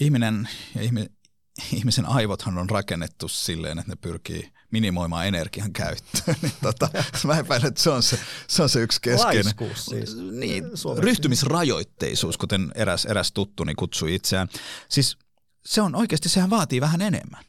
Ihminen 0.00 0.48
ja 0.74 0.82
ihminen, 0.82 1.10
ihmisen 1.76 2.06
aivothan 2.06 2.58
on 2.58 2.70
rakennettu 2.70 3.28
silleen, 3.28 3.78
että 3.78 3.92
ne 3.92 3.96
pyrkii 3.96 4.52
minimoimaan 4.70 5.26
energian 5.26 5.72
käyttöön. 5.72 6.36
niin 6.42 6.52
tota, 6.62 6.88
mä 7.24 7.38
epäilen, 7.38 7.68
että 7.68 7.82
se 7.82 7.90
on 7.90 8.02
se, 8.02 8.18
se, 8.48 8.62
on 8.62 8.68
se 8.68 8.80
yksi 8.80 9.00
keskeinen. 9.00 9.44
Laiskuus 9.44 9.84
siis. 9.86 10.16
Niin, 10.16 10.64
ryhtymisrajoitteisuus, 10.98 12.38
kuten 12.38 12.72
eräs, 12.74 13.04
eräs 13.04 13.32
tuttuni 13.32 13.74
kutsui 13.74 14.14
itseään. 14.14 14.48
Siis 14.88 15.18
se 15.64 15.80
on 15.80 15.94
oikeasti, 15.94 16.28
sehän 16.28 16.50
vaatii 16.50 16.80
vähän 16.80 17.02
enemmän. 17.02 17.44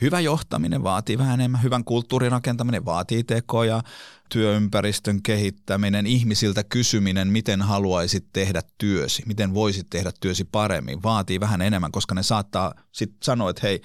Hyvä 0.00 0.20
johtaminen 0.20 0.82
vaatii 0.82 1.18
vähän 1.18 1.40
enemmän, 1.40 1.62
hyvän 1.62 1.84
kulttuurin 1.84 2.32
rakentaminen 2.32 2.84
vaatii 2.84 3.24
tekoja, 3.24 3.82
työympäristön 4.28 5.22
kehittäminen, 5.22 6.06
ihmisiltä 6.06 6.64
kysyminen, 6.64 7.28
miten 7.28 7.62
haluaisit 7.62 8.26
tehdä 8.32 8.62
työsi, 8.78 9.22
miten 9.26 9.54
voisit 9.54 9.90
tehdä 9.90 10.12
työsi 10.20 10.44
paremmin, 10.44 11.02
vaatii 11.02 11.40
vähän 11.40 11.62
enemmän, 11.62 11.92
koska 11.92 12.14
ne 12.14 12.22
saattaa 12.22 12.74
sitten 12.92 13.18
sanoa, 13.22 13.50
että 13.50 13.60
hei, 13.62 13.82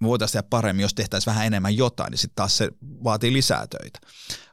me 0.00 0.08
voitaisiin 0.08 0.32
tehdä 0.32 0.48
paremmin, 0.50 0.82
jos 0.82 0.94
tehtäisiin 0.94 1.34
vähän 1.34 1.46
enemmän 1.46 1.76
jotain, 1.76 2.10
niin 2.10 2.18
sitten 2.18 2.36
taas 2.36 2.56
se 2.56 2.70
vaatii 3.04 3.32
lisää 3.32 3.66
töitä. 3.66 3.98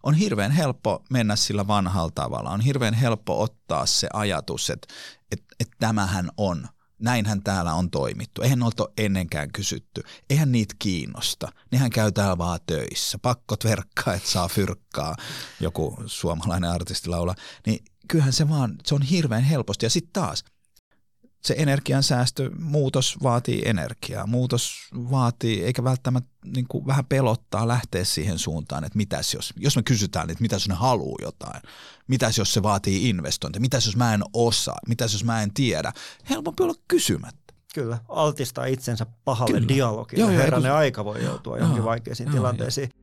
On 0.03 0.13
hirveän 0.13 0.51
helppo 0.51 1.03
mennä 1.09 1.35
sillä 1.35 1.67
vanhalla 1.67 2.11
tavalla, 2.15 2.49
on 2.49 2.61
hirveän 2.61 2.93
helppo 2.93 3.41
ottaa 3.41 3.85
se 3.85 4.07
ajatus, 4.13 4.69
että, 4.69 4.93
että, 5.31 5.55
että 5.59 5.75
tämähän 5.79 6.29
on– 6.37 6.67
näinhän 7.03 7.43
täällä 7.43 7.73
on 7.73 7.89
toimittu. 7.89 8.41
Eihän 8.41 8.59
noilta 8.59 8.83
ole 8.83 8.93
ennenkään 8.97 9.51
kysytty. 9.51 10.03
Eihän 10.29 10.51
niitä 10.51 10.75
kiinnosta. 10.79 11.51
Nehän 11.71 11.89
käy 11.89 12.11
täällä 12.11 12.37
vaan 12.37 12.59
töissä. 12.65 13.17
Pakkot 13.17 13.63
verkkaa, 13.63 14.13
että 14.13 14.29
saa 14.29 14.47
fyrkkaa, 14.47 15.15
joku 15.59 16.03
suomalainen 16.05 16.69
artisti 16.69 17.09
laula. 17.09 17.35
Niin 17.67 17.85
kyllähän 18.07 18.33
se 18.33 18.49
vaan, 18.49 18.75
se 18.85 18.95
on 18.95 19.01
hirveän 19.01 19.43
helposti. 19.43 19.85
Ja 19.85 19.89
sitten 19.89 20.13
taas, 20.13 20.43
se 21.45 21.55
energiansäästö, 21.57 22.51
muutos 22.59 23.17
vaatii 23.23 23.61
energiaa. 23.65 24.27
Muutos 24.27 24.89
vaatii, 25.11 25.63
eikä 25.63 25.83
välttämättä 25.83 26.29
niin 26.45 26.67
kuin 26.67 26.87
vähän 26.87 27.05
pelottaa 27.05 27.67
lähteä 27.67 28.03
siihen 28.03 28.39
suuntaan, 28.39 28.83
että 28.83 28.97
mitäs 28.97 29.33
jos, 29.33 29.53
jos 29.57 29.75
me 29.75 29.83
kysytään, 29.83 30.29
että 30.29 30.41
mitäs 30.41 30.61
jos 30.61 30.69
ne 30.69 30.75
haluaa 30.75 31.17
jotain, 31.21 31.61
mitäs 32.07 32.37
jos 32.37 32.53
se 32.53 32.63
vaatii 32.63 33.09
investointeja, 33.09 33.61
mitäs 33.61 33.85
jos 33.85 33.95
mä 33.95 34.13
en 34.13 34.23
osaa, 34.33 34.79
mitäs 34.87 35.13
jos 35.13 35.23
mä 35.23 35.41
en 35.41 35.53
tiedä. 35.53 35.93
Helpompi 36.29 36.63
olla 36.63 36.75
kysymättä. 36.87 37.53
Kyllä, 37.73 37.97
altistaa 38.09 38.65
itsensä 38.65 39.05
pahalle 39.25 39.53
Kyllä. 39.53 39.67
dialogille. 39.67 40.21
Joo, 40.21 40.29
Herranen 40.29 40.71
kun... 40.71 40.77
aika 40.77 41.05
voi 41.05 41.23
joutua 41.23 41.57
johonkin 41.57 41.83
vaikeisiin 41.83 42.27
joo, 42.27 42.33
tilanteisiin. 42.35 42.89
Joo. 42.95 43.02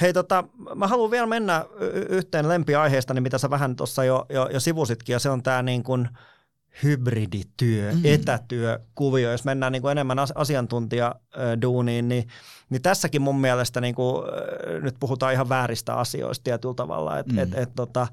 Hei, 0.00 0.12
tota, 0.12 0.44
mä 0.74 0.86
haluan 0.86 1.10
vielä 1.10 1.26
mennä 1.26 1.64
yhteen 2.08 2.48
lempiaiheesta, 2.48 3.20
mitä 3.20 3.38
sä 3.38 3.50
vähän 3.50 3.76
tuossa 3.76 4.04
jo, 4.04 4.26
jo, 4.28 4.48
jo 4.48 4.60
sivusitkin, 4.60 5.12
ja 5.12 5.18
se 5.18 5.30
on 5.30 5.42
tämä 5.42 5.62
niin 5.62 5.82
kuin 5.82 6.08
hybridityö, 6.82 7.90
mm-hmm. 7.92 8.04
etätyökuvio. 8.04 9.30
Jos 9.30 9.44
mennään 9.44 9.72
niin 9.72 9.82
kuin 9.82 9.92
enemmän 9.92 10.18
asiantuntijaduuniin, 10.34 12.08
niin, 12.08 12.28
niin 12.70 12.82
tässäkin 12.82 13.22
mun 13.22 13.40
mielestä 13.40 13.80
niin 13.80 13.94
kuin, 13.94 14.24
nyt 14.82 14.94
puhutaan 15.00 15.32
ihan 15.32 15.48
vääristä 15.48 15.94
asioista 15.94 16.44
tietyllä 16.44 16.74
tavalla. 16.74 17.18
Et, 17.18 17.26
mm. 17.26 17.38
et, 17.38 17.54
et, 17.54 17.70
tota, 17.76 18.06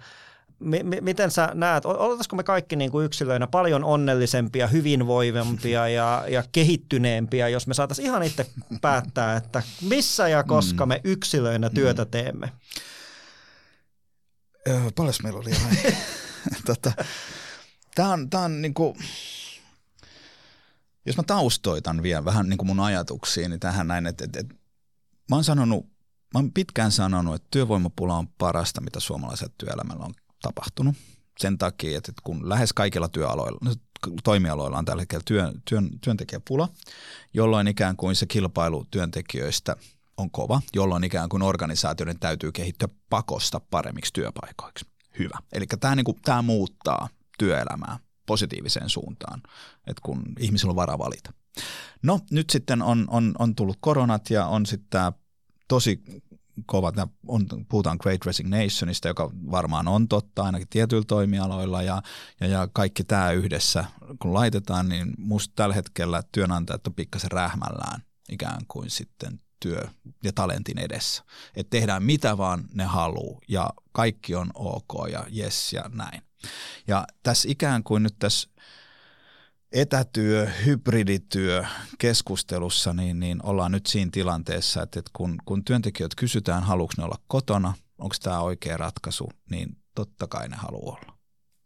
m- 0.60 1.02
miten 1.02 1.32
sä 1.32 1.52
näet, 1.54 1.86
oletaisiko 1.86 2.36
me 2.36 2.44
kaikki 2.44 2.76
niin 2.76 2.92
kuin 2.92 3.06
yksilöinä 3.06 3.48
paljon 3.48 3.84
onnellisempia, 3.84 4.68
hyvinvoivempia 4.68 5.88
ja, 5.88 6.24
ja 6.28 6.44
kehittyneempiä, 6.52 7.48
jos 7.48 7.68
me 7.68 7.74
saataisiin 7.74 8.06
ihan 8.06 8.24
itse 8.24 8.46
päättää, 8.82 9.38
että 9.38 9.64
missä 9.82 10.28
ja 10.28 10.44
koska 10.44 10.86
mm. 10.86 10.90
me 10.90 11.02
yksilöinä 11.04 11.70
työtä 11.70 12.04
mm. 12.04 12.12
teemme? 12.12 12.52
Öö, 14.68 14.80
paljon 14.96 15.14
meillä 15.24 15.40
oli 15.40 15.50
ihan... 15.50 15.78
tota, 16.66 16.92
Tämä 17.98 18.14
on, 18.14 18.30
tää 18.30 18.42
on 18.42 18.62
niinku, 18.62 18.98
jos 21.06 21.18
mä 21.18 21.24
taustoitan 21.24 22.04
vielä 22.04 22.26
vähän 22.26 22.50
niin 22.50 22.58
kuin 22.58 22.68
mun 22.68 22.80
ajatuksiin, 22.80 23.50
niin 23.50 23.60
tähän 23.60 23.88
näin, 23.88 24.08
että, 24.08 24.26
että, 24.26 24.40
että 24.40 24.56
mä 25.30 25.36
oon 25.36 25.44
sanonut, 25.44 25.86
mä 26.34 26.40
oon 26.40 26.52
pitkään 26.52 26.92
sanonut, 26.92 27.36
että 27.36 27.48
työvoimapula 27.52 28.18
on 28.18 28.28
parasta, 28.28 28.82
mitä 28.82 29.00
suomalaisella 29.00 29.54
työelämällä 29.58 30.06
on 30.06 30.14
tapahtunut. 30.42 30.96
Sen 31.40 31.58
takia, 31.58 31.98
että 31.98 32.12
kun 32.24 32.50
lähes 32.50 32.74
kaikilla 32.74 33.08
työaloilla, 33.08 33.60
no, 33.64 33.72
toimialoilla 34.24 34.78
on 34.78 34.86
tällä 34.86 35.02
hetkellä 35.02 35.24
työn, 35.26 35.62
työn, 35.70 35.90
työntekijäpula, 36.02 36.70
jolloin 37.34 37.68
ikään 37.68 37.96
kuin 37.96 38.16
se 38.16 38.26
kilpailu 38.26 38.86
työntekijöistä 38.92 39.76
on 40.18 40.32
kova, 40.32 40.62
jolloin 40.76 41.04
ikään 41.04 41.30
kuin 41.30 41.44
organisaatioiden 41.44 42.20
täytyy 42.20 42.52
kehittyä 42.52 42.88
pakosta 43.10 43.60
paremmiksi 43.60 44.14
työpaikoiksi. 44.14 44.86
Hyvä. 45.20 45.38
Eli 45.54 45.66
tämä, 45.80 45.96
niin 45.96 46.04
kuin, 46.04 46.18
tämä 46.22 46.42
muuttaa 46.42 47.10
työelämää 47.38 48.00
positiiviseen 48.26 48.90
suuntaan, 48.90 49.42
että 49.88 50.02
kun 50.04 50.24
ihmisillä 50.40 50.70
on 50.70 50.76
varaa 50.76 50.98
valita. 50.98 51.34
No 52.04 52.20
nyt 52.32 52.50
sitten 52.50 52.82
on, 52.82 53.06
on, 53.10 53.36
on 53.40 53.56
tullut 53.56 53.78
koronat 53.80 54.30
ja 54.30 54.46
on 54.46 54.66
sitten 54.66 54.90
tämä 54.90 55.12
tosi 55.68 56.04
kova, 56.66 56.94
on, 57.28 57.46
puhutaan 57.70 57.98
Great 58.02 58.26
Resignationista, 58.26 59.08
joka 59.08 59.32
varmaan 59.52 59.88
on 59.88 60.08
totta 60.08 60.44
ainakin 60.44 60.68
tietyillä 60.68 61.06
toimialoilla 61.08 61.82
ja, 61.82 62.02
ja, 62.40 62.48
ja 62.48 62.68
kaikki 62.74 63.04
tämä 63.04 63.32
yhdessä 63.32 63.86
kun 64.20 64.34
laitetaan, 64.34 64.90
niin 64.90 65.14
musta 65.18 65.54
tällä 65.56 65.76
hetkellä 65.76 66.24
työnantajat 66.32 66.88
on 66.88 66.94
pikkasen 66.94 67.32
rähmällään 67.32 68.04
ikään 68.30 68.62
kuin 68.68 68.90
sitten 68.90 69.40
työ 69.60 69.82
ja 70.24 70.34
talentin 70.34 70.80
edessä. 70.80 71.24
Että 71.56 71.70
tehdään 71.70 72.04
mitä 72.04 72.38
vaan 72.38 72.66
ne 72.74 72.84
haluaa 72.84 73.40
ja 73.48 73.70
kaikki 73.92 74.36
on 74.36 74.52
ok 74.54 75.10
ja 75.12 75.26
yes 75.38 75.74
ja 75.74 75.84
näin. 75.94 76.22
Ja 76.88 77.08
tässä 77.24 77.50
ikään 77.52 77.84
kuin 77.84 78.04
nyt 78.04 78.16
tässä 78.20 78.50
etätyö, 79.72 80.50
hybridityö 80.66 81.66
keskustelussa, 81.98 82.94
niin, 82.94 83.20
niin 83.20 83.46
ollaan 83.46 83.72
nyt 83.72 83.86
siinä 83.86 84.12
tilanteessa, 84.12 84.84
että, 84.84 85.00
että 85.00 85.12
kun, 85.14 85.38
kun 85.46 85.64
työntekijät 85.64 86.16
kysytään, 86.16 86.64
haluatko 86.64 86.94
ne 86.98 87.04
olla 87.04 87.20
kotona, 87.28 87.74
onko 87.98 88.16
tämä 88.24 88.40
oikea 88.40 88.78
ratkaisu, 88.78 89.32
niin 89.50 89.78
totta 89.96 90.28
kai 90.28 90.50
ne 90.50 90.56
haluaa 90.56 90.98
olla. 91.02 91.18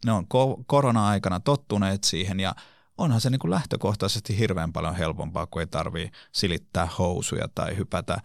Ne 0.06 0.12
on 0.12 0.24
ko- 0.24 0.64
korona-aikana 0.68 1.39
tottuneet 1.39 2.04
siihen 2.04 2.39
ja 2.39 2.56
onhan 2.97 3.22
se 3.22 3.30
niin 3.30 3.39
kuin 3.39 3.52
lähtökohtaisesti 3.52 4.38
hirveän 4.38 4.74
paljon 4.74 4.95
helpompaa, 4.95 5.47
kun 5.47 5.62
ei 5.62 5.68
tarvitse 5.68 6.18
silittää 6.32 6.88
housuja 6.97 7.47
tai 7.56 7.78
hypätä 7.78 8.18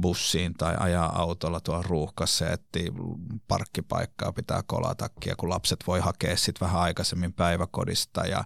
bussiin 0.00 0.54
tai 0.54 0.76
ajaa 0.78 1.20
autolla 1.20 1.60
tuolla 1.60 1.82
ruuhkassa 1.82 2.44
ja 2.44 2.56
parkkipaikkaa 3.48 4.32
pitää 4.32 4.62
kolatakia, 4.66 5.36
kun 5.36 5.50
lapset 5.50 5.84
voi 5.86 6.00
hakea 6.00 6.36
sitten 6.36 6.66
vähän 6.66 6.82
aikaisemmin 6.82 7.32
päiväkodista. 7.32 8.26
Ja 8.26 8.44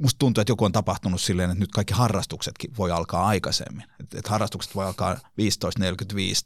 musta 0.00 0.18
tuntuu, 0.18 0.40
että 0.40 0.50
joku 0.50 0.64
on 0.64 0.72
tapahtunut 0.72 1.20
silleen, 1.20 1.50
että 1.50 1.60
nyt 1.60 1.72
kaikki 1.72 1.94
harrastuksetkin 1.94 2.76
voi 2.78 2.90
alkaa 2.90 3.26
aikaisemmin. 3.26 3.84
Että 4.00 4.18
et 4.18 4.28
harrastukset 4.28 4.74
voi 4.74 4.86
alkaa 4.86 5.14
15.45 5.14 5.18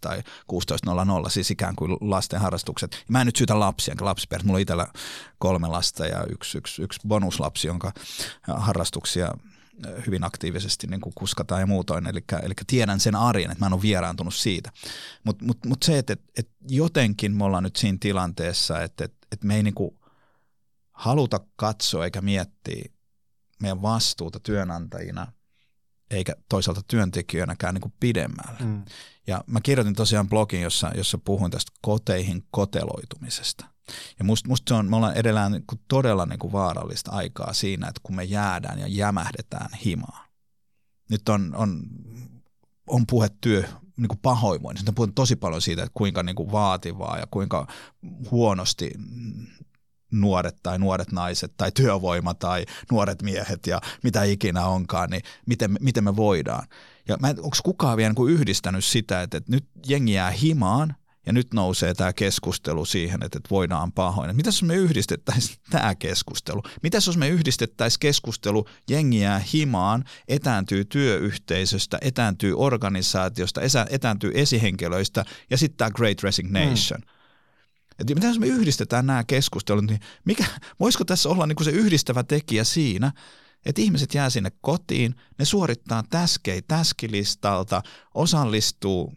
tai 0.01 0.23
16.00, 0.53 1.31
siis 1.31 1.51
ikään 1.51 1.77
kuin 1.77 1.97
lasten 2.01 2.41
harrastukset. 2.41 3.05
Mä 3.09 3.21
en 3.21 3.27
nyt 3.27 3.37
syytä 3.37 3.61
lapsia, 3.61 3.93
enkä 3.93 4.05
lapsiperheet. 4.05 4.47
Mulla 4.47 4.57
on 4.57 4.63
itsellä 4.63 4.87
kolme 5.39 5.69
lasta 5.69 6.07
ja 6.07 6.25
yksi, 6.31 6.59
yksi, 6.59 6.83
yksi 6.83 7.01
bonuslapsi, 7.09 7.67
jonka 7.67 7.93
harrastuksia 8.43 9.33
hyvin 10.07 10.25
aktiivisesti 10.25 10.87
niin 10.87 11.01
kuin 11.01 11.13
kuskataan 11.15 11.61
ja 11.61 11.67
muutoin, 11.67 12.07
eli, 12.07 12.25
eli 12.43 12.55
tiedän 12.67 13.01
sen 13.01 13.15
arjen, 13.15 13.51
että 13.51 13.65
mä 13.65 13.67
en 13.67 13.73
ole 13.73 13.83
vieraantunut 13.83 14.35
siitä. 14.35 14.73
Mutta 15.25 15.45
mut, 15.45 15.59
mut 15.67 15.83
se, 15.83 15.99
että 15.99 16.13
et, 16.13 16.23
et 16.39 16.51
jotenkin 16.69 17.33
me 17.33 17.45
ollaan 17.45 17.63
nyt 17.63 17.77
siinä 17.77 17.99
tilanteessa, 18.01 18.83
että 18.83 19.05
et, 19.05 19.15
et 19.33 19.45
me 19.45 19.57
ei 19.57 19.63
niin 19.63 19.75
kuin 19.75 19.99
haluta 20.93 21.41
katsoa 21.57 22.05
eikä 22.05 22.21
miettiä 22.21 22.85
meidän 23.61 23.83
vastuuta 23.83 24.41
työnantajina 24.41 25.33
eikä 26.11 26.37
toisaalta 26.49 26.83
työntekijöinäkään 26.89 27.75
niin 27.75 27.83
kuin 27.83 27.95
pidemmälle. 28.01 28.61
Mm. 28.65 28.85
Ja 29.27 29.45
mä 29.47 29.61
kirjoitin 29.61 29.95
tosiaan 29.95 30.29
blogin, 30.29 30.63
jossa, 30.63 30.91
jossa 30.95 31.19
puhun 31.19 31.51
tästä 31.51 31.73
koteihin 31.83 32.47
koteloitumisesta. 32.51 33.76
Ja 34.19 34.25
musta, 34.25 34.49
musta 34.49 34.69
se 34.69 34.75
on, 34.75 34.91
me 34.91 34.97
ollaan 34.97 35.17
edellään 35.17 35.53
niin 35.53 35.65
kuin 35.67 35.81
todella 35.89 36.27
niin 36.27 36.39
kuin 36.39 36.53
vaarallista 36.53 37.11
aikaa 37.11 37.53
siinä, 37.53 37.89
että 37.89 38.01
kun 38.03 38.17
me 38.17 38.25
jäädään 38.25 38.79
ja 38.79 38.87
jämähdetään 38.87 39.71
himaan. 39.85 40.29
Nyt 41.11 41.29
on, 41.29 41.55
on, 41.57 41.83
on 42.87 43.07
puhe 43.07 43.29
työ 43.41 43.65
niin 43.97 44.09
kuin 44.09 44.21
pahoinvoinnista. 44.23 44.91
On 44.91 44.95
puhuttu 44.95 45.15
tosi 45.15 45.37
paljon 45.37 45.63
siitä, 45.63 45.83
että 45.83 45.95
kuinka 45.95 46.23
niin 46.23 46.37
kuin 46.37 46.53
vaativaa 46.53 47.19
ja 47.19 47.27
kuinka 47.31 47.67
huonosti 48.31 48.91
nuoret 50.13 50.57
tai 50.63 50.79
nuoret 50.79 51.13
naiset 51.13 51.53
tai 51.57 51.73
työvoima 51.73 52.35
tai 52.35 52.67
nuoret 52.91 53.23
miehet 53.23 53.67
ja 53.67 53.81
mitä 54.03 54.25
ikinä 54.25 54.67
onkaan, 54.67 55.11
niin 55.11 55.23
miten, 55.47 55.77
miten 55.81 56.05
me 56.05 56.17
voidaan. 56.17 56.67
Ja 57.09 57.19
onko 57.23 57.57
kukaan 57.65 57.97
vielä 57.97 58.15
niin 58.19 58.31
yhdistänyt 58.31 58.85
sitä, 58.85 59.23
että, 59.23 59.37
että 59.37 59.53
nyt 59.53 59.65
jengi 59.87 60.13
jää 60.13 60.31
himaan 60.31 60.95
ja 61.27 61.33
nyt 61.33 61.55
nousee 61.55 61.95
tämä 61.95 62.13
keskustelu 62.13 62.85
siihen, 62.85 63.23
että, 63.23 63.39
että 63.39 63.51
voidaan 63.51 63.93
pahoin. 63.93 64.37
Mitä 64.37 64.49
jos 64.49 64.63
me 64.63 64.75
yhdistettäisiin 64.75 65.59
tämä 65.71 65.95
keskustelu? 65.95 66.63
Mitä 66.83 66.97
jos 66.97 67.17
me 67.17 67.29
yhdistettäisiin 67.29 68.01
keskustelu 68.01 68.69
jengiä 68.91 69.41
himaan, 69.53 70.05
etääntyy 70.29 70.85
työyhteisöstä, 70.85 71.99
etääntyy 72.01 72.55
organisaatiosta, 72.57 73.61
etääntyy 73.91 74.31
esihenkilöistä 74.35 75.25
ja 75.51 75.59
sitten 75.59 75.77
tämä 75.77 75.91
Great 75.91 76.23
Resignation. 76.23 77.01
Mm. 77.01 77.17
Että 77.99 78.15
mitä 78.15 78.27
jos 78.27 78.39
me 78.39 78.47
yhdistetään 78.47 79.07
nämä 79.07 79.25
keskustelut, 79.25 79.87
niin 79.87 80.01
mikä, 80.25 80.45
voisiko 80.81 81.05
tässä 81.05 81.29
olla 81.29 81.47
niin 81.47 81.57
kuin 81.57 81.65
se 81.65 81.71
yhdistävä 81.71 82.23
tekijä 82.23 82.65
siinä, 82.65 83.13
että 83.67 83.83
ihmiset 83.83 84.15
jää 84.15 84.31
sinne 84.31 84.51
kotiin, 84.61 85.15
ne 85.39 85.45
suorittaa 85.45 86.05
täskei 86.11 86.63
täskilistalta, 86.63 87.83
osallistuu 88.15 89.15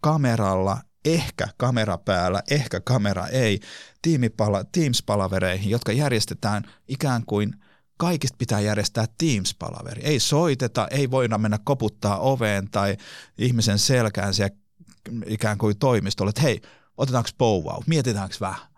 kameralla 0.00 0.78
ehkä 1.04 1.48
kamera 1.56 1.98
päällä, 1.98 2.42
ehkä 2.50 2.80
kamera 2.80 3.26
ei, 3.26 3.60
tiimipala, 4.02 4.64
Teams-palavereihin, 4.64 5.70
jotka 5.70 5.92
järjestetään 5.92 6.64
ikään 6.88 7.22
kuin 7.26 7.54
kaikista 7.96 8.36
pitää 8.38 8.60
järjestää 8.60 9.06
Teams-palaveri. 9.18 10.02
Ei 10.04 10.20
soiteta, 10.20 10.88
ei 10.90 11.10
voida 11.10 11.38
mennä 11.38 11.58
koputtaa 11.64 12.18
oveen 12.18 12.70
tai 12.70 12.96
ihmisen 13.38 13.78
selkään 13.78 14.34
siellä 14.34 14.56
ikään 15.26 15.58
kuin 15.58 15.78
toimistolle, 15.78 16.30
että 16.30 16.42
hei, 16.42 16.60
otetaanko 16.96 17.30
powwow, 17.38 17.82
mietitäänkö 17.86 18.36
vähän. 18.40 18.70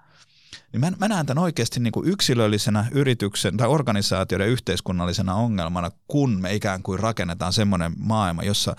Niin 0.72 0.80
mä, 0.80 0.92
mä 0.98 1.08
näen 1.08 1.26
tämän 1.26 1.44
oikeasti 1.44 1.80
niin 1.80 1.92
kuin 1.92 2.08
yksilöllisenä 2.08 2.86
yrityksen 2.90 3.56
tai 3.56 3.68
organisaatioiden 3.68 4.48
yhteiskunnallisena 4.48 5.34
ongelmana, 5.34 5.90
kun 6.08 6.40
me 6.40 6.54
ikään 6.54 6.82
kuin 6.82 7.00
rakennetaan 7.00 7.52
semmoinen 7.52 7.92
maailma, 7.98 8.42
jossa 8.42 8.76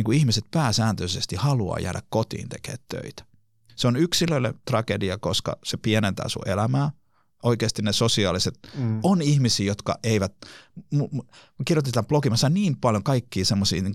niin 0.00 0.04
kuin 0.04 0.18
ihmiset 0.18 0.44
pääsääntöisesti 0.50 1.36
haluaa 1.36 1.78
jäädä 1.78 2.02
kotiin 2.08 2.48
tekemään 2.48 2.84
töitä. 2.88 3.24
Se 3.76 3.88
on 3.88 3.96
yksilölle 3.96 4.54
tragedia, 4.64 5.18
koska 5.18 5.56
se 5.64 5.76
pienentää 5.76 6.28
sun 6.28 6.48
elämää. 6.48 6.90
Oikeasti 7.42 7.82
ne 7.82 7.92
sosiaaliset, 7.92 8.58
mm. 8.76 9.00
on 9.02 9.22
ihmisiä, 9.22 9.66
jotka 9.66 9.98
eivät, 10.02 10.32
mä 10.92 11.64
kirjoitin 11.64 11.92
tämän 11.92 12.06
blogin, 12.06 12.32
mä 12.32 12.36
sain 12.36 12.54
niin 12.54 12.76
paljon 12.76 13.02
kaikkia 13.02 13.44
semmoisia 13.44 13.82
niin 13.82 13.94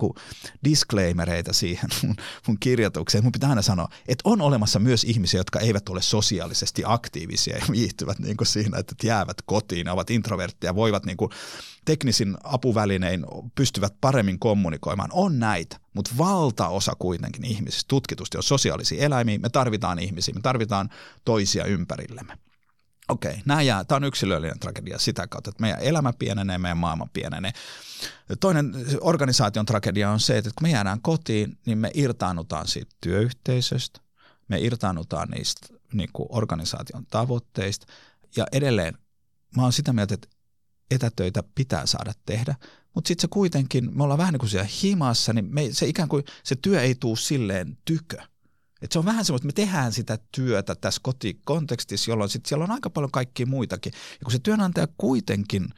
disclaimereita 0.64 1.54
siihen 1.54 1.90
mun, 2.04 2.16
mun 2.48 2.58
kirjoitukseen, 2.60 3.24
mun 3.24 3.32
pitää 3.32 3.50
aina 3.50 3.62
sanoa, 3.62 3.88
että 4.08 4.22
on 4.24 4.42
olemassa 4.42 4.80
myös 4.80 5.04
ihmisiä, 5.04 5.40
jotka 5.40 5.60
eivät 5.60 5.90
ole 5.90 6.02
sosiaalisesti 6.02 6.84
aktiivisia 6.86 7.58
ja 7.58 7.66
viihtyvät 7.72 8.20
niin 8.20 8.38
kuin 8.38 8.48
siinä, 8.48 8.78
että 8.78 8.96
jäävät 9.04 9.38
kotiin, 9.46 9.90
ovat 9.90 10.10
introvertteja, 10.10 10.76
voivat 10.76 11.06
niin 11.06 11.18
kuin 11.18 11.32
teknisin 11.86 12.38
apuvälinein 12.44 13.26
pystyvät 13.56 13.94
paremmin 14.02 14.40
kommunikoimaan. 14.40 15.10
On 15.14 15.40
näitä, 15.40 15.80
mutta 15.94 16.12
valtaosa 16.18 16.94
kuitenkin 17.00 17.46
ihmisistä 17.46 17.88
tutkitusti 17.88 18.38
on 18.38 18.44
sosiaalisia 18.44 19.06
eläimiä. 19.06 19.40
Me 19.40 19.50
tarvitaan 19.50 20.00
ihmisiä, 20.00 20.34
me 20.34 20.42
tarvitaan 20.42 20.90
toisia 21.26 21.66
ympärillemme. 21.66 22.45
Okei, 23.10 23.42
nämä 23.46 23.62
tämä 23.88 23.96
on 23.96 24.04
yksilöllinen 24.04 24.60
tragedia 24.60 25.00
sitä 25.00 25.28
kautta, 25.28 25.50
että 25.50 25.62
meidän 25.62 25.80
elämä 25.80 26.14
pienenee, 26.20 26.58
meidän 26.58 26.78
maailma 26.78 27.08
pienenee. 27.14 27.52
Toinen 28.40 28.74
organisaation 29.02 29.66
tragedia 29.66 30.12
on 30.12 30.20
se, 30.20 30.38
että 30.38 30.50
kun 30.56 30.68
me 30.68 30.72
jäädään 30.72 31.02
kotiin, 31.02 31.58
niin 31.66 31.78
me 31.78 31.92
irtaannutaan 31.94 32.68
siitä 32.68 32.92
työyhteisöstä, 33.02 34.00
me 34.48 34.60
irtaannutaan 34.60 35.30
niistä 35.30 35.68
niin 35.94 36.10
kuin 36.14 36.28
organisaation 36.30 37.06
tavoitteista 37.06 37.88
ja 38.36 38.46
edelleen 38.52 38.98
mä 39.56 39.64
oon 39.64 39.74
sitä 39.74 39.94
mieltä, 39.94 40.14
että 40.14 40.28
etätöitä 40.92 41.44
pitää 41.56 41.86
saada 41.86 42.14
tehdä, 42.26 42.56
mutta 42.96 43.08
sitten 43.08 43.22
se 43.22 43.28
kuitenkin, 43.28 43.98
me 43.98 44.04
ollaan 44.04 44.18
vähän 44.18 44.34
niin 44.34 44.40
kuin 44.40 44.50
siellä 44.50 44.70
himassa, 44.84 45.34
niin 45.34 45.46
me, 45.54 45.62
se 45.72 45.86
ikään 45.86 46.10
kuin 46.10 46.24
se 46.44 46.56
työ 46.56 46.82
ei 46.82 46.96
tuu 46.96 47.16
silleen 47.16 47.78
tykö. 47.86 48.18
Et 48.86 48.92
se 48.92 49.00
on 49.00 49.06
vähän 49.06 49.26
semmoista, 49.26 49.48
että 49.48 49.62
me 49.62 49.66
tehdään 49.66 49.92
sitä 49.92 50.18
työtä 50.32 50.76
tässä 50.76 51.02
kotikontekstissa, 51.04 52.12
jolloin 52.12 52.30
sit 52.30 52.46
siellä 52.46 52.64
on 52.64 52.72
aika 52.72 52.90
paljon 52.90 53.12
kaikkia 53.12 53.46
muitakin. 53.46 53.94
Ja 53.94 54.24
kun 54.24 54.32
se 54.32 54.40
työnantaja 54.40 54.88
kuitenkin 54.98 55.70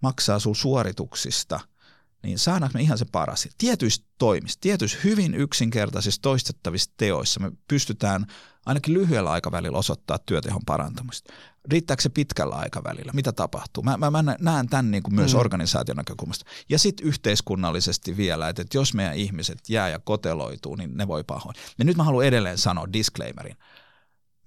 maksaa 0.00 0.38
sun 0.38 0.56
suorituksista, 0.56 1.60
niin 2.22 2.38
saadaanko 2.38 2.78
me 2.78 2.82
ihan 2.82 2.98
se 2.98 3.04
paras. 3.12 3.48
Tietyissä 3.58 4.02
toimissa, 4.18 4.58
tietyissä 4.60 4.98
hyvin 5.04 5.34
yksinkertaisissa 5.34 6.22
toistettavissa 6.22 6.90
teoissa 6.96 7.40
me 7.40 7.52
pystytään 7.68 8.26
ainakin 8.66 8.94
lyhyellä 8.94 9.30
aikavälillä 9.30 9.78
osoittaa 9.78 10.18
työtehon 10.18 10.62
parantamista. 10.66 11.32
Riittääkö 11.70 12.02
se 12.02 12.08
pitkällä 12.08 12.54
aikavälillä? 12.54 13.12
Mitä 13.12 13.32
tapahtuu? 13.32 13.82
Mä, 13.82 13.96
mä, 13.96 14.10
mä 14.10 14.36
näen 14.40 14.68
tämän 14.68 14.90
niin 14.90 15.02
kuin 15.02 15.14
myös 15.14 15.34
mm. 15.34 15.40
organisaation 15.40 15.96
näkökulmasta. 15.96 16.44
Ja 16.68 16.78
sitten 16.78 17.06
yhteiskunnallisesti 17.06 18.16
vielä, 18.16 18.48
että, 18.48 18.62
että 18.62 18.78
jos 18.78 18.94
meidän 18.94 19.16
ihmiset 19.16 19.58
jää 19.68 19.88
ja 19.88 19.98
koteloituu, 19.98 20.76
niin 20.76 20.96
ne 20.96 21.08
voi 21.08 21.24
pahoin. 21.24 21.56
Ja 21.78 21.84
nyt 21.84 21.96
mä 21.96 22.04
haluan 22.04 22.26
edelleen 22.26 22.58
sanoa 22.58 22.92
disclaimerin. 22.92 23.56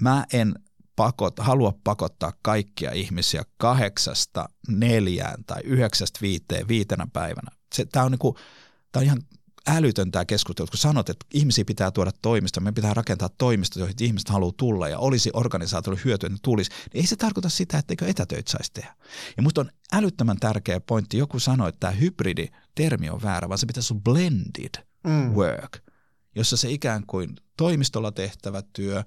Mä 0.02 0.26
en 0.34 0.56
pakot, 0.96 1.40
halua 1.40 1.74
pakottaa 1.84 2.34
kaikkia 2.42 2.92
ihmisiä 2.92 3.44
kahdeksasta 3.58 4.50
neljään 4.68 5.44
tai 5.46 5.62
yhdeksästä 5.64 6.20
viiteen 6.22 6.68
viitenä 6.68 7.08
päivänä. 7.14 7.52
Tämä 7.92 8.06
on, 8.06 8.12
niinku, 8.12 8.38
tää 8.92 9.00
on 9.00 9.06
ihan 9.06 9.22
älytön 9.68 10.12
tämä 10.12 10.26
keskustelu, 10.26 10.68
kun 10.68 10.78
sanot, 10.78 11.10
että 11.10 11.26
ihmisiä 11.34 11.66
pitää 11.66 11.92
tuoda 11.92 12.12
toimista, 12.22 12.62
me 12.62 12.72
pitää 12.72 12.94
rakentaa 12.94 13.30
toimista, 13.30 13.80
joihin 13.80 13.96
ihmiset 14.02 14.30
haluaa 14.30 14.54
tulla 14.58 14.90
ja 14.90 15.00
olisi 15.00 15.30
organisaatiolle 15.34 16.02
hyötyä, 16.06 16.28
että 16.28 16.40
tulisi, 16.42 16.72
niin 16.94 17.02
ei 17.02 17.08
se 17.08 17.16
tarkoita 17.16 17.50
sitä, 17.50 17.78
etteikö 17.78 18.08
etätöitä 18.08 18.52
saisi 18.52 18.72
tehdä. 18.74 18.96
Ja 19.38 19.44
musta 19.44 19.62
on 19.62 19.72
älyttömän 19.92 20.38
tärkeä 20.40 20.80
pointti, 20.80 21.18
joku 21.18 21.40
sanoi, 21.40 21.70
että 21.70 21.80
tämä 21.80 21.92
hybridi-termi 21.92 23.10
on 23.10 23.22
väärä, 23.22 23.50
vaan 23.50 23.58
se 23.58 23.66
pitäisi 23.66 23.94
olla 23.94 24.02
blended 24.02 24.86
mm. 25.04 25.34
work, 25.34 25.78
jossa 26.36 26.58
se 26.58 26.72
ikään 26.72 27.04
kuin 27.08 27.36
toimistolla 27.58 28.12
tehtävä 28.12 28.64
työ 28.74 29.04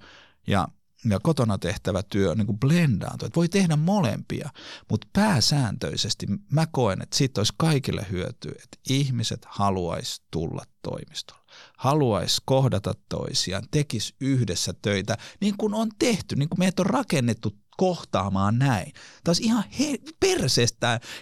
ja 0.46 0.68
ja 1.05 1.20
kotona 1.20 1.59
tehtävä 1.59 2.03
työ 2.03 2.34
niin 2.34 2.46
kuin 2.46 2.59
blendaantuu. 2.59 3.26
Että 3.26 3.36
voi 3.36 3.49
tehdä 3.49 3.76
molempia, 3.76 4.51
mutta 4.90 5.07
pääsääntöisesti 5.12 6.26
mä 6.51 6.66
koen, 6.66 7.03
että 7.03 7.16
siitä 7.16 7.40
olisi 7.40 7.53
kaikille 7.57 8.07
hyötyä, 8.11 8.53
että 8.64 8.78
ihmiset 8.88 9.46
haluaisi 9.46 10.22
tulla 10.30 10.62
toimistolle. 10.82 11.42
Haluaisi 11.78 12.42
kohdata 12.44 12.94
toisiaan, 13.09 13.64
tekisi 13.70 14.14
yhdessä 14.20 14.74
töitä, 14.82 15.16
niin 15.40 15.55
kuin 15.57 15.74
on 15.74 15.88
tehty, 15.99 16.36
niin 16.36 16.49
kuin 16.49 16.59
meitä 16.59 16.82
on 16.82 16.86
rakennettu 16.86 17.57
kohtaamaan 17.76 18.59
näin. 18.59 18.92
Tämä 18.92 19.30
olisi 19.30 19.44
ihan 19.44 19.64
he- 19.78 19.99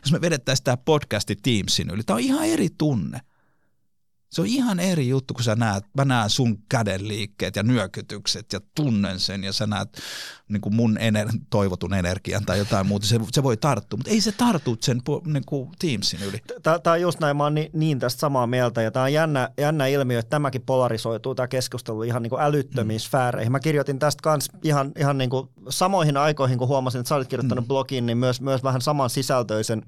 jos 0.01 0.13
me 0.13 0.21
vedettäisiin 0.21 0.65
tämä 0.65 0.77
podcasti 0.77 1.37
Teamsin 1.37 1.91
yli. 1.91 2.03
Tämä 2.03 2.15
on 2.15 2.21
ihan 2.23 2.47
eri 2.47 2.69
tunne. 2.79 3.21
Se 4.31 4.41
on 4.41 4.47
ihan 4.47 4.81
eri 4.81 5.09
juttu, 5.09 5.35
kun 5.35 5.45
sä 5.45 5.55
näet, 5.55 5.85
mä 5.97 6.05
näen 6.05 6.31
sun 6.31 6.59
käden 6.69 7.09
liikkeet 7.09 7.57
ja 7.57 7.63
nyökytykset 7.63 8.53
ja 8.53 8.61
tunnen 8.75 9.21
sen 9.21 9.45
ja 9.45 9.53
sä 9.53 9.67
näet 9.67 9.99
niin 10.49 10.61
kuin 10.61 10.75
mun 10.75 10.99
ener- 10.99 11.39
toivotun 11.51 11.95
energian 11.95 12.45
tai 12.45 12.59
jotain 12.59 12.87
muuta. 12.87 13.07
Se, 13.07 13.21
se 13.33 13.43
voi 13.43 13.57
tarttua, 13.57 13.97
mutta 13.97 14.11
ei 14.11 14.21
se 14.21 14.33
tartu 14.33 14.77
sen 14.81 15.01
niin 15.25 15.45
kuin 15.47 15.71
Teamsin 15.79 16.23
yli. 16.23 16.43
Tämä 16.63 16.93
on 16.93 17.01
just 17.01 17.21
näin, 17.21 17.37
mä 17.37 17.43
oon 17.43 17.55
niin, 17.55 17.71
niin 17.73 17.99
tästä 17.99 18.21
samaa 18.21 18.47
mieltä 18.47 18.83
ja 18.83 18.91
tämä 18.91 19.05
on 19.05 19.13
jännä, 19.13 19.51
jännä 19.59 19.87
ilmiö, 19.87 20.19
että 20.19 20.31
tämäkin 20.31 20.63
polarisoituu 20.63 21.35
tämä 21.35 21.49
keskustelu 21.49 22.03
ihan 22.03 22.23
niin 22.23 22.31
kuin 22.31 22.43
älyttömiin 22.43 23.01
mm. 23.01 23.03
sfääreihin. 23.03 23.53
Mä 23.53 23.61
kirjoitin 23.61 23.99
tästä 23.99 24.23
kans 24.23 24.49
ihan, 24.63 24.93
ihan 24.99 25.19
niin 25.19 25.31
kuin 25.31 25.49
samoihin 25.69 26.17
aikoihin, 26.17 26.59
kun 26.59 26.69
huomasin, 26.69 26.99
että 26.99 27.09
sä 27.09 27.15
olit 27.15 27.29
kirjoittanut 27.29 27.65
mm. 27.65 27.69
blogiin, 27.69 28.07
niin 28.07 28.19
myös, 28.19 28.41
myös 28.41 28.63
vähän 28.63 28.81
saman 28.81 29.11
sisältöisen 29.11 29.83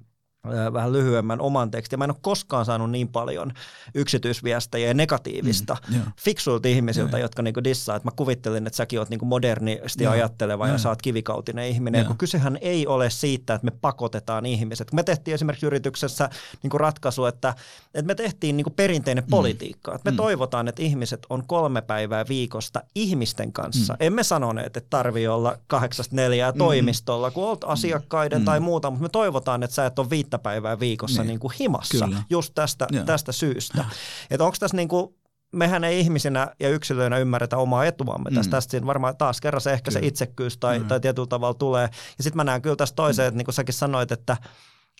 vähän 0.72 0.93
lyhyemmän 0.93 1.41
oman 1.41 1.70
tekstin. 1.70 1.99
Mä 1.99 2.05
en 2.05 2.11
ole 2.11 2.18
koskaan 2.20 2.64
saanut 2.64 2.91
niin 2.91 3.09
paljon 3.09 3.53
yksityisviestejä 3.95 4.89
ja 4.89 4.95
negatiivista 4.95 5.76
mm, 5.89 5.95
yeah. 5.95 6.12
fiksuilta 6.20 6.68
ihmisiltä, 6.68 7.16
yeah. 7.16 7.24
jotka 7.24 7.43
niinku 7.43 7.64
dissaa, 7.64 7.97
että 7.97 8.07
mä 8.07 8.12
kuvittelin, 8.16 8.66
että 8.66 8.76
säkin 8.76 8.99
oot 8.99 9.09
niinku 9.09 9.24
modernisti 9.24 10.05
yeah. 10.05 10.12
ajatteleva 10.12 10.64
yeah. 10.64 10.74
ja 10.74 10.78
sä 10.78 10.89
oot 10.89 11.03
kivikautinen 11.03 11.68
ihminen. 11.68 11.99
Yeah. 11.99 12.07
Kun 12.07 12.18
kysehän 12.18 12.59
ei 12.61 12.86
ole 12.86 13.11
siitä, 13.11 13.55
että 13.55 13.64
me 13.64 13.70
pakotetaan 13.80 14.47
ihmiset. 14.47 14.93
Me 14.93 15.03
tehtiin 15.03 15.34
esimerkiksi 15.34 15.66
yrityksessä 15.66 16.30
niinku 16.62 16.78
ratkaisu, 16.78 17.24
että, 17.24 17.55
että 17.95 18.07
me 18.07 18.14
tehtiin 18.14 18.57
niinku 18.57 18.70
perinteinen 18.70 19.24
mm. 19.24 19.30
politiikka. 19.30 19.95
Että 19.95 20.11
me 20.11 20.11
mm. 20.11 20.16
toivotaan, 20.16 20.68
että 20.68 20.82
ihmiset 20.82 21.26
on 21.30 21.47
kolme 21.47 21.82
päivää 21.82 22.24
viikosta 22.28 22.82
ihmisten 22.95 23.53
kanssa. 23.53 23.93
Mm. 23.93 23.97
Emme 24.01 24.22
sanoneet, 24.22 24.76
että 24.76 24.91
tarvii 24.91 25.28
olla 25.28 25.59
kahdeksasta 25.66 26.16
neljää 26.16 26.53
mm. 26.53 26.59
toimistolla, 26.59 27.30
kun 27.30 27.49
olet 27.49 27.64
asiakkaiden 27.64 28.39
mm. 28.39 28.45
tai 28.45 28.61
muuta, 28.61 28.91
mutta 28.91 29.03
me 29.03 29.09
toivotaan, 29.09 29.62
että 29.62 29.74
sä 29.74 29.86
et 29.86 29.99
ole 29.99 30.11
päivää 30.39 30.81
viikossa 30.81 31.22
niin. 31.22 31.29
Niin 31.29 31.39
kuin 31.39 31.53
himassa 31.61 32.07
Kyllä. 32.07 32.22
just 32.31 32.55
tästä, 32.55 32.87
tästä 33.07 33.33
syystä. 33.33 33.85
Että 34.31 34.45
onko 34.45 34.57
tässä 34.61 34.76
niin 34.76 34.89
kuin, 34.89 35.14
mehän 35.53 35.85
ei 35.85 36.01
ihmisinä 36.01 36.51
ja 36.61 36.68
yksilöinä 36.68 37.18
ymmärretä 37.18 37.57
omaa 37.57 37.85
etuamme. 37.85 38.31
Mm. 38.31 38.37
Tästä, 38.37 38.51
tästä 38.51 38.87
varmaan 38.87 39.16
taas 39.16 39.41
kerran 39.41 39.61
se 39.61 39.72
ehkä 39.72 39.91
kyllä. 39.91 40.01
se 40.01 40.07
itsekkyys 40.07 40.59
tai, 40.59 40.79
mm. 40.79 40.87
tai 40.87 41.01
tietyllä 41.01 41.26
tavalla 41.26 41.55
tulee. 41.55 41.89
Ja 42.18 42.24
sitten 42.24 42.37
mä 42.37 42.45
näen 42.45 42.62
kyllä 42.62 42.76
tässä 42.76 42.95
toiseen, 42.95 43.26
mm. 43.26 43.29
että 43.29 43.39
niin 43.39 43.45
kuin 43.45 43.55
säkin 43.55 43.74
sanoit, 43.74 44.12
että– 44.12 44.37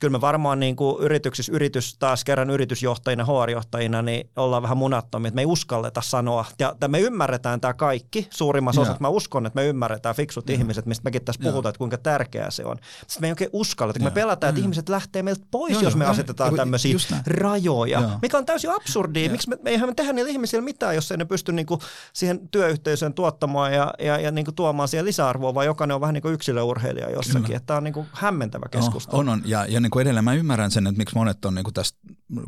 kyllä 0.01 0.13
me 0.13 0.21
varmaan 0.21 0.61
niin 0.61 0.77
kuin 0.77 1.03
yrityksissä, 1.03 1.53
yritys 1.53 1.97
taas 1.99 2.25
kerran 2.25 2.51
yritysjohtajina, 2.51 3.25
HR-johtajina, 3.25 4.03
niin 4.03 4.31
ollaan 4.37 4.63
vähän 4.63 4.77
munattomia, 4.77 5.29
että 5.29 5.35
me 5.35 5.41
ei 5.41 5.47
uskalleta 5.47 6.01
sanoa. 6.01 6.45
Ja 6.59 6.75
me 6.89 7.01
ymmärretään 7.01 7.61
tämä 7.61 7.75
kaikki 7.75 8.29
suurimmassa 8.31 8.81
osassa. 8.81 9.01
Mä 9.01 9.09
uskon, 9.09 9.47
että 9.47 9.57
me 9.57 9.67
ymmärretään 9.67 10.15
fiksut 10.15 10.49
ja. 10.49 10.55
ihmiset, 10.55 10.87
mistä 10.87 11.05
mekin 11.05 11.25
tässä 11.25 11.43
puhutaan, 11.43 11.71
että 11.71 11.79
kuinka 11.79 11.99
tärkeää 11.99 12.51
se 12.51 12.65
on. 12.65 12.77
Sitten 13.01 13.21
me 13.21 13.27
ei 13.27 13.33
oikein 13.33 13.51
uskalleta, 13.53 14.01
me 14.01 14.11
pelätään, 14.11 14.49
että 14.49 14.61
ja. 14.61 14.63
ihmiset 14.63 14.89
lähtee 14.89 15.23
meiltä 15.23 15.47
pois, 15.51 15.77
ja, 15.77 15.83
jos 15.83 15.97
me 15.97 16.05
ja, 16.05 16.11
asetetaan 16.11 16.55
tämmöisiä 16.57 16.97
rajoja, 17.27 18.01
ja. 18.01 18.19
mikä 18.23 18.39
on 18.39 18.47
täysin 18.47 18.71
absurdia. 18.71 19.31
Miksi 19.31 19.49
me, 19.49 19.59
me 19.63 19.71
eihän 19.71 19.89
me 19.89 19.95
tehdä 19.95 20.13
niillä 20.13 20.31
ihmisillä 20.31 20.65
mitään, 20.65 20.95
jos 20.95 21.11
ei 21.11 21.17
ne 21.17 21.25
pysty 21.25 21.53
niin 21.53 21.67
kuin 21.67 21.81
siihen 22.13 22.49
työyhteisöön 22.49 23.15
tuottamaan 23.15 23.75
ja, 23.75 23.95
ja, 23.99 24.21
ja 24.21 24.31
niin 24.31 24.45
kuin 24.45 24.55
tuomaan 24.55 24.89
siihen 24.89 25.05
lisäarvoa, 25.05 25.55
vaan 25.55 25.67
jokainen 25.67 25.95
on 25.95 26.01
vähän 26.01 26.15
niin 26.15 26.23
kuin 26.23 26.35
yksilöurheilija 26.35 27.11
jossakin. 27.11 27.57
Että 27.57 27.67
tämä 27.67 27.77
on 27.77 27.85
niin 27.85 27.95
kuin 27.95 28.07
hämmentävä 28.13 28.67
keskustelu. 28.71 29.21
On, 29.21 29.29
on, 29.29 29.43
ja, 29.45 29.67
ja 29.67 29.81
niin 29.81 29.88
kuin 29.91 30.03
edelleen 30.03 30.25
mä 30.25 30.35
ymmärrän 30.35 30.71
sen, 30.71 30.87
että 30.87 30.99
miksi 30.99 31.15
monet 31.15 31.45
on 31.45 31.55
niin 31.55 31.65
kuin 31.65 31.75
tästä 31.75 31.99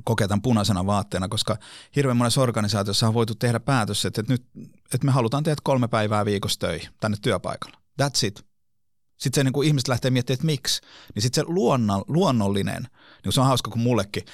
kokee 0.04 0.28
tämän 0.28 0.42
punaisena 0.42 0.86
vaatteena, 0.86 1.28
koska 1.28 1.56
hirveän 1.96 2.16
monessa 2.16 2.40
organisaatiossa 2.40 3.08
on 3.08 3.14
voitu 3.14 3.34
tehdä 3.34 3.60
päätös, 3.60 4.04
että, 4.04 4.20
että 4.20 4.32
nyt 4.32 4.46
että 4.94 5.04
me 5.06 5.12
halutaan 5.12 5.42
tehdä 5.42 5.56
kolme 5.62 5.88
päivää 5.88 6.24
viikossa 6.24 6.60
töihin 6.60 6.88
tänne 7.00 7.16
työpaikalla. 7.22 7.76
That's 8.02 8.26
it. 8.26 8.44
Sitten 9.16 9.40
se 9.40 9.44
niin 9.44 9.52
kuin 9.52 9.66
ihmiset 9.66 9.88
lähtee 9.88 10.10
miettimään, 10.10 10.36
että 10.36 10.46
miksi, 10.46 10.80
niin 11.14 11.22
sitten 11.22 11.44
se 11.44 11.52
luonna, 11.52 12.02
luonnollinen, 12.08 12.88
niin 13.24 13.32
se 13.32 13.40
on 13.40 13.46
hauska, 13.46 13.70
kun 13.70 13.80
mullekin 13.80 14.24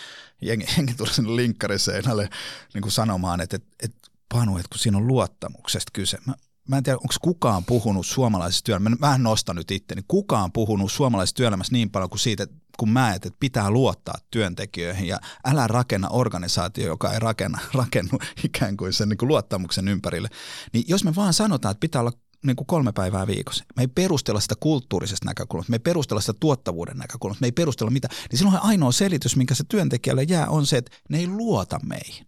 jengi, 0.43 0.67
jengi 0.77 0.95
tulee 0.95 1.13
sinne 1.13 1.37
linkkariseinälle 1.37 2.29
niin 2.75 2.83
kuin 2.83 2.93
sanomaan, 2.93 3.41
että, 3.41 3.57
että, 3.57 3.69
että 3.83 4.11
Panu, 4.35 4.57
että 4.57 4.69
kun 4.69 4.79
siinä 4.79 4.99
on 4.99 5.07
luottamuksesta 5.07 5.91
kyse. 5.93 6.19
Mä, 6.27 6.35
mä 6.69 6.77
en 6.77 6.83
tiedä, 6.83 6.97
onko 6.97 7.15
kukaan 7.21 7.65
puhunut 7.65 8.07
suomalaisessa 8.07 8.65
työelämässä, 8.65 9.07
mä 9.07 9.15
en 9.15 9.23
nosta 9.23 9.55
nyt 9.55 9.71
itteni, 9.71 10.03
kukaan 10.09 10.53
puhunut 10.53 10.93
suomalaisessa 10.93 11.37
työelämässä 11.37 11.73
niin 11.73 11.91
paljon 11.91 12.11
kuin 12.11 12.21
siitä, 12.21 12.47
kuin 12.79 12.91
mä, 12.91 13.14
että 13.14 13.29
pitää 13.41 13.70
luottaa 13.70 14.14
työntekijöihin 14.31 15.09
ja 15.09 15.18
älä 15.45 15.66
rakenna 15.66 16.09
organisaatio, 16.09 16.87
joka 16.87 17.12
ei 17.12 17.18
rakenna, 17.18 17.59
rakennu 17.74 18.18
ikään 18.45 18.77
kuin 18.77 18.93
sen 18.93 19.09
niin 19.09 19.18
kuin 19.18 19.29
luottamuksen 19.29 19.89
ympärille. 19.89 20.29
Niin 20.72 20.85
jos 20.89 21.05
me 21.05 21.14
vaan 21.14 21.35
sanotaan, 21.35 21.70
että 21.72 21.81
pitää 21.81 22.01
olla 22.01 22.12
niin 22.47 22.57
kuin 22.57 22.66
kolme 22.66 22.93
päivää 22.93 23.27
viikossa. 23.27 23.64
Me 23.77 23.83
ei 23.83 23.89
perustella 23.89 24.41
sitä 24.41 24.55
kulttuurisesta 24.61 25.27
näkökulmasta, 25.27 25.70
me 25.70 25.74
ei 25.74 25.81
perustella 25.81 26.20
sitä 26.20 26.35
tuottavuuden 26.41 26.97
näkökulmasta, 26.97 27.41
me 27.41 27.47
ei 27.47 27.53
perustella 27.53 27.91
mitä. 27.91 28.09
Niin 28.31 28.39
silloin 28.39 28.62
ainoa 28.62 28.93
selitys, 28.93 29.37
minkä 29.37 29.55
se 29.55 29.64
työntekijälle 29.68 30.22
jää, 30.22 30.49
on 30.49 30.66
se, 30.66 30.77
että 30.77 30.97
ne 31.09 31.18
ei 31.18 31.27
luota 31.27 31.81
meihin. 31.83 32.27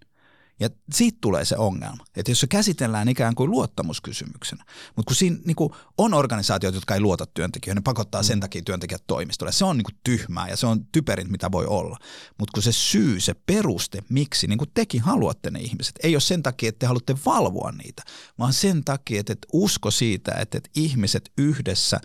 Ja 0.60 0.70
siitä 0.92 1.18
tulee 1.20 1.44
se 1.44 1.56
ongelma, 1.56 2.04
että 2.16 2.30
jos 2.30 2.40
se 2.40 2.46
käsitellään 2.46 3.08
ikään 3.08 3.34
kuin 3.34 3.50
luottamuskysymyksenä, 3.50 4.64
mutta 4.96 5.08
kun 5.08 5.16
siinä 5.16 5.36
niin 5.44 5.56
kuin 5.56 5.72
on 5.98 6.14
organisaatioita, 6.14 6.76
jotka 6.76 6.94
ei 6.94 7.00
luota 7.00 7.26
työntekijöihin, 7.26 7.76
ne 7.76 7.82
pakottaa 7.82 8.22
sen 8.22 8.38
mm. 8.38 8.40
takia 8.40 8.62
työntekijät 8.62 9.04
toimistolle. 9.06 9.52
Se 9.52 9.64
on 9.64 9.76
niin 9.76 9.84
kuin 9.84 9.98
tyhmää 10.04 10.48
ja 10.48 10.56
se 10.56 10.66
on 10.66 10.86
typerin, 10.92 11.30
mitä 11.30 11.52
voi 11.52 11.66
olla. 11.66 11.98
Mutta 12.38 12.52
kun 12.54 12.62
se 12.62 12.72
syy, 12.72 13.20
se 13.20 13.34
peruste, 13.34 14.02
miksi 14.08 14.46
niin 14.46 14.58
kuin 14.58 14.70
tekin 14.74 15.00
haluatte 15.00 15.50
ne 15.50 15.60
ihmiset, 15.60 15.94
ei 16.02 16.14
ole 16.14 16.20
sen 16.20 16.42
takia, 16.42 16.68
että 16.68 16.78
te 16.78 16.86
haluatte 16.86 17.16
valvoa 17.26 17.72
niitä, 17.72 18.02
vaan 18.38 18.52
sen 18.52 18.84
takia, 18.84 19.20
että 19.20 19.34
usko 19.52 19.90
siitä, 19.90 20.32
että 20.32 20.60
ihmiset 20.76 21.32
yhdessä 21.38 22.00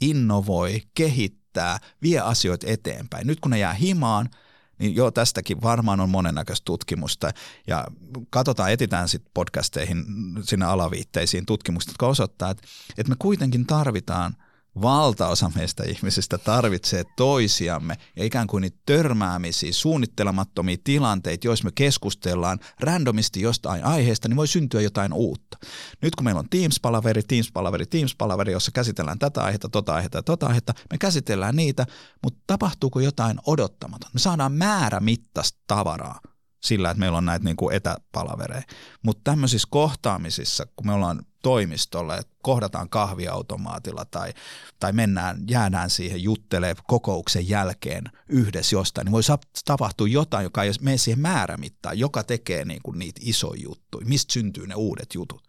innovoi, 0.00 0.82
kehittää, 0.94 1.78
vie 2.02 2.20
asioita 2.20 2.66
eteenpäin. 2.70 3.26
Nyt 3.26 3.40
kun 3.40 3.50
ne 3.50 3.58
jää 3.58 3.74
himaan– 3.74 4.28
niin 4.78 4.96
joo, 4.96 5.10
tästäkin 5.10 5.62
varmaan 5.62 6.00
on 6.00 6.10
monennäköistä 6.10 6.64
tutkimusta. 6.64 7.30
Ja 7.66 7.86
katsotaan, 8.30 8.72
etitään 8.72 9.08
sitten 9.08 9.30
podcasteihin 9.34 10.04
sinne 10.42 10.66
alaviitteisiin 10.66 11.46
tutkimusta, 11.46 11.90
jotka 11.90 12.06
osoittaa, 12.06 12.50
että, 12.50 12.68
että 12.98 13.10
me 13.10 13.16
kuitenkin 13.18 13.66
tarvitaan– 13.66 14.36
valtaosa 14.82 15.50
meistä 15.54 15.84
ihmisistä 15.84 16.38
tarvitsee 16.38 17.04
toisiamme 17.16 17.96
ja 18.16 18.24
ikään 18.24 18.46
kuin 18.46 18.60
niitä 18.60 18.78
törmäämisiä, 18.86 19.72
suunnittelemattomia 19.72 20.76
tilanteita, 20.84 21.46
joissa 21.46 21.64
me 21.64 21.70
keskustellaan 21.74 22.58
randomisti 22.80 23.40
jostain 23.40 23.84
aiheesta, 23.84 24.28
niin 24.28 24.36
voi 24.36 24.48
syntyä 24.48 24.80
jotain 24.80 25.12
uutta. 25.12 25.58
Nyt 26.02 26.16
kun 26.16 26.24
meillä 26.24 26.38
on 26.38 26.48
Teams-palaveri, 26.50 27.22
Teams-palaveri, 27.22 27.86
Teams-palaveri, 27.86 28.52
jossa 28.52 28.70
käsitellään 28.74 29.18
tätä 29.18 29.42
aihetta, 29.42 29.68
tota 29.68 29.94
aihetta 29.94 30.18
ja 30.18 30.22
tota 30.22 30.46
aihetta, 30.46 30.74
me 30.90 30.98
käsitellään 30.98 31.56
niitä, 31.56 31.86
mutta 32.22 32.40
tapahtuuko 32.46 33.00
jotain 33.00 33.38
odottamaton? 33.46 34.10
Me 34.14 34.20
saadaan 34.20 34.52
määrä 34.52 35.00
mittaista 35.00 35.58
tavaraa 35.66 36.20
sillä, 36.62 36.90
että 36.90 36.98
meillä 36.98 37.18
on 37.18 37.24
näitä 37.24 37.44
niin 37.44 37.56
kuin 37.56 37.76
etäpalavereja. 37.76 38.62
Mutta 39.04 39.30
tämmöisissä 39.30 39.68
kohtaamisissa, 39.70 40.66
kun 40.76 40.86
me 40.86 40.92
ollaan 40.92 41.22
toimistolla, 41.46 42.16
että 42.16 42.32
kohdataan 42.42 42.88
kahviautomaatilla 42.88 44.04
tai, 44.04 44.34
tai 44.80 44.92
mennään, 44.92 45.44
jäädään 45.48 45.90
siihen 45.90 46.22
juttelemaan 46.22 46.84
kokouksen 46.86 47.48
jälkeen 47.48 48.04
yhdessä 48.28 48.76
jostain, 48.76 49.04
niin 49.04 49.12
voi 49.12 49.22
tapahtua 49.64 50.08
jotain, 50.08 50.44
joka 50.44 50.62
ei 50.62 50.70
mene 50.80 50.96
siihen 50.96 51.20
määrämittaan, 51.20 51.98
joka 51.98 52.22
tekee 52.22 52.64
niin 52.64 52.80
kuin 52.82 52.98
niitä 52.98 53.20
isoja 53.24 53.62
juttuja, 53.62 54.06
mistä 54.06 54.32
syntyy 54.32 54.66
ne 54.66 54.74
uudet 54.74 55.14
jutut. 55.14 55.42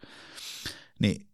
Niin 1.00 1.28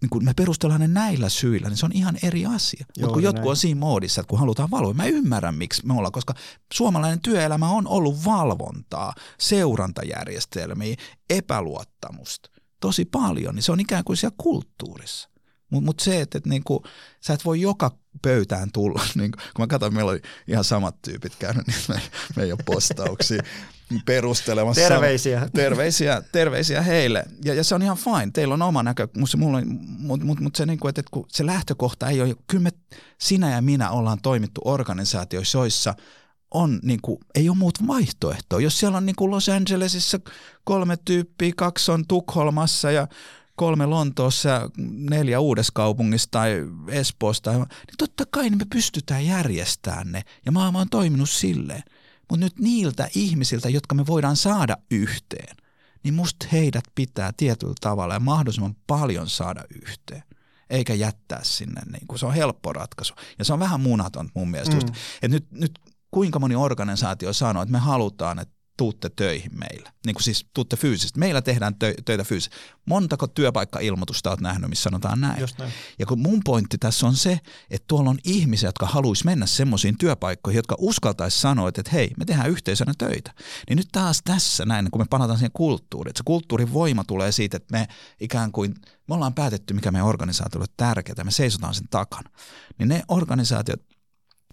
niin 0.00 0.10
kun 0.10 0.24
me 0.24 0.34
perustellaan 0.34 0.80
ne 0.80 0.88
näillä 0.88 1.28
syillä, 1.28 1.68
niin 1.68 1.76
se 1.76 1.86
on 1.86 1.92
ihan 1.92 2.16
eri 2.22 2.46
asia. 2.46 2.84
Mutta 3.00 3.12
kun 3.12 3.22
jotkut 3.22 3.40
näin. 3.40 3.50
on 3.50 3.56
siinä 3.56 3.80
moodissa, 3.80 4.20
että 4.20 4.28
kun 4.28 4.38
halutaan 4.38 4.70
valvoa, 4.70 4.94
mä 4.94 5.04
ymmärrän 5.04 5.54
miksi 5.54 5.86
me 5.86 5.94
ollaan, 5.94 6.12
koska 6.12 6.34
suomalainen 6.72 7.20
työelämä 7.20 7.68
on 7.68 7.86
ollut 7.86 8.24
valvontaa, 8.24 9.14
seurantajärjestelmiä, 9.38 10.96
epäluottamusta 11.30 12.59
tosi 12.80 13.04
paljon, 13.04 13.54
niin 13.54 13.62
se 13.62 13.72
on 13.72 13.80
ikään 13.80 14.04
kuin 14.04 14.16
siellä 14.16 14.34
kulttuurissa. 14.38 15.30
Mutta 15.70 15.84
mut 15.84 16.00
se, 16.00 16.20
että 16.20 16.38
et 16.38 16.46
niinku, 16.46 16.84
sä 17.20 17.34
et 17.34 17.44
voi 17.44 17.60
joka 17.60 17.90
pöytään 18.22 18.72
tulla, 18.72 19.02
niinku, 19.14 19.38
kun 19.56 19.62
mä 19.62 19.66
katsoin, 19.66 19.94
meillä 19.94 20.10
oli 20.10 20.22
ihan 20.48 20.64
samat 20.64 21.02
tyypit 21.02 21.36
käynyt, 21.38 21.66
niin 21.66 21.76
me, 21.88 22.00
me 22.36 22.42
ei 22.42 22.52
ole 22.52 22.60
postauksia 22.66 23.42
perustelemassa. 24.06 24.88
Terveisiä. 24.88 25.48
Terveisiä, 25.54 26.22
terveisiä 26.32 26.82
heille. 26.82 27.24
Ja, 27.44 27.54
ja 27.54 27.64
se 27.64 27.74
on 27.74 27.82
ihan 27.82 27.96
fine, 27.96 28.30
teillä 28.32 28.54
on 28.54 28.62
oma 28.62 28.82
näkö, 28.82 29.08
mutta 29.16 29.36
mut, 29.36 30.22
mut, 30.22 30.40
mut 30.40 30.56
se, 30.56 30.66
niinku, 30.66 30.88
että, 30.88 31.00
että 31.00 31.10
kun 31.10 31.26
se 31.28 31.46
lähtökohta 31.46 32.08
ei 32.08 32.20
ole, 32.20 32.34
kyllä 32.46 32.62
me, 32.62 32.70
sinä 33.18 33.50
ja 33.50 33.62
minä 33.62 33.90
ollaan 33.90 34.18
toimittu 34.22 34.60
organisaatioissa, 34.64 35.58
joissa– 35.58 35.94
on, 36.50 36.80
niin 36.82 37.00
kuin, 37.02 37.18
ei 37.34 37.48
ole 37.48 37.56
muut 37.56 37.86
vaihtoehtoa. 37.86 38.60
Jos 38.60 38.78
siellä 38.78 38.96
on 38.96 39.06
niin 39.06 39.16
kuin 39.16 39.30
Los 39.30 39.48
Angelesissa 39.48 40.20
kolme 40.64 40.96
tyyppiä, 41.04 41.52
kaksi 41.56 41.92
on 41.92 42.04
Tukholmassa 42.08 42.90
ja 42.90 43.08
kolme 43.56 43.86
Lontoossa 43.86 44.48
ja 44.48 44.68
neljä 44.92 45.40
uudessa 45.40 45.72
kaupungissa 45.74 46.28
tai 46.30 46.66
Espoosta, 46.88 47.52
niin 47.52 47.66
totta 47.98 48.24
kai 48.30 48.50
me 48.50 48.64
pystytään 48.72 49.26
järjestämään 49.26 50.12
ne. 50.12 50.22
Ja 50.46 50.52
mä 50.52 50.66
oon 50.66 50.90
toiminut 50.90 51.30
silleen. 51.30 51.82
Mutta 52.30 52.44
nyt 52.44 52.58
niiltä 52.58 53.08
ihmisiltä, 53.14 53.68
jotka 53.68 53.94
me 53.94 54.06
voidaan 54.06 54.36
saada 54.36 54.76
yhteen, 54.90 55.56
niin 56.02 56.14
musta 56.14 56.46
heidät 56.52 56.84
pitää 56.94 57.32
tietyllä 57.36 57.74
tavalla 57.80 58.14
ja 58.14 58.20
mahdollisimman 58.20 58.76
paljon 58.86 59.28
saada 59.28 59.64
yhteen 59.86 60.22
eikä 60.70 60.94
jättää 60.94 61.40
sinne. 61.42 61.80
Niin 61.92 62.06
kuin 62.06 62.18
se 62.18 62.26
on 62.26 62.34
helppo 62.34 62.72
ratkaisu. 62.72 63.14
Ja 63.38 63.44
se 63.44 63.52
on 63.52 63.58
vähän 63.58 63.80
munaton 63.80 64.28
mun 64.34 64.50
mielestä. 64.50 64.74
Mm. 64.74 64.80
Just, 64.80 64.94
että 65.14 65.28
nyt, 65.28 65.46
nyt 65.50 65.80
kuinka 66.10 66.38
moni 66.38 66.54
organisaatio 66.54 67.32
sanoo, 67.32 67.62
että 67.62 67.72
me 67.72 67.78
halutaan, 67.78 68.38
että 68.38 68.60
tuutte 68.80 69.10
töihin 69.16 69.58
meillä. 69.58 69.92
Niin 70.06 70.14
kuin 70.14 70.22
siis 70.22 70.46
tuutte 70.54 70.76
fyysisesti. 70.76 71.18
Meillä 71.18 71.42
tehdään 71.42 71.74
tö- 71.74 72.02
töitä 72.04 72.24
fyysisesti. 72.24 72.56
Montako 72.86 73.26
työpaikka-ilmoitusta 73.26 74.30
olet 74.30 74.40
nähnyt, 74.40 74.70
missä 74.70 74.82
sanotaan 74.82 75.20
näin? 75.20 75.40
Just 75.40 75.58
näin. 75.58 75.72
Ja 75.98 76.06
kun 76.06 76.18
mun 76.18 76.40
pointti 76.44 76.78
tässä 76.78 77.06
on 77.06 77.16
se, 77.16 77.40
että 77.70 77.84
tuolla 77.88 78.10
on 78.10 78.18
ihmisiä, 78.24 78.68
jotka 78.68 78.86
haluaisi 78.86 79.24
mennä 79.24 79.46
semmoisiin 79.46 79.98
työpaikkoihin, 79.98 80.58
jotka 80.58 80.76
uskaltaisi 80.78 81.40
sanoa, 81.40 81.68
että 81.68 81.90
hei, 81.92 82.10
me 82.18 82.24
tehdään 82.24 82.50
yhteisönä 82.50 82.92
töitä. 82.98 83.34
Niin 83.68 83.76
nyt 83.76 83.88
taas 83.92 84.20
tässä 84.24 84.64
näin, 84.64 84.90
kun 84.90 85.00
me 85.00 85.06
panataan 85.10 85.38
siihen 85.38 85.52
kulttuuriin, 85.52 86.10
että 86.10 86.18
se 86.18 86.24
kulttuurin 86.24 86.72
voima 86.72 87.04
tulee 87.04 87.32
siitä, 87.32 87.56
että 87.56 87.78
me 87.78 87.88
ikään 88.20 88.52
kuin, 88.52 88.74
me 89.08 89.14
ollaan 89.14 89.34
päätetty, 89.34 89.74
mikä 89.74 89.90
meidän 89.90 90.08
organisaatiolle 90.08 90.66
on 90.70 90.74
tärkeää, 90.76 91.24
me 91.24 91.30
seisotaan 91.30 91.74
sen 91.74 91.88
takana. 91.90 92.30
Niin 92.78 92.88
ne 92.88 93.02
organisaatiot, 93.08 93.80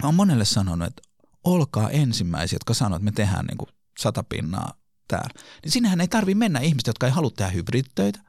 mä 0.04 0.08
oon 0.08 0.16
monelle 0.16 0.46
sanonut, 0.46 0.88
että 0.88 1.07
olkaa 1.54 1.90
ensimmäisiä, 1.90 2.56
jotka 2.56 2.74
sanoo, 2.74 2.96
että 2.96 3.06
me 3.06 3.12
tehdään 3.12 3.46
niin 3.46 3.58
kuin 3.58 3.70
sata 4.00 4.24
pinnaa 4.24 4.74
täällä. 5.08 5.34
Niin 5.64 5.72
sinnehän 5.72 6.02
ei 6.02 6.08
tarvi 6.08 6.36
mennä 6.36 6.60
ihmistä, 6.60 6.90
jotka 6.90 7.06
ei 7.06 7.12
halua 7.12 7.32
tehdä 7.38 7.52
hybridtöitä 7.52 8.20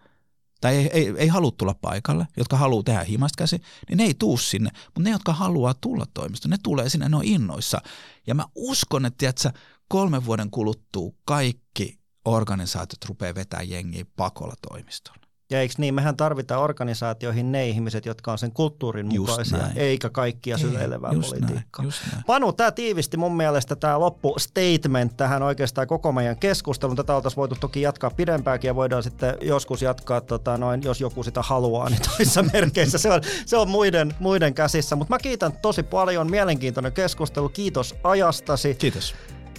tai 0.61 0.77
ei, 0.77 0.91
ei, 0.93 1.15
ei 1.17 1.29
halua 1.29 1.51
tulla 1.51 1.75
paikalle, 1.75 2.29
jotka 2.37 2.57
haluaa 2.57 2.83
tehdä 2.83 3.05
himasta 3.05 3.37
käsi, 3.39 3.63
niin 3.89 3.97
ne 3.97 4.05
ei 4.05 4.15
tuu 4.15 4.37
sinne. 4.37 4.71
Mutta 4.85 5.01
ne, 5.01 5.11
jotka 5.11 5.33
haluaa 5.33 5.75
tulla 5.75 6.07
toimistoon, 6.15 6.51
ne 6.51 6.57
tulee 6.63 6.89
sinne, 6.89 7.09
ne 7.09 7.17
on 7.17 7.25
innoissa. 7.25 7.81
Ja 8.27 8.35
mä 8.35 8.45
uskon, 8.55 9.07
että 9.07 9.19
tiedätkö, 9.19 9.51
kolmen 9.89 10.25
vuoden 10.25 10.51
kuluttua 10.51 11.13
kaikki 11.25 11.99
organisaatiot 12.25 13.05
rupeaa 13.05 13.35
vetämään 13.35 13.71
jengiä 13.71 14.05
pakolla 14.17 14.55
toimistoon. 14.69 15.19
Ja 15.51 15.61
eikö 15.61 15.75
niin, 15.79 15.95
mehän 15.95 16.17
tarvitaan 16.17 16.63
organisaatioihin 16.63 17.53
ne 17.53 17.69
ihmiset, 17.69 18.07
jotka 18.07 18.33
on 18.33 18.39
sen 18.39 18.53
kulttuurin 18.53 19.07
mukaisia, 19.07 19.59
eikä 19.77 20.11
kaikkia 20.11 20.59
syleilevää 20.59 21.11
politiikkaa. 21.11 21.85
Näin, 21.85 21.95
näin. 22.13 22.25
Panu, 22.27 22.53
tämä 22.53 22.71
tiivisti 22.71 23.17
mun 23.17 23.37
mielestä 23.37 23.77
tämä 23.77 24.01
loppustatement 24.01 25.17
tähän 25.17 25.43
oikeastaan 25.43 25.87
koko 25.87 26.13
meidän 26.13 26.37
keskustelun. 26.37 26.97
Tätä 26.97 27.17
oltaisiin 27.17 27.37
voitu 27.37 27.57
toki 27.61 27.81
jatkaa 27.81 28.11
pidempäänkin 28.11 28.69
ja 28.69 28.75
voidaan 28.75 29.03
sitten 29.03 29.35
joskus 29.41 29.83
jatkaa, 29.83 30.21
tota, 30.21 30.59
noin, 30.59 30.83
jos 30.83 31.01
joku 31.01 31.23
sitä 31.23 31.43
haluaa, 31.43 31.89
niin 31.91 32.03
toissa 32.03 32.43
merkeissä. 32.53 32.99
Se 32.99 33.11
on, 33.11 33.21
se 33.47 33.57
on 33.57 33.69
muiden, 33.69 34.15
muiden 34.21 34.55
käsissä. 34.55 34.97
Mutta 34.97 35.15
mä 35.15 35.19
kiitän 35.19 35.53
tosi 35.63 35.83
paljon, 35.83 36.31
mielenkiintoinen 36.31 36.93
keskustelu. 36.93 37.49
Kiitos 37.49 37.95
ajastasi. 38.05 38.75
Kiitos 38.75 39.15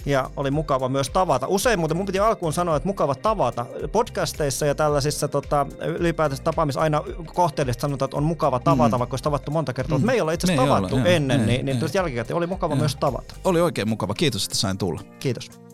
ja 0.06 0.30
oli 0.36 0.50
mukava 0.50 0.88
myös 0.88 1.10
tavata. 1.10 1.46
Usein 1.46 1.78
muuten 1.78 1.96
mun 1.96 2.06
piti 2.06 2.18
alkuun 2.18 2.52
sanoa, 2.52 2.76
että 2.76 2.86
mukava 2.86 3.14
tavata. 3.14 3.66
Podcasteissa 3.92 4.66
ja 4.66 4.74
tällaisissa 4.74 5.28
tota, 5.28 5.66
ylipäätänsä 5.98 6.42
tapaamissa 6.42 6.80
aina 6.80 7.02
kohteellisesti 7.34 7.80
sanotaan, 7.80 8.06
että 8.06 8.16
on 8.16 8.24
mukava 8.24 8.60
tavata, 8.60 8.96
mm. 8.96 8.98
vaikka 8.98 9.14
olisi 9.14 9.24
tavattu 9.24 9.50
monta 9.50 9.72
kertaa. 9.72 9.98
Mm. 9.98 10.06
me 10.06 10.12
ei 10.12 10.20
olla 10.20 10.32
itse 10.32 10.46
asiassa 10.46 10.66
tavattu 10.66 10.96
olla, 10.96 11.06
ennen, 11.06 11.40
joo, 11.40 11.46
niin, 11.46 11.66
niin 11.66 11.78
jälkikäteen 11.94 12.36
oli 12.36 12.46
mukava 12.46 12.74
joo. 12.74 12.78
myös 12.78 12.96
tavata. 12.96 13.34
Oli 13.44 13.60
oikein 13.60 13.88
mukava. 13.88 14.14
Kiitos, 14.14 14.44
että 14.44 14.56
sain 14.56 14.78
tulla. 14.78 15.00
Kiitos. 15.18 15.69